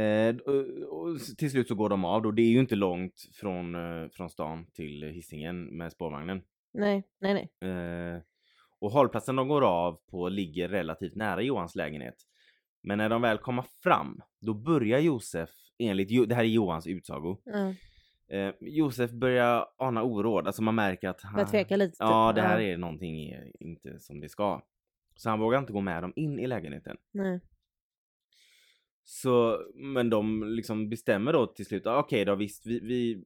Eh, 0.00 0.36
och, 0.86 1.18
till 1.38 1.50
slut 1.50 1.68
så 1.68 1.74
går 1.74 1.88
de 1.88 2.04
av 2.04 2.22
då. 2.22 2.30
Det 2.30 2.42
är 2.42 2.50
ju 2.50 2.60
inte 2.60 2.76
långt 2.76 3.28
från, 3.34 3.74
eh, 3.74 4.08
från 4.08 4.30
stan 4.30 4.66
till 4.66 5.02
Hisingen 5.02 5.64
med 5.64 5.92
spårvagnen. 5.92 6.42
Nej, 6.72 7.02
nej, 7.18 7.50
nej. 7.60 7.70
Eh, 7.70 8.22
och 8.80 8.90
hållplatsen 8.90 9.36
de 9.36 9.48
går 9.48 9.62
av 9.62 10.00
på 10.10 10.28
ligger 10.28 10.68
relativt 10.68 11.14
nära 11.14 11.42
Johans 11.42 11.74
lägenhet. 11.74 12.16
Men 12.82 12.98
när 12.98 13.08
de 13.08 13.22
väl 13.22 13.38
kommer 13.38 13.64
fram, 13.82 14.20
då 14.40 14.54
börjar 14.54 14.98
Josef, 14.98 15.50
enligt, 15.78 16.28
det 16.28 16.34
här 16.34 16.42
är 16.44 16.48
Johans 16.48 16.86
utsago, 16.86 17.36
Ja. 17.44 17.74
eh, 18.36 18.54
Josef 18.60 19.10
börjar 19.10 19.66
ana 19.78 20.02
oråd. 20.02 20.46
Alltså 20.46 20.62
man 20.62 20.74
märker 20.74 21.08
att 21.08 21.20
han... 21.22 21.34
Börjar 21.34 21.46
tveka 21.46 21.76
lite. 21.76 21.96
Ja, 21.98 22.30
typ. 22.30 22.36
det 22.36 22.48
här 22.48 22.60
är 22.60 22.76
någonting 22.76 23.34
inte 23.60 23.98
som 23.98 24.20
det 24.20 24.28
ska. 24.28 24.62
Så 25.14 25.30
han 25.30 25.40
vågar 25.40 25.58
inte 25.58 25.72
gå 25.72 25.80
med 25.80 26.02
dem 26.02 26.12
in 26.16 26.38
i 26.38 26.46
lägenheten. 26.46 26.96
Nej. 27.12 27.40
Så, 29.08 29.66
men 29.74 30.10
de 30.10 30.44
liksom 30.44 30.88
bestämmer 30.88 31.32
då 31.32 31.46
till 31.46 31.66
slut, 31.66 31.86
ah, 31.86 31.98
okej 31.98 32.24
då 32.24 32.34
visst, 32.34 32.66
vi, 32.66 32.80
vi, 32.80 33.22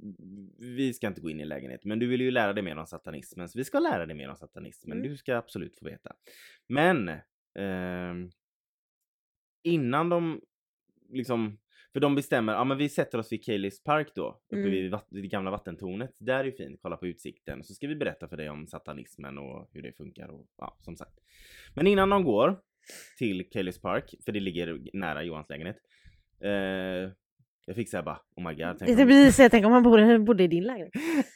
vi 0.76 0.92
ska 0.94 1.06
inte 1.06 1.20
gå 1.20 1.30
in 1.30 1.40
i 1.40 1.44
lägenheten, 1.44 1.88
men 1.88 1.98
du 1.98 2.06
vill 2.06 2.20
ju 2.20 2.30
lära 2.30 2.52
dig 2.52 2.62
mer 2.64 2.76
om 2.76 2.86
satanismen, 2.86 3.48
så 3.48 3.58
vi 3.58 3.64
ska 3.64 3.78
lära 3.78 4.06
dig 4.06 4.16
mer 4.16 4.28
om 4.30 4.36
satanismen, 4.36 4.98
Mm. 4.98 5.10
du 5.10 5.16
ska 5.16 5.36
absolut 5.36 5.78
få 5.78 5.84
veta. 5.84 6.12
Men, 6.68 7.10
ehm, 7.58 8.30
innan 9.62 10.08
de 10.08 10.40
liksom, 11.08 11.58
för 11.92 12.00
de 12.00 12.14
bestämmer, 12.14 12.52
ja 12.52 12.64
men 12.64 12.78
vi 12.78 12.88
sätter 12.88 13.18
oss 13.18 13.32
vid 13.32 13.44
Kaylis 13.44 13.82
park 13.84 14.12
då, 14.14 14.40
uppe 14.46 14.56
Mm. 14.56 14.70
vid, 14.70 14.94
vid 15.10 15.24
det 15.24 15.28
gamla 15.28 15.50
vattentornet, 15.50 16.16
där 16.20 16.38
är 16.40 16.44
ju 16.44 16.52
fint, 16.52 16.78
kolla 16.82 16.96
på 16.96 17.06
utsikten, 17.06 17.64
så 17.64 17.74
ska 17.74 17.86
vi 17.88 17.96
berätta 17.96 18.28
för 18.28 18.36
dig 18.36 18.50
om 18.50 18.66
satanismen 18.66 19.38
och 19.38 19.68
hur 19.72 19.82
det 19.82 19.92
funkar 19.92 20.28
och 20.28 20.46
ja, 20.56 20.76
som 20.80 20.96
sagt. 20.96 21.18
Men 21.74 21.86
innan 21.86 22.10
de 22.10 22.24
går 22.24 22.60
till 23.18 23.50
Kaylis 23.52 23.80
park, 23.80 24.14
för 24.24 24.32
det 24.32 24.40
ligger 24.40 24.80
nära 24.92 25.22
Johans 25.22 25.48
lägenhet, 25.48 25.76
eh, 26.44 27.12
jag 27.66 27.76
fick 27.76 27.90
säga 27.90 28.02
bara, 28.02 28.20
oh 28.36 28.48
my 28.48 28.54
god. 28.54 28.78
tänk 28.78 28.96
Det 28.96 29.06
blir 29.06 29.30
så 29.30 29.42
jag 29.42 29.50
tänker 29.50 29.66
om 29.66 29.72
han 29.72 29.82
bodde, 29.82 30.18
bodde 30.18 30.44
i 30.44 30.46
din 30.46 30.64
lägenhet. 30.64 30.94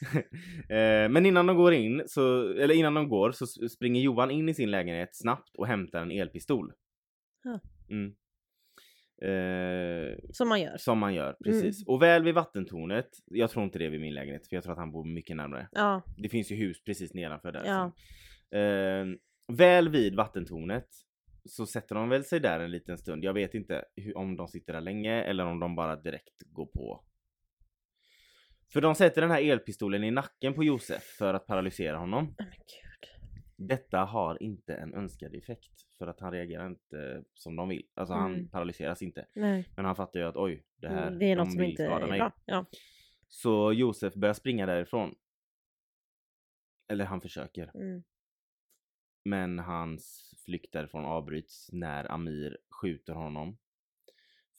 eh, 0.68 1.12
men 1.12 1.26
innan 1.26 1.46
de 1.46 1.56
går 1.56 1.72
in, 1.72 2.02
så, 2.06 2.52
eller 2.52 2.74
innan 2.74 2.94
de 2.94 3.08
går 3.08 3.32
så 3.32 3.46
springer 3.68 4.00
Johan 4.00 4.30
in 4.30 4.48
i 4.48 4.54
sin 4.54 4.70
lägenhet 4.70 5.08
snabbt 5.12 5.56
och 5.56 5.66
hämtar 5.66 6.02
en 6.02 6.10
elpistol. 6.10 6.72
Ja. 7.44 7.60
Mm. 7.90 8.14
Eh, 9.22 10.18
Som 10.32 10.48
man 10.48 10.60
gör. 10.60 10.76
som 10.76 10.98
man 10.98 11.14
gör, 11.14 11.36
precis. 11.44 11.86
Och 11.86 12.02
väl 12.02 12.22
vid 12.22 12.34
vattentornet, 12.34 13.08
jag 13.24 13.50
tror 13.50 13.64
inte 13.64 13.78
det 13.78 13.86
är 13.86 13.90
vid 13.90 14.00
min 14.00 14.14
lägenhet 14.14 14.48
för 14.48 14.56
jag 14.56 14.64
tror 14.64 14.72
att 14.72 14.78
han 14.78 14.92
bor 14.92 15.04
mycket 15.04 15.36
närmare. 15.36 15.68
Ja. 15.72 16.02
Det 16.16 16.28
finns 16.28 16.52
ju 16.52 16.56
hus 16.56 16.84
precis 16.84 17.14
nedanför 17.14 17.52
där. 17.52 17.64
Ja. 17.64 17.92
Eh, 18.58 19.06
väl 19.52 19.88
vid 19.88 20.14
vattentornet 20.14 20.88
så 21.44 21.66
sätter 21.66 21.94
de 21.94 22.08
väl 22.08 22.24
sig 22.24 22.40
där 22.40 22.60
en 22.60 22.70
liten 22.70 22.98
stund. 22.98 23.24
Jag 23.24 23.32
vet 23.32 23.54
inte 23.54 23.84
hur, 23.96 24.16
om 24.16 24.36
de 24.36 24.48
sitter 24.48 24.72
där 24.72 24.80
länge 24.80 25.22
eller 25.22 25.46
om 25.46 25.60
de 25.60 25.76
bara 25.76 25.96
direkt 25.96 26.42
går 26.46 26.66
på. 26.66 27.04
För 28.72 28.80
de 28.80 28.94
sätter 28.94 29.20
den 29.20 29.30
här 29.30 29.42
elpistolen 29.42 30.04
i 30.04 30.10
nacken 30.10 30.54
på 30.54 30.64
Josef 30.64 31.02
för 31.02 31.34
att 31.34 31.46
paralysera 31.46 31.96
honom. 31.98 32.24
Oh. 32.24 32.46
Detta 33.56 33.98
har 33.98 34.42
inte 34.42 34.74
en 34.74 34.94
önskad 34.94 35.34
effekt 35.34 35.72
för 35.98 36.06
att 36.06 36.20
han 36.20 36.32
reagerar 36.32 36.66
inte 36.66 37.24
som 37.34 37.56
de 37.56 37.68
vill. 37.68 37.86
Alltså 37.94 38.14
han 38.14 38.34
Mm. 38.34 38.48
paralyseras 38.48 39.02
inte. 39.02 39.26
Nej. 39.34 39.68
Men 39.76 39.84
han 39.84 39.96
fattar 39.96 40.20
ju 40.20 40.26
att 40.26 40.36
oj, 40.36 40.64
det 40.76 40.88
här, 40.88 41.06
Mm, 41.06 41.18
det 41.18 41.24
är 41.24 41.36
de 41.36 41.42
något 41.44 41.52
som 41.52 41.62
inte 41.62 41.84
skada 41.86 42.04
är 42.06 42.10
mig. 42.10 42.18
bra. 42.18 42.32
Ja. 42.44 42.66
Så 43.28 43.72
Josef 43.72 44.14
börjar 44.14 44.34
springa 44.34 44.66
därifrån. 44.66 45.14
Eller 46.88 47.04
han 47.04 47.20
försöker. 47.20 47.70
Mm. 47.76 48.02
Men 49.24 49.58
hans 49.58 50.34
flykt 50.44 50.72
därifrån 50.72 51.04
avbryts 51.04 51.68
när 51.72 52.12
Amir 52.12 52.58
skjuter 52.70 53.12
honom. 53.12 53.56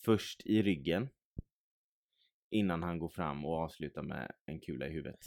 Först 0.05 0.45
i 0.45 0.61
ryggen. 0.61 1.09
Innan 2.49 2.83
han 2.83 2.99
går 2.99 3.09
fram 3.09 3.45
och 3.45 3.53
avslutar 3.57 4.01
med 4.03 4.31
en 4.45 4.59
kula 4.59 4.87
i 4.87 4.89
huvudet. 4.89 5.19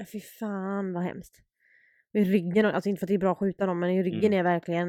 Äh, 0.00 0.06
Fy 0.06 0.20
fan 0.20 0.92
vad 0.92 1.02
hemskt. 1.02 1.42
I 2.12 2.24
ryggen, 2.24 2.66
alltså 2.66 2.90
inte 2.90 3.00
för 3.00 3.06
att 3.06 3.08
det 3.08 3.14
är 3.14 3.18
bra 3.18 3.32
att 3.32 3.38
skjuta 3.38 3.66
dem 3.66 3.80
men 3.80 3.90
i 3.90 4.02
ryggen 4.02 4.24
Mm. 4.32 4.38
är 4.38 4.42
verkligen... 4.42 4.88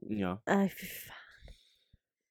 Ja. 0.00 0.42
Nej 0.46 0.68
fy 0.68 0.86
fan. 0.86 1.16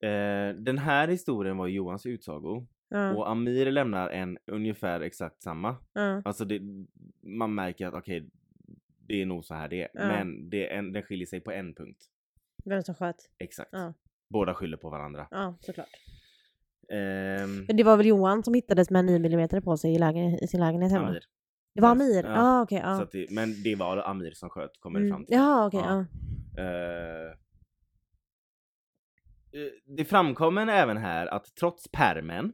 Eh, 0.10 0.56
den 0.56 0.78
här 0.78 1.08
historien 1.08 1.58
var 1.58 1.68
Johans 1.68 2.06
utsago. 2.06 2.68
Ja. 2.90 3.16
Och 3.16 3.30
Amir 3.30 3.72
lämnar 3.72 4.10
en 4.10 4.38
ungefär 4.46 5.02
exakt 5.02 5.42
samma. 5.42 5.76
Ja. 5.94 6.22
Alltså 6.26 6.46
det, 6.46 6.62
man 7.22 7.56
märker 7.56 7.88
att 7.88 7.94
okej, 7.94 8.30
det 9.10 9.22
är 9.22 9.26
nog 9.26 9.46
så 9.46 9.54
här 9.54 9.68
det 9.70 9.82
är. 9.82 9.90
Ja. 9.94 10.08
Men 10.08 10.50
det 10.50 10.70
är 10.70 10.78
en, 10.78 10.94
den 10.94 11.04
skiljer 11.04 11.26
sig 11.28 11.40
på 11.42 11.52
en 11.52 11.76
punkt. 11.76 12.06
Vem 12.66 12.84
som 12.84 12.96
sköt. 12.96 13.16
Exakt. 13.40 13.70
Ja. 13.72 13.94
Båda 14.30 14.54
skyller 14.54 14.78
på 14.78 14.90
varandra. 14.90 15.28
Ja 15.32 15.56
såklart. 15.62 15.88
Ehm, 16.92 17.66
Men 17.68 17.78
det 17.78 17.84
var 17.84 17.98
väl 17.98 18.06
Johan 18.06 18.44
som 18.44 18.54
hittades 18.54 18.90
med 18.90 19.06
9 19.06 19.16
mm 19.16 19.62
på 19.64 19.78
sig 19.78 19.96
i, 19.96 19.98
lägen, 20.00 20.44
i 20.44 20.48
sin 20.48 20.60
lägenhet 20.60 20.92
hemma? 20.92 21.08
Amir. 21.08 21.24
Det 21.76 21.82
var 21.82 21.90
Amir? 21.90 22.24
Ja. 22.24 22.34
Ah, 22.38 22.62
okej. 22.62 22.82
Så 22.82 22.88
att 23.02 23.12
det, 23.12 23.32
men 23.32 23.64
det 23.64 23.76
var 23.76 23.98
Amir 23.98 24.32
som 24.32 24.50
sköt, 24.50 24.80
kommer 24.80 25.00
det 25.00 25.06
Mm. 25.06 25.16
fram 25.18 25.26
till. 25.26 25.36
Jaha 25.36 25.68
okej. 25.68 25.80
Ja. 25.80 26.06
ja. 26.56 26.64
Eh, 26.64 27.32
eh, 29.62 29.72
det 29.98 30.06
framkommer 30.06 30.68
även 30.68 30.98
här 30.98 31.28
att 31.28 31.56
trots 31.56 31.88
permen 31.92 32.54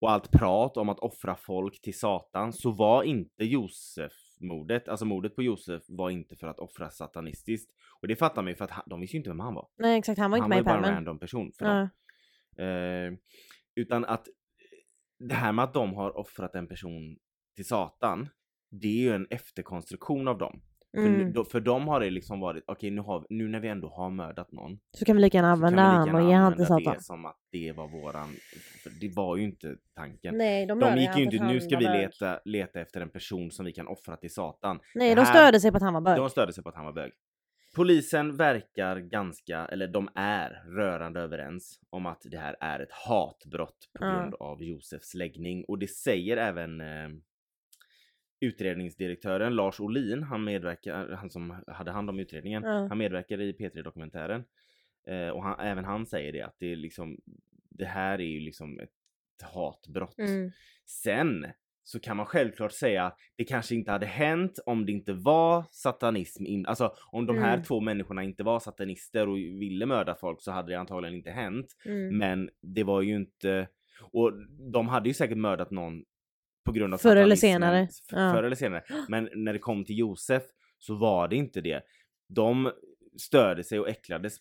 och 0.00 0.10
allt 0.10 0.30
prat 0.30 0.76
om 0.76 0.88
att 0.88 0.98
offra 0.98 1.36
folk 1.36 1.80
till 1.82 1.98
Satan 1.98 2.52
så 2.52 2.70
var 2.70 3.02
inte 3.02 3.44
Josef 3.44 4.12
mordet, 4.40 4.88
alltså 4.88 5.04
mordet 5.04 5.36
på 5.36 5.42
Josef 5.42 5.82
var 5.88 6.10
inte 6.10 6.36
för 6.36 6.46
att 6.46 6.58
offra 6.58 6.90
satanistiskt. 6.90 7.70
Och 8.00 8.08
det 8.08 8.16
fattar 8.16 8.42
man 8.42 8.50
ju 8.50 8.56
för 8.56 8.64
att 8.64 8.70
han, 8.70 8.84
de 8.86 9.00
visste 9.00 9.16
ju 9.16 9.18
inte 9.18 9.30
vem 9.30 9.40
han 9.40 9.54
var. 9.54 9.68
Nej 9.76 9.98
exakt, 9.98 10.18
han 10.18 10.30
var 10.30 10.38
inte 10.38 10.42
han 10.42 10.48
med 10.50 10.56
var 10.56 10.60
i 10.60 10.60
ju 10.60 10.64
bara 10.64 10.76
en 10.76 10.82
pärmen. 10.82 10.94
random 10.96 11.18
person 11.18 11.52
för 11.58 11.64
dem. 11.64 11.88
Ja. 12.56 12.64
Eh, 12.64 13.12
utan 13.74 14.04
att 14.04 14.26
det 15.18 15.34
här 15.34 15.52
med 15.52 15.62
att 15.64 15.74
de 15.74 15.94
har 15.94 16.16
offrat 16.16 16.54
en 16.54 16.68
person 16.68 17.18
till 17.56 17.66
Satan, 17.66 18.28
det 18.70 18.88
är 18.88 19.00
ju 19.02 19.14
en 19.14 19.26
efterkonstruktion 19.30 20.28
av 20.28 20.38
dem. 20.38 20.62
För, 20.96 21.02
nu, 21.02 21.20
Mm. 21.20 21.32
då, 21.32 21.44
för 21.44 21.60
dem 21.60 21.88
har 21.88 22.00
det 22.00 22.10
liksom 22.10 22.40
varit, 22.40 22.64
okej 22.66 22.90
nu, 22.90 23.00
har, 23.00 23.20
vi- 23.20 23.26
nu 23.36 23.48
när 23.48 23.60
vi 23.60 23.68
ändå 23.68 23.88
har 23.88 24.10
mördat 24.10 24.52
någon 24.52 24.78
Så 24.92 25.04
kan 25.04 25.16
vi 25.16 25.22
lika 25.22 25.38
gärna 25.38 25.50
använda 25.52 25.82
han 25.82 26.14
och 26.14 26.28
ge 26.30 26.34
han 26.34 26.56
till 26.56 26.66
Satan. 26.66 26.94
det 26.94 27.02
som 27.02 27.24
att 27.26 27.36
det 27.52 27.72
var 27.72 27.88
våran, 27.88 28.28
för 28.82 28.90
det 29.00 29.08
var 29.16 29.36
ju 29.36 29.42
inte 29.44 29.76
tanken. 29.96 30.38
Nej, 30.38 30.66
de, 30.66 30.78
De 30.78 30.96
gick 30.96 31.08
ju 31.08 31.12
för 31.12 31.20
inte, 31.34 31.44
nu 31.44 31.60
ska 31.60 31.78
vi 31.78 31.84
leta, 31.84 32.40
leta 32.44 32.80
efter 32.80 33.00
en 33.00 33.10
person 33.10 33.50
som 33.50 33.66
vi 33.66 33.72
kan 33.72 33.86
offra 33.88 34.16
till 34.16 34.34
Satan. 34.34 34.80
Nej, 34.94 35.08
Det 35.08 35.14
de 35.14 35.20
här- 35.26 35.34
störde 35.34 35.60
sig 35.60 35.70
på 35.70 35.76
att 35.76 35.82
han 35.82 35.94
var 35.94 36.00
bög. 36.00 36.16
De 36.16 36.30
störde 36.30 36.52
sig 36.52 36.62
på 36.62 36.68
att 36.68 36.74
han 36.76 36.84
var 36.84 36.92
bög. 36.92 37.12
Polisen 37.76 38.36
verkar 38.36 38.96
ganska, 38.96 39.66
eller 39.66 39.88
de 39.88 40.08
är 40.14 40.62
rörande 40.76 41.20
överens 41.20 41.80
om 41.90 42.06
att 42.06 42.22
det 42.30 42.38
här 42.38 42.56
är 42.60 42.80
ett 42.80 42.92
hatbrott 42.92 43.88
på 43.98 44.04
grund 44.04 44.34
av 44.34 44.62
Josefs 44.62 45.14
läggning 45.14 45.64
och 45.64 45.78
det 45.78 45.90
säger 45.90 46.36
även 46.36 46.80
eh, 46.80 47.08
utredningsdirektören 48.40 49.54
Lars 49.54 49.80
Olin, 49.80 50.22
han 50.22 50.44
medverkar, 50.44 51.08
han 51.12 51.30
som 51.30 51.62
hade 51.66 51.90
hand 51.90 52.10
om 52.10 52.18
utredningen, 52.18 52.62
Ja. 52.62 52.86
han 52.88 52.98
medverkar 52.98 53.40
i 53.40 53.52
P3 53.52 53.82
Dokumentären. 53.82 54.44
Eh, 55.06 55.28
och 55.28 55.42
han, 55.42 55.60
även 55.60 55.84
han 55.84 56.06
säger 56.06 56.32
det 56.32 56.42
att 56.42 56.56
det 56.58 56.72
är 56.72 56.76
liksom, 56.76 57.20
det 57.70 57.84
här 57.84 58.20
är 58.20 58.26
ju 58.26 58.40
liksom 58.40 58.80
ett 58.80 58.90
hatbrott. 59.54 60.18
Mm. 60.18 60.50
Sen 60.86 61.46
så 61.82 62.00
kan 62.00 62.16
man 62.16 62.26
självklart 62.26 62.72
säga 62.72 63.04
att 63.04 63.18
det 63.36 63.44
kanske 63.44 63.74
inte 63.74 63.90
hade 63.92 64.06
hänt 64.06 64.58
om 64.66 64.86
det 64.86 64.92
inte 64.92 65.12
var 65.12 65.64
satanism. 65.70 66.46
In, 66.46 66.66
alltså 66.66 66.94
om 67.12 67.26
de 67.26 67.38
här 67.38 67.52
Mm. 67.54 67.64
två 67.64 67.80
människorna 67.80 68.22
inte 68.22 68.42
var 68.42 68.60
satanister 68.60 69.28
och 69.28 69.36
ville 69.36 69.86
mörda 69.86 70.14
folk 70.14 70.42
så 70.42 70.50
hade 70.52 70.72
det 70.72 70.78
antagligen 70.78 71.14
inte 71.16 71.30
hänt. 71.30 71.66
Mm. 71.84 72.18
Men 72.18 72.50
det 72.62 72.84
var 72.84 73.02
ju 73.02 73.16
inte, 73.16 73.68
och 74.00 74.32
de 74.72 74.88
hade 74.88 75.08
ju 75.08 75.14
säkert 75.14 75.38
mördat 75.38 75.70
någon 75.70 76.04
på 76.66 76.72
grund 76.72 76.94
av 76.94 76.98
Förr 76.98 77.16
eller 77.16 77.36
senare. 77.36 77.88
Ja. 78.10 78.32
Förr 78.32 78.42
eller 78.42 78.56
senare. 78.56 78.82
Men 79.08 79.28
när 79.34 79.52
det 79.52 79.58
kom 79.58 79.84
till 79.84 79.98
Josef 79.98 80.42
så 80.78 80.94
var 80.94 81.28
det 81.28 81.36
inte 81.36 81.60
det. 81.60 81.82
De 82.28 82.72
störde 83.18 83.64
sig 83.64 83.80
och 83.80 83.88
äcklades 83.88 84.36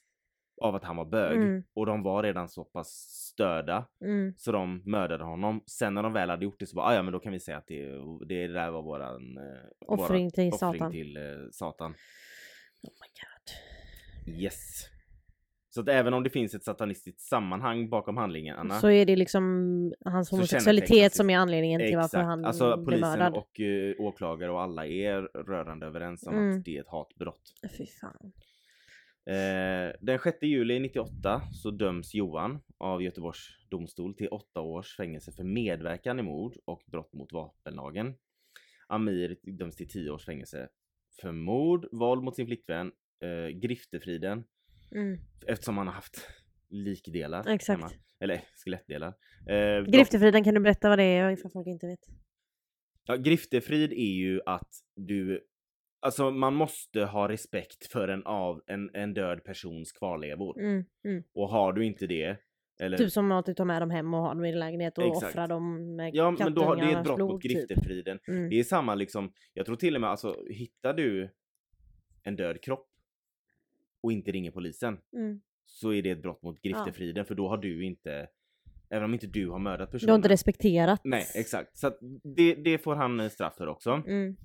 av 0.61 0.75
att 0.75 0.83
han 0.83 0.95
var 0.95 1.05
bög. 1.05 1.37
Mm. 1.37 1.63
Och 1.73 1.85
de 1.85 2.03
var 2.03 2.23
redan 2.23 2.49
så 2.49 2.63
pass 2.63 2.89
störda 3.31 3.85
Mm. 4.01 4.33
så 4.37 4.51
de 4.51 4.81
mördade 4.85 5.23
honom. 5.23 5.63
Sen 5.65 5.93
när 5.93 6.03
de 6.03 6.13
väl 6.13 6.29
hade 6.29 6.43
gjort 6.45 6.59
det 6.59 6.65
så 6.65 6.75
bara, 6.75 6.85
"Ah, 6.85 6.95
ja 6.95 7.03
men 7.03 7.13
då 7.13 7.19
kan 7.19 7.31
vi 7.33 7.39
säga 7.39 7.57
att 7.57 7.67
det, 7.67 7.85
det 8.27 8.47
där 8.47 8.71
var 8.71 8.81
våran 8.81 9.37
eh, 9.37 9.43
Offring 9.87 10.31
till 10.31 10.43
våran 10.43 10.57
Satan. 10.59 10.75
offring 10.87 10.91
till 10.91 11.17
eh, 11.17 11.23
Satan. 11.51 11.91
Oh 12.81 12.89
my 13.01 13.07
god. 13.21 14.41
Yes. 14.41 14.89
Så 15.75 15.81
att 15.81 15.87
även 15.89 16.13
om 16.13 16.23
det 16.23 16.29
finns 16.29 16.55
ett 16.55 16.63
satanistiskt 16.63 17.21
sammanhang 17.21 17.89
bakom 17.89 18.17
handlingarna. 18.17 18.79
Så 18.79 18.89
är 18.89 19.05
det 19.05 19.15
liksom 19.15 19.43
hans 20.05 20.31
homosexualitet 20.31 21.13
som 21.13 21.29
är 21.29 21.37
anledningen 21.37 21.79
till 21.81 21.95
varför 21.95 22.05
Exakt. 22.17 22.25
han 22.25 22.45
Alltså 22.45 22.77
blev 22.77 22.85
polisen 22.85 23.09
mördad. 23.19 23.33
och 23.33 23.59
uh, 23.59 23.95
åklagare 23.99 24.51
och 24.51 24.61
alla 24.61 24.85
är 24.87 25.21
rörande 25.21 25.85
överens 25.85 26.27
om 26.27 26.33
Mm. 26.35 26.57
att 26.57 26.65
det 26.65 26.77
är 26.77 26.81
ett 26.81 26.87
hatbrott. 26.87 27.53
Fy 27.77 27.85
fan. 27.85 28.31
Eh, 29.29 29.95
den 30.01 30.19
6 30.23 30.37
juli 30.41 30.79
98 30.79 31.41
så 31.53 31.71
döms 31.71 32.13
Johan 32.13 32.59
av 32.77 33.03
Göteborgs 33.03 33.39
domstol 33.69 34.13
till 34.15 34.27
åtta 34.27 34.61
års 34.61 34.95
fängelse 34.97 35.31
för 35.31 35.43
medverkan 35.43 36.19
i 36.19 36.23
mord 36.23 36.53
och 36.65 36.83
brott 36.91 37.13
mot 37.13 37.33
vapenlagen. 37.33 38.13
Amir 38.87 39.37
döms 39.43 39.75
till 39.75 39.87
10 39.89 40.09
års 40.11 40.25
fängelse 40.25 40.69
för 41.21 41.31
mord, 41.31 41.87
våld 41.91 42.23
mot 42.23 42.35
sin 42.35 42.45
flickvän, 42.47 42.91
eh, 43.23 43.47
griftefriden 43.59 44.43
Mm. 44.91 45.19
eftersom 45.47 45.77
han 45.77 45.87
har 45.87 45.93
haft 45.93 46.29
likdelar 46.69 47.47
Exakt. 47.47 47.81
hemma. 47.81 47.91
Eller 48.19 48.41
skelettdelar. 48.63 49.13
Eh, 49.49 49.83
Griftefriden, 49.83 50.43
kan 50.43 50.53
du 50.53 50.59
berätta 50.59 50.89
vad 50.89 50.99
det 50.99 51.03
är 51.03 51.31
ifall 51.31 51.51
folk 51.51 51.67
inte 51.67 51.87
vet? 51.87 51.99
Ja, 53.05 53.15
griftefrid 53.15 53.93
är 53.93 54.13
ju 54.15 54.41
att 54.45 54.69
du 54.95 55.47
Alltså 55.99 56.31
man 56.31 56.55
måste 56.55 57.05
ha 57.05 57.29
respekt 57.29 57.85
för 57.91 58.07
en, 58.07 58.23
av, 58.25 58.61
en, 58.67 58.95
en 58.95 59.13
död 59.13 59.43
persons 59.43 59.91
kvarlevor. 59.91 60.59
Mm. 60.59 60.85
Mm. 61.05 61.23
Och 61.33 61.49
har 61.49 61.73
du 61.73 61.85
inte 61.85 62.07
det 62.07 62.37
eller, 62.79 62.97
Typ 62.97 63.11
som 63.11 63.31
att 63.31 63.45
du 63.45 63.53
tar 63.53 63.65
med 63.65 63.81
dem 63.81 63.89
hem 63.89 64.13
och 64.13 64.19
har 64.19 64.29
dem 64.29 64.45
i 64.45 64.51
din 64.51 64.59
lägenhet 64.59 64.97
och 64.97 65.03
Exakt. 65.03 65.25
offrar 65.25 65.47
dem 65.47 65.95
med 65.95 66.15
Ja 66.15 66.31
men 66.31 66.53
då 66.53 66.63
har 66.63 66.75
det 66.75 66.81
är 66.81 66.97
ett 66.97 67.03
brott 67.03 67.15
blod, 67.15 67.29
mot 67.31 67.41
typ. 67.41 67.51
griftefriden. 67.51 68.19
Mm. 68.27 68.49
Det 68.49 68.59
är 68.59 68.63
samma 68.63 68.95
liksom, 68.95 69.33
jag 69.53 69.65
tror 69.65 69.75
till 69.75 69.95
och 69.95 70.01
med 70.01 70.09
alltså 70.09 70.35
hittar 70.49 70.93
du 70.93 71.29
en 72.23 72.35
död 72.35 72.61
kropp 72.61 72.87
och 74.05 74.11
inte 74.11 74.31
ringer 74.31 74.51
polisen 74.51 74.97
Mm. 75.15 75.41
så 75.65 75.93
är 75.93 76.01
det 76.01 76.09
ett 76.09 76.21
brott 76.21 76.41
mot 76.41 76.61
griftefriden 76.61 77.25
för 77.25 77.35
då 77.35 77.49
har 77.49 77.57
du 77.57 77.85
inte 77.85 78.27
Även 78.89 79.03
om 79.05 79.13
inte 79.13 79.27
du 79.27 79.49
har 79.49 79.59
mördat 79.59 79.91
personen. 79.91 80.07
Du 80.07 80.11
har 80.11 80.15
inte 80.17 80.29
respekterat. 80.29 81.01
Nej 81.03 81.25
exakt. 81.35 81.77
Så 81.77 81.91
det, 82.35 82.55
det 82.55 82.77
får 82.77 82.95
han 82.95 83.19
eh, 83.19 83.29
straff 83.29 83.55
för 83.57 83.67
också. 83.67 83.91
Mm. 84.07 84.35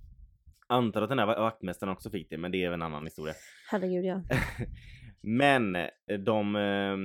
Antar 0.66 1.02
att 1.02 1.08
den 1.08 1.18
här 1.18 1.26
va- 1.26 1.40
vaktmästaren 1.40 1.92
också 1.92 2.10
fick 2.10 2.30
det 2.30 2.38
men 2.38 2.52
det 2.52 2.64
är 2.64 2.72
en 2.72 2.82
annan 2.82 3.04
historia. 3.04 3.34
Herregud 3.70 4.04
ja. 4.04 4.22
Men 5.20 5.76
eh, 5.76 5.90
de, 6.24 6.56
eh, 6.56 6.96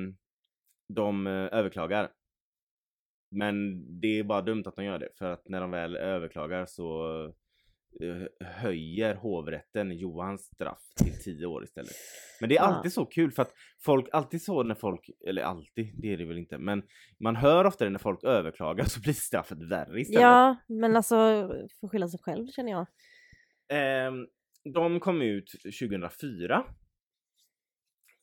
de 0.94 1.28
eh, 1.28 1.34
överklagar. 1.34 2.10
Men 3.32 3.86
det 4.00 4.20
är 4.20 4.24
bara 4.24 4.42
dumt 4.42 4.64
att 4.66 4.76
de 4.76 4.86
gör 4.86 5.00
det 5.00 5.10
för 5.18 5.32
att 5.32 5.50
när 5.50 5.62
de 5.62 5.72
väl 5.72 5.96
överklagar 5.96 6.66
så 6.66 7.34
höjer 8.40 9.16
hovrätten 9.16 9.92
Johans 9.92 10.42
straff 10.42 10.82
till 10.96 11.20
10 11.24 11.46
år 11.46 11.64
istället. 11.64 11.96
Men 12.40 12.50
det 12.50 12.58
är 12.58 12.62
alltid 12.62 12.94
så 12.94 13.06
kul 13.06 13.32
för 13.32 13.42
att 13.42 13.54
folk, 13.86 14.10
alltid 14.12 14.42
så 14.42 14.64
när 14.64 14.76
folk, 14.76 15.10
eller 15.28 15.42
alltid, 15.42 16.02
det 16.02 16.14
är 16.14 16.18
det 16.18 16.26
väl 16.26 16.38
inte, 16.38 16.58
men 16.58 16.84
man 17.20 17.36
hör 17.36 17.66
ofta 17.66 17.84
det 17.84 17.90
när 17.90 18.00
folk 18.00 18.24
överklagar 18.24 18.86
så 18.86 19.02
blir 19.02 19.14
straffet 19.14 19.62
värre 19.62 20.02
istället. 20.02 20.22
Ja, 20.22 20.56
men 20.68 20.96
alltså 20.96 21.16
får 21.80 21.90
skylla 21.90 22.08
sig 22.08 22.20
själv 22.20 22.48
känner 22.48 22.72
jag. 22.72 22.88
Ehm, 23.70 24.28
de 24.74 25.00
kom 25.00 25.22
ut 25.22 25.52
2004. 25.80 26.66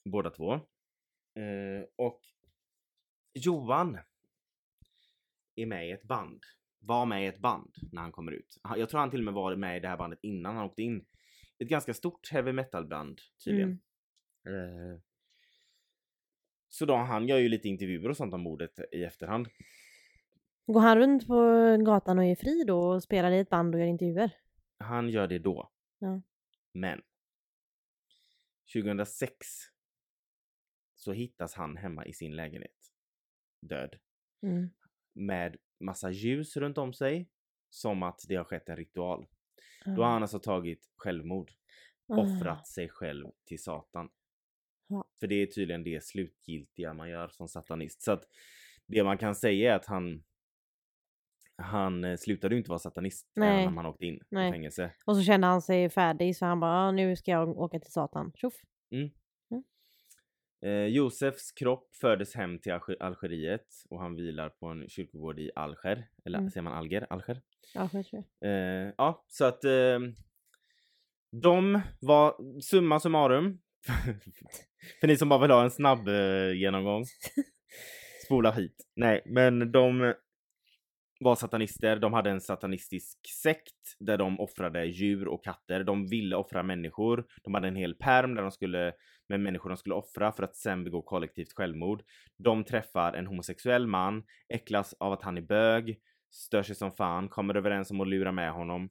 Båda 0.04 0.30
två. 0.30 0.52
Eh, 0.54 1.84
och 1.96 2.20
Johan 3.34 3.98
är 5.56 5.66
med 5.66 5.88
i 5.88 5.92
ett 5.92 6.02
band. 6.02 6.42
Var 6.84 7.06
med 7.06 7.24
i 7.24 7.26
ett 7.26 7.38
band 7.38 7.74
när 7.92 8.02
han 8.02 8.12
kommer 8.12 8.32
ut. 8.32 8.58
Jag 8.76 8.88
tror 8.88 9.00
han 9.00 9.10
till 9.10 9.20
och 9.20 9.24
med 9.24 9.34
var 9.34 9.56
med 9.56 9.76
i 9.76 9.80
det 9.80 9.88
här 9.88 9.96
bandet 9.96 10.18
innan 10.22 10.56
han 10.56 10.64
åkte 10.64 10.82
in. 10.82 11.04
Ett 11.58 11.68
ganska 11.68 11.94
stort 11.94 12.30
heavy 12.30 12.52
metal 12.52 12.86
band 12.86 13.20
tydligen. 13.44 13.80
Mm. 14.48 14.92
Eh, 14.92 15.00
så 16.68 16.86
då, 16.86 16.96
han 16.96 17.28
gör 17.28 17.38
ju 17.38 17.48
lite 17.48 17.68
intervjuer 17.68 18.08
och 18.08 18.16
sånt 18.16 18.34
om 18.34 18.40
mordet 18.40 18.80
i 18.92 19.04
efterhand. 19.04 19.48
Går 20.66 20.80
han 20.80 20.98
runt 20.98 21.26
på 21.26 21.36
gatan 21.84 22.18
och 22.18 22.24
är 22.24 22.34
fri 22.34 22.64
då 22.66 22.78
och 22.78 23.02
spelar 23.02 23.30
i 23.30 23.38
ett 23.38 23.50
band 23.50 23.74
och 23.74 23.80
gör 23.80 23.86
intervjuer? 23.86 24.30
Han 24.78 25.08
gör 25.08 25.26
det 25.26 25.38
då. 25.38 25.72
Ja. 25.98 26.22
Men 26.72 27.02
2006 28.74 29.46
så 30.94 31.12
hittas 31.12 31.54
han 31.54 31.76
hemma 31.76 32.06
i 32.06 32.12
sin 32.12 32.36
lägenhet. 32.36 32.92
Död. 33.60 33.98
Mm. 34.42 34.70
Med 35.12 35.56
massa 35.82 36.10
ljus 36.10 36.56
runt 36.56 36.78
om 36.78 36.92
sig. 36.92 37.28
Som 37.70 38.02
att 38.02 38.20
det 38.28 38.34
har 38.34 38.44
skett 38.44 38.68
en 38.68 38.76
ritual. 38.76 39.26
Ah. 39.86 39.90
Då 39.90 40.02
har 40.02 40.10
han 40.10 40.22
alltså 40.22 40.38
tagit 40.38 40.90
självmord. 40.96 41.50
Ah. 42.08 42.16
Offrat 42.16 42.66
sig 42.66 42.88
själv 42.88 43.26
till 43.46 43.62
Satan. 43.62 44.08
Ja. 44.86 45.04
För 45.20 45.26
det 45.26 45.34
är 45.34 45.46
tydligen 45.46 45.84
det 45.84 46.04
slutgiltiga 46.04 46.94
man 46.94 47.10
gör 47.10 47.28
som 47.28 47.48
satanist. 47.48 48.02
Så 48.02 48.12
att 48.12 48.24
det 48.86 49.04
man 49.04 49.18
kan 49.18 49.34
säga 49.34 49.72
är 49.72 49.76
att 49.76 49.86
han 49.86 50.22
han 51.56 52.04
eh, 52.04 52.16
slutade 52.16 52.54
ju 52.54 52.58
inte 52.58 52.70
vara 52.70 52.78
satanist 52.78 53.30
Nej. 53.34 53.48
även 53.48 53.68
om 53.68 53.76
han 53.76 53.86
åkte 53.86 54.06
in 54.06 54.20
Nej. 54.28 54.48
i 54.48 54.52
fängelse. 54.52 54.90
Och 55.04 55.16
så 55.16 55.22
kände 55.22 55.46
han 55.46 55.62
sig 55.62 55.90
färdig 55.90 56.36
så 56.36 56.46
han 56.46 56.60
bara, 56.60 56.72
ah, 56.72 56.90
nu 56.90 57.16
ska 57.16 57.30
jag 57.30 57.48
åka 57.48 57.80
till 57.80 57.92
Satan. 57.92 58.32
Tjoff. 58.34 58.54
Eh, 60.62 60.86
Josefs 60.86 61.52
kropp 61.52 61.88
fördes 62.00 62.34
hem 62.34 62.58
till 62.58 62.72
Alger- 62.72 62.96
Algeriet 63.02 63.66
och 63.90 64.00
han 64.00 64.14
vilar 64.16 64.48
på 64.48 64.66
en 64.66 64.88
kyrkogård 64.88 65.38
i 65.40 65.50
Alger. 65.54 66.08
Eller 66.24 66.38
Mm. 66.38 66.50
säger 66.50 66.62
man 66.62 66.72
Alger? 66.72 67.06
Alger? 67.10 67.40
Jag 67.74 67.90
tror 67.90 68.04
jag. 68.10 68.50
Eh, 68.50 68.92
ja, 68.98 69.24
så 69.28 69.44
att 69.44 69.64
eh, 69.64 69.98
de 71.42 71.80
var 72.00 72.60
summa 72.60 73.00
summarum. 73.00 73.58
för 75.00 75.06
ni 75.06 75.16
som 75.16 75.28
bara 75.28 75.40
vill 75.42 75.50
ha 75.50 75.62
en 75.64 75.70
snabb 75.70 76.08
eh, 76.08 76.52
genomgång. 76.54 77.04
Spola 78.24 78.50
hit. 78.52 78.76
Nej, 78.96 79.22
men 79.26 79.72
de 79.72 80.14
var 81.22 81.34
satanister. 81.34 81.96
De 81.96 82.12
hade 82.12 82.30
en 82.30 82.40
satanistisk 82.40 83.18
sekt 83.42 83.96
där 83.98 84.18
de 84.18 84.40
offrade 84.40 84.84
djur 84.84 85.28
och 85.28 85.44
katter. 85.44 85.84
De 85.84 86.06
ville 86.06 86.36
offra 86.36 86.62
människor. 86.62 87.26
De 87.42 87.54
hade 87.54 87.68
en 87.68 87.76
hel 87.76 87.94
perm 87.94 88.34
där 88.34 88.42
de 88.42 88.50
skulle 88.50 88.92
med 89.28 89.40
människor 89.40 89.68
de 89.68 89.76
skulle 89.76 89.94
offra 89.94 90.32
för 90.32 90.42
att 90.42 90.56
sen 90.56 90.84
begå 90.84 91.02
kollektivt 91.02 91.52
självmord. 91.52 92.02
De 92.38 92.64
träffar 92.64 93.12
en 93.12 93.26
homosexuell 93.26 93.86
man, 93.86 94.24
äcklas 94.48 94.94
av 94.98 95.12
att 95.12 95.22
han 95.22 95.38
är 95.38 95.42
bög, 95.42 96.00
stör 96.30 96.62
sig 96.62 96.76
som 96.76 96.92
fan, 96.92 97.28
kommer 97.28 97.54
överens 97.54 97.90
om 97.90 98.00
att 98.00 98.08
lura 98.08 98.32
med 98.32 98.52
honom 98.52 98.90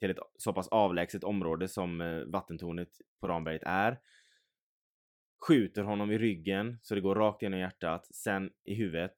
till 0.00 0.10
ett 0.10 0.18
så 0.38 0.52
pass 0.52 0.68
avlägset 0.68 1.24
område 1.24 1.68
som 1.68 2.00
eh, 2.00 2.20
vattentornet 2.20 2.88
på 3.20 3.28
Ramberget 3.28 3.62
är. 3.66 3.98
Skjuter 5.48 5.82
honom 5.82 6.10
i 6.10 6.18
ryggen 6.18 6.78
så 6.82 6.94
det 6.94 7.00
går 7.00 7.14
rakt 7.14 7.42
genom 7.42 7.60
hjärtat, 7.60 8.06
sen 8.14 8.50
i 8.64 8.74
huvudet. 8.74 9.14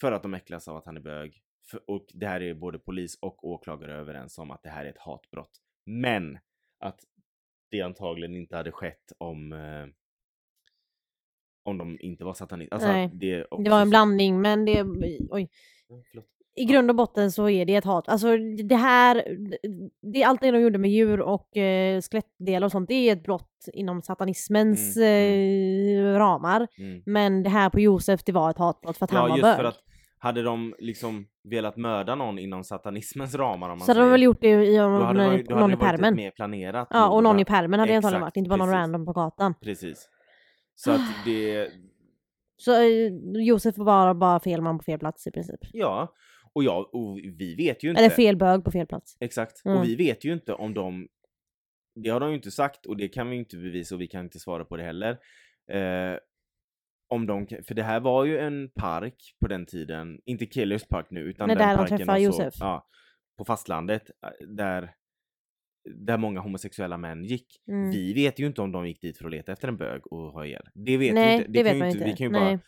För 0.00 0.12
att 0.12 0.22
de 0.22 0.34
äcklas 0.34 0.68
av 0.68 0.76
att 0.76 0.86
han 0.86 0.96
är 0.96 1.00
bög. 1.00 1.42
För, 1.70 1.90
och 1.90 2.06
det 2.14 2.26
här 2.26 2.42
är 2.42 2.54
både 2.54 2.78
polis 2.78 3.18
och 3.20 3.44
åklagare 3.44 3.92
överens 3.94 4.38
om 4.38 4.50
att 4.50 4.62
det 4.62 4.70
här 4.70 4.84
är 4.84 4.90
ett 4.90 4.98
hatbrott. 4.98 5.50
Men 5.86 6.38
att 6.80 7.00
det 7.70 7.82
antagligen 7.82 8.36
inte 8.36 8.56
hade 8.56 8.72
skett 8.72 9.12
om 9.18 9.52
eh, 9.52 9.86
om 11.64 11.78
de 11.78 11.98
inte 12.00 12.24
var 12.24 12.34
satanister. 12.34 12.74
Alltså, 12.74 12.88
Nej, 12.88 13.10
det, 13.12 13.44
också 13.44 13.62
Det 13.62 13.70
var 13.70 13.80
en 13.80 13.90
blandning 13.90 14.40
men 14.40 14.64
det, 14.64 14.82
oj. 15.30 15.50
Förlåt. 16.10 16.26
I 16.54 16.64
grund 16.64 16.90
och 16.90 16.96
botten 16.96 17.32
så 17.32 17.48
är 17.48 17.64
det 17.66 17.74
ett 17.76 17.84
hat. 17.84 18.08
Alltså 18.08 18.36
det 18.64 18.76
här, 18.76 19.24
det, 20.12 20.22
allt 20.24 20.40
det 20.40 20.50
de 20.50 20.60
gjorde 20.60 20.78
med 20.78 20.90
djur 20.90 21.20
och 21.20 21.56
eh, 21.56 22.00
skelettdelar 22.00 22.64
och 22.64 22.72
sånt, 22.72 22.88
det 22.88 22.94
är 22.94 23.12
ett 23.12 23.22
brott 23.22 23.68
inom 23.72 24.02
satanismens 24.02 24.96
Mm, 24.96 26.06
eh, 26.06 26.18
ramar. 26.18 26.66
Mm. 26.78 27.02
Men 27.06 27.42
det 27.42 27.48
här 27.50 27.70
på 27.70 27.80
Josef, 27.80 28.24
det 28.24 28.32
var 28.32 28.50
ett 28.50 28.58
hatbrott 28.58 28.98
för 28.98 29.04
att 29.04 29.10
han 29.10 29.22
Ja 29.22 29.28
var 29.28 29.36
just 29.36 29.42
bög. 29.42 29.56
för 29.56 29.64
att 29.64 29.82
hade 30.22 30.42
de 30.42 30.74
liksom 30.78 31.26
velat 31.44 31.76
mörda 31.76 32.14
någon 32.14 32.38
inom 32.38 32.64
satanismens 32.64 33.34
ramar 33.34 33.70
om 33.70 33.78
man 33.78 33.86
Så 33.86 33.92
hade 33.92 34.00
de 34.00 34.10
väl 34.10 34.22
gjort 34.22 34.40
det 34.40 34.48
i, 34.66 34.76
då 34.76 34.84
om, 34.84 34.92
hade 35.02 35.18
det 35.22 35.26
varit- 35.28 35.48
hade 35.50 35.60
någon 35.60 35.72
i 35.72 35.76
pärmen. 35.76 36.16
mer 36.16 36.30
planerat 36.30 36.88
Ja, 36.90 37.08
och 37.08 37.22
någon 37.22 37.38
i 37.40 37.44
pärmen 37.44 37.80
hade 37.80 37.92
det 37.92 37.96
antagligen 37.96 38.20
varit, 38.20 38.36
inte 38.36 38.48
bara 38.48 38.56
någon 38.56 38.70
random 38.70 39.06
på 39.06 39.12
gatan. 39.12 39.54
Precis. 39.62 40.08
Så 40.74 40.90
att 40.90 41.00
det, 41.24 41.70
Så 42.56 42.72
eh, 42.82 43.12
Josef 43.44 43.78
var 43.78 43.84
bara, 43.84 44.14
bara 44.14 44.40
fel 44.40 44.60
man 44.62 44.78
på 44.78 44.82
fel 44.84 44.98
plats 44.98 45.26
i 45.26 45.30
princip. 45.30 45.60
ja. 45.72 46.14
Och 46.52 46.64
ja, 46.64 46.90
och 46.92 47.18
vi 47.18 47.54
vet 47.54 47.84
ju 47.84 47.90
inte. 47.90 48.00
Eller 48.02 48.10
fel 48.10 48.36
bög 48.36 48.64
på 48.64 48.70
fel 48.70 48.86
plats. 48.86 49.16
Exakt. 49.20 49.64
Mm. 49.64 49.78
Och 49.78 49.84
vi 49.84 49.96
vet 49.96 50.24
ju 50.24 50.32
inte 50.32 50.52
om 50.54 50.74
de... 50.74 51.08
Det 51.94 52.10
har 52.10 52.20
de 52.20 52.28
ju 52.30 52.36
inte 52.36 52.50
sagt 52.50 52.86
och 52.86 52.96
det 52.96 53.08
kan 53.08 53.30
vi 53.30 53.36
inte 53.36 53.56
bevisa 53.56 53.94
och 53.94 54.00
vi 54.00 54.06
kan 54.06 54.24
inte 54.24 54.38
svara 54.38 54.64
på 54.64 54.76
det 54.76 54.82
heller. 54.82 55.10
Eh, 55.72 56.18
om 57.10 57.26
de, 57.26 57.46
för 57.46 57.74
det 57.74 57.82
här 57.82 58.00
var 58.00 58.24
ju 58.24 58.38
en 58.38 58.70
park 58.74 59.36
på 59.40 59.48
den 59.48 59.66
tiden, 59.66 60.20
inte 60.24 60.46
Killers 60.46 60.84
Park 60.84 61.06
nu 61.10 61.20
utan 61.20 61.48
Nej, 61.48 61.56
den 61.56 61.68
där 61.68 61.74
de 61.74 61.78
parken 61.78 61.98
träffar 61.98 62.18
Josef. 62.18 62.54
Ja, 62.60 62.86
på 63.38 63.44
fastlandet 63.44 64.10
eh, 64.24 64.46
där, 64.46 64.94
där 65.94 66.18
många 66.18 66.40
homosexuella 66.40 66.96
män 66.96 67.24
gick. 67.24 67.46
Mm. 67.68 67.90
Vi 67.90 68.12
vet 68.12 68.38
ju 68.38 68.46
inte 68.46 68.62
om 68.62 68.72
de 68.72 68.88
gick 68.88 69.00
dit 69.00 69.18
för 69.18 69.24
att 69.24 69.30
leta 69.30 69.52
efter 69.52 69.68
en 69.68 69.76
bög 69.76 70.06
och 70.06 70.32
ha 70.32 70.46
ihjäl. 70.46 70.68
Det 70.74 70.96
vet 70.96 71.10
vi 71.10 71.14
Nej, 71.14 71.36
inte. 71.36 71.48
det, 71.50 71.58
kan 71.58 71.64
vet 71.64 71.74
ju 71.74 71.78
man 71.78 71.88
inte. 71.88 72.04
Vi 72.04 72.16
kan 72.16 72.26
ju 72.26 72.32
Nej. 72.32 72.56
bara, 72.56 72.60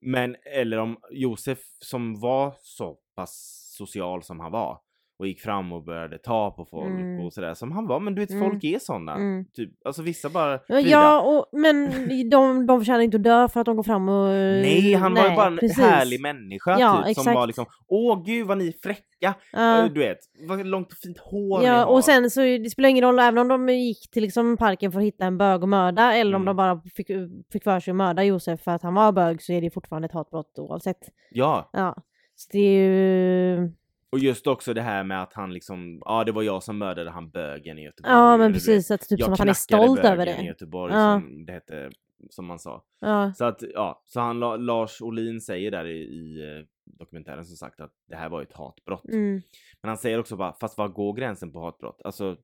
men 0.00 0.36
eller 0.42 0.78
om 0.78 0.96
Josef 1.10 1.58
som 1.84 2.20
var 2.20 2.54
så 2.60 2.98
pass 3.16 3.64
social 3.76 4.22
som 4.22 4.40
han 4.40 4.52
var 4.52 4.80
och 5.18 5.26
gick 5.26 5.40
fram 5.40 5.72
och 5.72 5.84
började 5.84 6.18
ta 6.18 6.50
på 6.50 6.64
folk 6.64 6.86
Mm. 6.86 7.20
och 7.26 7.32
sådär 7.32 7.54
som 7.54 7.72
han 7.72 7.86
var. 7.86 8.00
Men 8.00 8.14
du 8.14 8.20
vet 8.20 8.30
Mm. 8.30 8.50
folk 8.50 8.64
är 8.64 8.78
sådana. 8.78 9.14
Mm. 9.14 9.44
Typ, 9.54 9.70
alltså 9.86 10.02
vissa 10.02 10.28
bara 10.28 10.52
Ja, 10.52 10.58
Frida. 10.68 10.88
Ja, 10.90 11.20
och, 11.20 11.58
men 11.58 11.90
de, 12.30 12.66
de 12.66 12.80
förtjänar 12.80 13.00
inte 13.00 13.16
att 13.16 13.22
dö 13.22 13.48
för 13.48 13.60
att 13.60 13.66
de 13.66 13.76
går 13.76 13.82
fram 13.82 14.08
och... 14.08 14.28
Nej, 14.28 14.94
han 14.94 15.14
var 15.14 15.28
ju 15.30 15.36
bara 15.36 15.46
en 15.46 15.56
precis. 15.58 15.78
härlig 15.78 16.20
människa 16.20 16.78
Ja, 16.80 16.92
typ, 16.96 17.04
som 17.04 17.10
exakt. 17.10 17.34
var 17.34 17.46
liksom 17.46 17.66
Åh 17.88 18.22
gud 18.24 18.46
vad 18.46 18.58
ni 18.58 18.68
är 18.68 18.74
fräcka! 18.82 19.34
Ja. 19.52 19.84
Eh, 19.84 19.92
Du 19.92 20.00
vet, 20.00 20.18
vad 20.48 20.66
långt 20.66 20.92
och 20.92 20.98
fint 20.98 21.18
hår 21.18 21.58
ni 21.60 21.66
Ja, 21.66 21.72
har. 21.72 21.86
och 21.86 22.04
sen 22.04 22.30
så 22.30 22.40
det 22.40 22.70
spelar 22.70 22.88
ingen 22.88 23.04
roll, 23.04 23.18
även 23.18 23.38
om 23.38 23.48
de 23.48 23.68
gick 23.68 24.10
till 24.10 24.22
liksom 24.22 24.56
parken 24.56 24.92
för 24.92 24.98
att 25.00 25.06
hitta 25.06 25.24
en 25.24 25.38
bög 25.38 25.62
och 25.62 25.68
mörda, 25.68 26.14
eller 26.14 26.34
om 26.36 26.42
Mm. 26.42 26.46
de 26.46 26.56
bara 26.56 26.80
fick, 26.94 27.06
fick 27.52 27.64
för 27.64 27.80
sig 27.80 27.90
att 27.90 27.96
mörda 27.96 28.22
Josef 28.24 28.60
för 28.60 28.70
att 28.70 28.82
han 28.82 28.94
var 28.94 29.12
bög, 29.12 29.42
så 29.42 29.52
är 29.52 29.60
det 29.60 29.70
fortfarande 29.70 30.06
ett 30.06 30.12
hatbrott 30.12 30.58
oavsett. 30.58 30.98
Ja, 31.30 31.70
Ja. 31.72 31.96
Så 32.34 32.48
det 32.52 32.58
är 32.58 32.82
ju... 32.82 33.72
och 34.12 34.18
just 34.18 34.46
också 34.46 34.74
det 34.74 34.82
här 34.82 35.04
med 35.04 35.22
att 35.22 35.32
han 35.32 35.52
liksom, 35.52 36.02
ja 36.04 36.24
det 36.24 36.32
var 36.32 36.42
jag 36.42 36.62
som 36.62 36.78
mördade 36.78 37.10
han 37.10 37.30
bögen 37.30 37.78
i 37.78 37.84
Göteborg. 37.84 38.12
Ja, 38.14 38.36
men 38.36 38.52
precis, 38.52 38.90
att 38.90 39.00
typ 39.08 39.18
jag 39.20 39.24
som 39.26 39.32
att 39.32 39.38
han 39.38 39.48
är 39.48 39.54
knackade 39.68 39.84
stolt 39.86 40.00
över 40.00 40.16
bögen 40.16 40.34
i 40.34 40.42
det. 40.42 40.46
Göteborg 40.48 40.94
Ja. 40.94 41.20
som 41.20 41.46
det 41.46 41.52
hette, 41.52 41.90
som 42.30 42.46
man 42.46 42.58
sa. 42.58 42.84
Ja. 43.00 43.32
Så 43.36 43.44
att, 43.44 43.62
ja, 43.74 44.02
så 44.06 44.20
han, 44.20 44.40
La- 44.40 44.56
Lars 44.56 45.02
Olin 45.02 45.40
säger 45.40 45.70
där 45.70 45.86
i, 45.86 45.98
i 45.98 46.40
eh, 46.58 46.66
dokumentären 46.84 47.44
som 47.44 47.56
sagt 47.56 47.80
att 47.80 47.92
det 48.08 48.16
här 48.16 48.28
var 48.28 48.42
ett 48.42 48.52
hatbrott. 48.52 49.04
Mm. 49.08 49.42
Men 49.82 49.88
han 49.88 49.98
säger 49.98 50.18
också 50.20 50.36
bara, 50.36 50.52
fast 50.52 50.78
var 50.78 50.88
går 50.88 51.14
gränsen 51.14 51.52
på 51.52 51.64
hatbrott? 51.64 52.02
Alltså, 52.04 52.36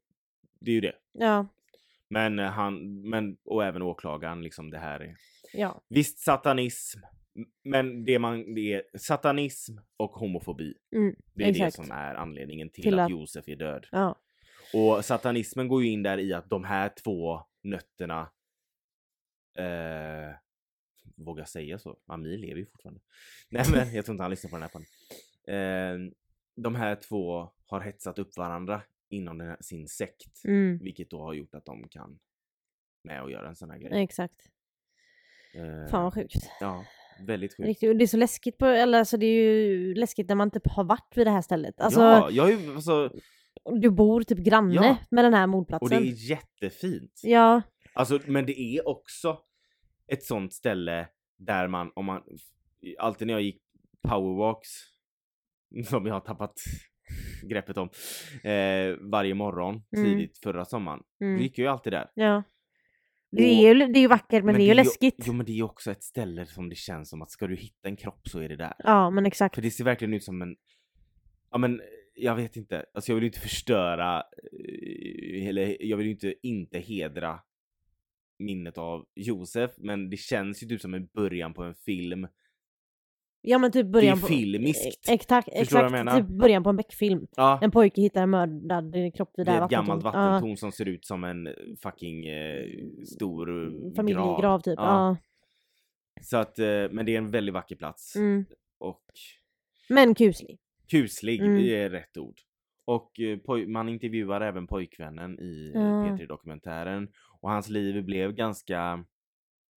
det 0.61 0.71
är 0.71 0.75
ju 0.75 0.81
det. 0.81 0.95
Ja. 1.13 1.47
Men 2.09 2.39
eh, 2.39 2.47
han, 2.51 3.01
men, 3.09 3.37
och 3.45 3.65
även 3.65 3.83
åklagaren 3.83 4.43
liksom 4.43 4.71
det 4.71 4.79
här 4.79 5.01
är. 5.01 5.17
Ja. 5.53 5.83
Visst 5.89 6.19
satanism, 6.19 7.01
men 7.63 8.05
det 8.05 8.19
man, 8.19 8.55
det 8.55 8.73
är 8.75 8.99
satanism 8.99 9.79
och 9.97 10.11
homofobi. 10.11 10.75
Mm. 10.97 11.17
Det 11.35 11.45
är 11.45 11.49
Exakt. 11.49 11.77
det 11.77 11.83
som 11.85 11.91
är 11.91 12.15
anledningen 12.15 12.71
till, 12.71 12.83
Till 12.83 12.99
att 12.99 13.05
att- 13.05 13.11
Josef 13.11 13.49
är 13.49 13.57
död. 13.57 13.87
Ja. 13.93 14.19
Och 14.75 15.05
satanismen 15.05 15.69
går 15.69 15.83
ju 15.85 15.91
in 15.91 16.03
där 16.03 16.19
i 16.19 16.33
att 16.33 16.51
de 16.51 16.65
här 16.65 16.89
två 17.05 17.41
nötterna 17.63 18.31
eh, 19.59 20.37
Vågar 21.17 21.41
jag 21.41 21.49
säga 21.49 21.79
så? 21.79 21.99
Ami 22.07 22.37
lever 22.37 22.61
ju 22.61 22.67
fortfarande. 22.67 23.01
Nej 23.51 23.65
men 23.73 23.95
jag 23.95 24.05
tror 24.05 24.15
inte 24.15 24.23
han 24.23 24.31
lyssnar 24.31 24.51
på 24.51 24.57
den 24.57 24.63
här 24.63 24.69
podden. 24.69 24.87
Eh, 25.47 26.13
de 26.57 26.75
här 26.75 26.97
två 26.97 27.51
har 27.67 27.81
hetsat 27.81 28.19
upp 28.19 28.37
varandra 28.37 28.83
inom 29.09 29.41
här, 29.41 29.57
sin 29.61 29.89
sekt. 29.89 30.45
Mm. 30.45 30.79
Vilket 30.79 31.11
då 31.11 31.23
har 31.23 31.35
gjort 31.35 31.55
att 31.55 31.65
de 31.65 31.89
kan 31.89 32.19
med 33.03 33.23
och 33.23 33.31
göra 33.31 33.49
en 33.49 33.57
sån 33.57 33.71
här 33.71 33.79
grej. 33.79 34.03
Exakt. 34.03 34.41
Eh, 35.55 35.91
Fan 35.91 36.05
vad 36.05 36.15
sjukt. 36.15 36.35
Ja, 36.61 36.85
väldigt 37.21 37.57
sjukt. 37.57 37.67
Riktigt, 37.69 37.89
och 37.89 37.97
det 37.97 38.05
är 38.05 38.07
så 38.07 38.17
läskigt 38.17 38.59
på, 38.59 38.67
eller 38.67 38.99
alltså 38.99 39.17
det 39.17 39.27
är 39.27 39.33
ju 39.33 39.95
läskigt 39.95 40.29
när 40.29 40.37
man 40.37 40.51
typ 40.51 40.67
har 40.67 40.85
varit 40.85 41.13
vid 41.15 41.27
det 41.27 41.31
här 41.31 41.43
stället. 41.43 41.81
Alltså, 41.81 42.01
ja, 42.01 42.31
jag 42.31 42.51
är 42.53 42.75
alltså, 42.75 43.11
du 43.81 43.91
bor 43.91 44.23
typ 44.23 44.39
granne 44.39 44.75
Ja. 44.75 44.97
med 45.11 45.25
den 45.25 45.35
här 45.35 45.43
och 45.43 45.49
mordplatsen. 45.49 46.03
det 46.03 46.09
är 46.09 46.31
jättefint. 46.31 47.21
Ja, 47.23 47.63
Alltså, 47.97 48.21
men 48.27 48.47
det 48.47 48.61
är 48.61 48.89
också 48.89 49.39
ett 50.13 50.25
sånt 50.25 50.53
ställe 50.53 51.09
där 51.39 51.69
man, 51.69 51.93
om 51.95 52.05
man, 52.05 52.23
alltid 52.99 53.27
när 53.27 53.35
jag 53.35 53.43
gick 53.43 53.63
powerwalks, 54.09 54.69
som 55.89 56.07
jag 56.07 56.15
har 56.15 56.21
tappat 56.21 56.53
greppet 57.49 57.77
om, 57.77 57.89
eh, 58.51 58.97
varje 59.11 59.35
morgon 59.35 59.83
Mm. 59.97 60.05
tidigt 60.05 60.39
förra 60.43 60.65
sommaren, 60.65 61.01
mm. 61.21 61.37
då 61.37 61.43
gick 61.43 61.59
jag 61.59 61.65
ju 61.65 61.71
alltid 61.71 61.93
där. 61.93 62.11
ja. 62.15 62.43
Det 63.37 63.43
är, 63.43 63.75
ju, 63.75 63.87
det 63.87 63.99
är 63.99 64.01
ju 64.01 64.09
vackert 64.09 64.45
men, 64.45 64.55
det 64.55 64.63
är 64.63 64.67
ju 64.67 64.75
läskigt. 64.75 65.25
Jo 65.27 65.33
men 65.33 65.47
det 65.47 65.53
är 65.53 65.57
ju 65.57 65.63
också 65.63 65.91
ett 65.91 66.03
ställe 66.03 66.47
som 66.47 66.69
det 66.69 66.75
känns 66.75 67.11
som 67.11 67.23
att 67.23 67.31
ska 67.31 67.47
du 67.47 67.57
hitta 67.57 67.89
en 67.89 67.97
kropp 67.97 68.29
så 68.29 68.39
är 68.39 68.49
det 68.49 68.57
där. 68.57 68.75
Ja 68.79 69.11
men 69.11 69.27
exakt. 69.27 69.55
För 69.55 69.63
det 69.63 69.71
ser 69.71 69.85
verkligen 69.85 70.15
ut 70.15 70.25
som 70.25 70.43
en, 70.43 70.57
ja 71.51 71.59
men 71.59 71.81
jag 72.15 72.37
vet 72.37 72.57
inte, 72.57 72.85
alltså 72.95 73.13
jag 73.13 73.15
vill 73.15 73.25
ju 73.25 73.29
inte 73.29 73.41
förstöra, 73.41 74.17
eh, 74.19 75.49
eller 75.49 75.77
jag 75.81 75.97
vill 75.97 76.07
ju 76.07 76.13
inte 76.13 76.35
inte 76.43 76.79
hedra 76.79 77.41
minnet 78.39 78.79
av 78.79 79.07
Josef, 79.15 79.71
men 79.79 80.11
det 80.11 80.17
känns 80.17 80.63
ju 80.63 80.67
typ 80.67 80.81
som 80.81 80.95
en 80.95 81.07
början 81.07 81.55
på 81.55 81.63
en 81.63 81.75
film. 81.75 82.27
Ja 83.47 83.59
men 83.59 83.73
typ 83.73 83.87
början 83.87 84.17
det 84.17 84.19
är 84.19 84.21
på... 84.21 84.27
filmiskt. 84.27 85.09
Exakt, 85.09 85.49
Förstår 85.59 85.79
du 85.79 85.85
exakt. 85.87 85.93
menar? 85.93 86.21
Typ 86.21 86.27
början 86.29 86.63
på 86.63 86.71
en 86.71 86.77
Beck-film. 86.77 87.27
Ja, 87.37 87.59
En 87.63 87.71
pojke 87.71 88.01
hittar 88.01 88.23
en 88.23 88.31
mördad 88.31 89.15
kropp 89.17 89.33
vid 89.37 89.47
det 89.47 89.53
det 89.53 89.59
är 89.59 89.65
ett 89.65 89.71
gammalt 89.71 90.05
vattentorn 90.05 90.57
som 90.57 90.73
ser 90.73 90.89
ut 90.89 91.05
som 91.07 91.25
en 91.25 91.49
fucking 91.83 92.27
eh, 92.27 92.65
stor 93.15 93.51
Ja, 93.51 93.89
eh, 93.89 93.95
familjegrav 93.97 94.41
grav. 94.41 94.61
typ. 94.61 94.75
Ja. 94.77 94.85
Ja. 94.85 95.17
Så 96.23 96.37
att, 96.37 96.59
eh, 96.59 96.67
men 96.91 97.07
det 97.07 97.15
är 97.15 97.19
en 97.19 97.31
väldigt 97.31 97.55
vacker 97.55 97.77
plats. 97.77 98.17
Mm. 98.17 98.45
Och 98.79 99.03
Men 99.89 100.15
kuslig. 100.15 100.59
kuslig 100.91 101.41
Mm. 101.41 101.57
är 101.59 101.91
rätt 101.91 102.17
ord. 102.17 102.37
Och 102.87 103.21
eh, 103.21 103.67
man 103.67 103.89
intervjuar 103.89 104.41
även 104.41 104.67
pojkvännen 104.67 105.41
i 105.41 105.73
eh, 105.75 105.83
Ja. 105.83 105.89
P3-dokumentären. 106.05 107.09
Och 107.41 107.51
hans 107.51 107.69
liv 107.69 108.05
blev 108.05 108.33
ganska... 108.33 109.05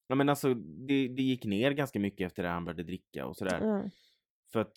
Ja 0.08 0.16
men 0.16 0.30
alltså 0.30 0.54
det, 0.54 1.08
det 1.08 1.22
gick 1.24 1.46
ner 1.46 1.72
ganska 1.72 2.00
mycket 2.00 2.26
efter 2.28 2.44
det 2.44 2.50
han 2.50 2.66
började 2.66 2.84
dricka 2.84 3.26
och 3.26 3.38
sådär. 3.38 3.60
Ja. 3.62 3.90
För 4.54 4.60
att 4.60 4.72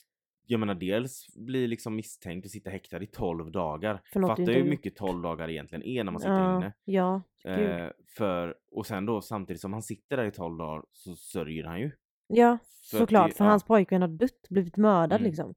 jag 0.46 0.60
menar 0.60 0.74
dels 0.74 1.26
bli 1.34 1.66
liksom 1.66 1.96
misstänkt 1.96 2.44
och 2.44 2.50
sitta 2.50 2.70
häktad 2.70 3.02
i 3.02 3.06
12 3.06 3.50
dagar. 3.50 4.02
Fattar 4.12 4.42
ju 4.42 4.52
hur 4.52 4.70
mycket 4.70 4.96
12 4.96 5.22
dagar 5.22 5.50
egentligen 5.50 5.82
är 5.82 6.04
när 6.04 6.12
man 6.12 6.20
sitter 6.20 6.34
Ja, 6.34 6.56
inne. 6.56 6.72
ja. 6.84 7.22
Eh, 7.44 7.90
för, 8.16 8.54
och 8.70 8.86
sen 8.86 9.06
då 9.06 9.20
samtidigt 9.20 9.60
som 9.60 9.72
han 9.72 9.82
sitter 9.82 10.16
där 10.16 10.24
i 10.24 10.30
12 10.30 10.58
dagar 10.58 10.84
så 10.92 11.16
sörjer 11.16 11.64
han 11.64 11.80
ju. 11.80 11.90
Ja, 12.26 12.58
För 12.90 12.98
såklart. 12.98 13.30
det- 13.30 13.36
för 13.36 13.44
ja. 13.44 13.50
hans 13.50 13.64
pojkvän 13.64 14.00
har 14.02 14.08
dött, 14.08 14.48
blivit 14.50 14.76
mördad 14.76 15.20
Mm. 15.20 15.24
liksom. 15.30 15.54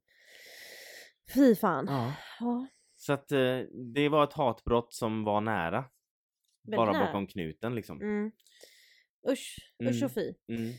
Fy 1.33 1.55
fan. 1.55 1.85
Ja. 1.89 2.13
Ja, 2.39 2.67
Så 2.95 3.13
att 3.13 3.31
eh, 3.31 3.59
det 3.93 4.09
var 4.09 4.23
ett 4.23 4.33
hatbrott 4.33 4.93
som 4.93 5.23
var 5.23 5.41
nära. 5.41 5.85
väldigt 6.63 6.77
bara 6.77 6.91
nära. 6.91 7.05
bakom 7.05 7.27
knuten 7.27 7.75
liksom. 7.75 8.01
Mm. 8.01 8.31
Usch, 9.29 9.55
usch 9.83 9.95
Mm. 9.95 10.05
och 10.05 10.11
fy. 10.11 10.33
Mm. 10.49 10.71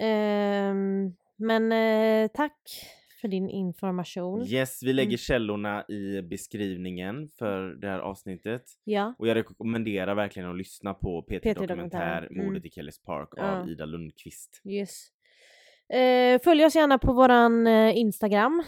Ehm, 0.00 1.14
men 1.36 1.72
eh, 1.72 2.28
tack 2.34 2.60
för 3.20 3.28
din 3.28 3.48
information. 3.48 4.46
Yes, 4.46 4.82
vi 4.82 4.92
lägger 4.92 5.08
Mm. 5.08 5.18
källorna 5.18 5.84
i 5.88 6.22
beskrivningen 6.22 7.28
för 7.38 7.68
det 7.80 7.88
här 7.88 7.98
avsnittet. 7.98 8.62
Ja, 8.84 9.14
Och 9.18 9.28
jag 9.28 9.34
rekommenderar 9.34 10.14
verkligen 10.14 10.50
att 10.50 10.56
lyssna 10.58 10.94
på 10.94 11.22
P3 11.30 11.40
P3 11.42 11.54
Dokumentär 11.66 12.26
mm. 12.30 12.44
Mordet 12.46 12.64
i 12.66 12.70
Kellys 12.70 13.02
Park 13.02 13.28
Ja. 13.36 13.42
av 13.60 13.68
Ida 13.68 13.84
Lundqvist. 13.86 14.60
yes. 14.64 15.06
Eh, 15.92 16.40
följ 16.44 16.64
oss 16.64 16.74
gärna 16.76 16.98
på 16.98 17.12
våran 17.12 17.66
eh, 17.66 17.96
Instagram, 17.98 18.62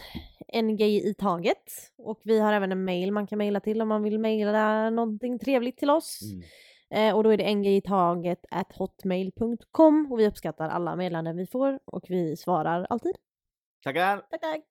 NGI 0.63 1.09
i 1.09 1.13
taget. 1.13 1.91
Och 1.97 2.21
vi 2.23 2.39
har 2.39 2.53
även 2.53 2.71
en 2.71 2.83
mail 2.83 3.11
man 3.11 3.27
kan 3.27 3.37
mejla 3.37 3.59
till 3.59 3.81
om 3.81 3.87
man 3.87 4.03
vill 4.03 4.19
mejla 4.19 4.89
någonting 4.89 5.39
trevligt 5.39 5.77
till 5.77 5.89
oss. 5.89 6.19
Mm. 6.31 6.43
Eh, 6.91 7.15
och 7.15 7.23
då 7.23 7.29
är 7.29 7.37
det 7.37 7.55
ngitaget 7.55 8.45
at 8.51 8.71
hotmail.com 8.73 10.11
och 10.11 10.19
vi 10.19 10.27
uppskattar 10.27 10.69
alla 10.69 10.95
meddelanden 10.95 11.37
vi 11.37 11.47
får 11.47 11.79
och 11.85 12.05
vi 12.09 12.37
svarar 12.37 12.87
alltid. 12.89 13.15
Tackar! 13.83 14.17
Tack, 14.29 14.41
tack! 14.41 14.63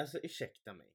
Alltså 0.00 0.18
ursäkta 0.22 0.72
mig. 0.72 0.88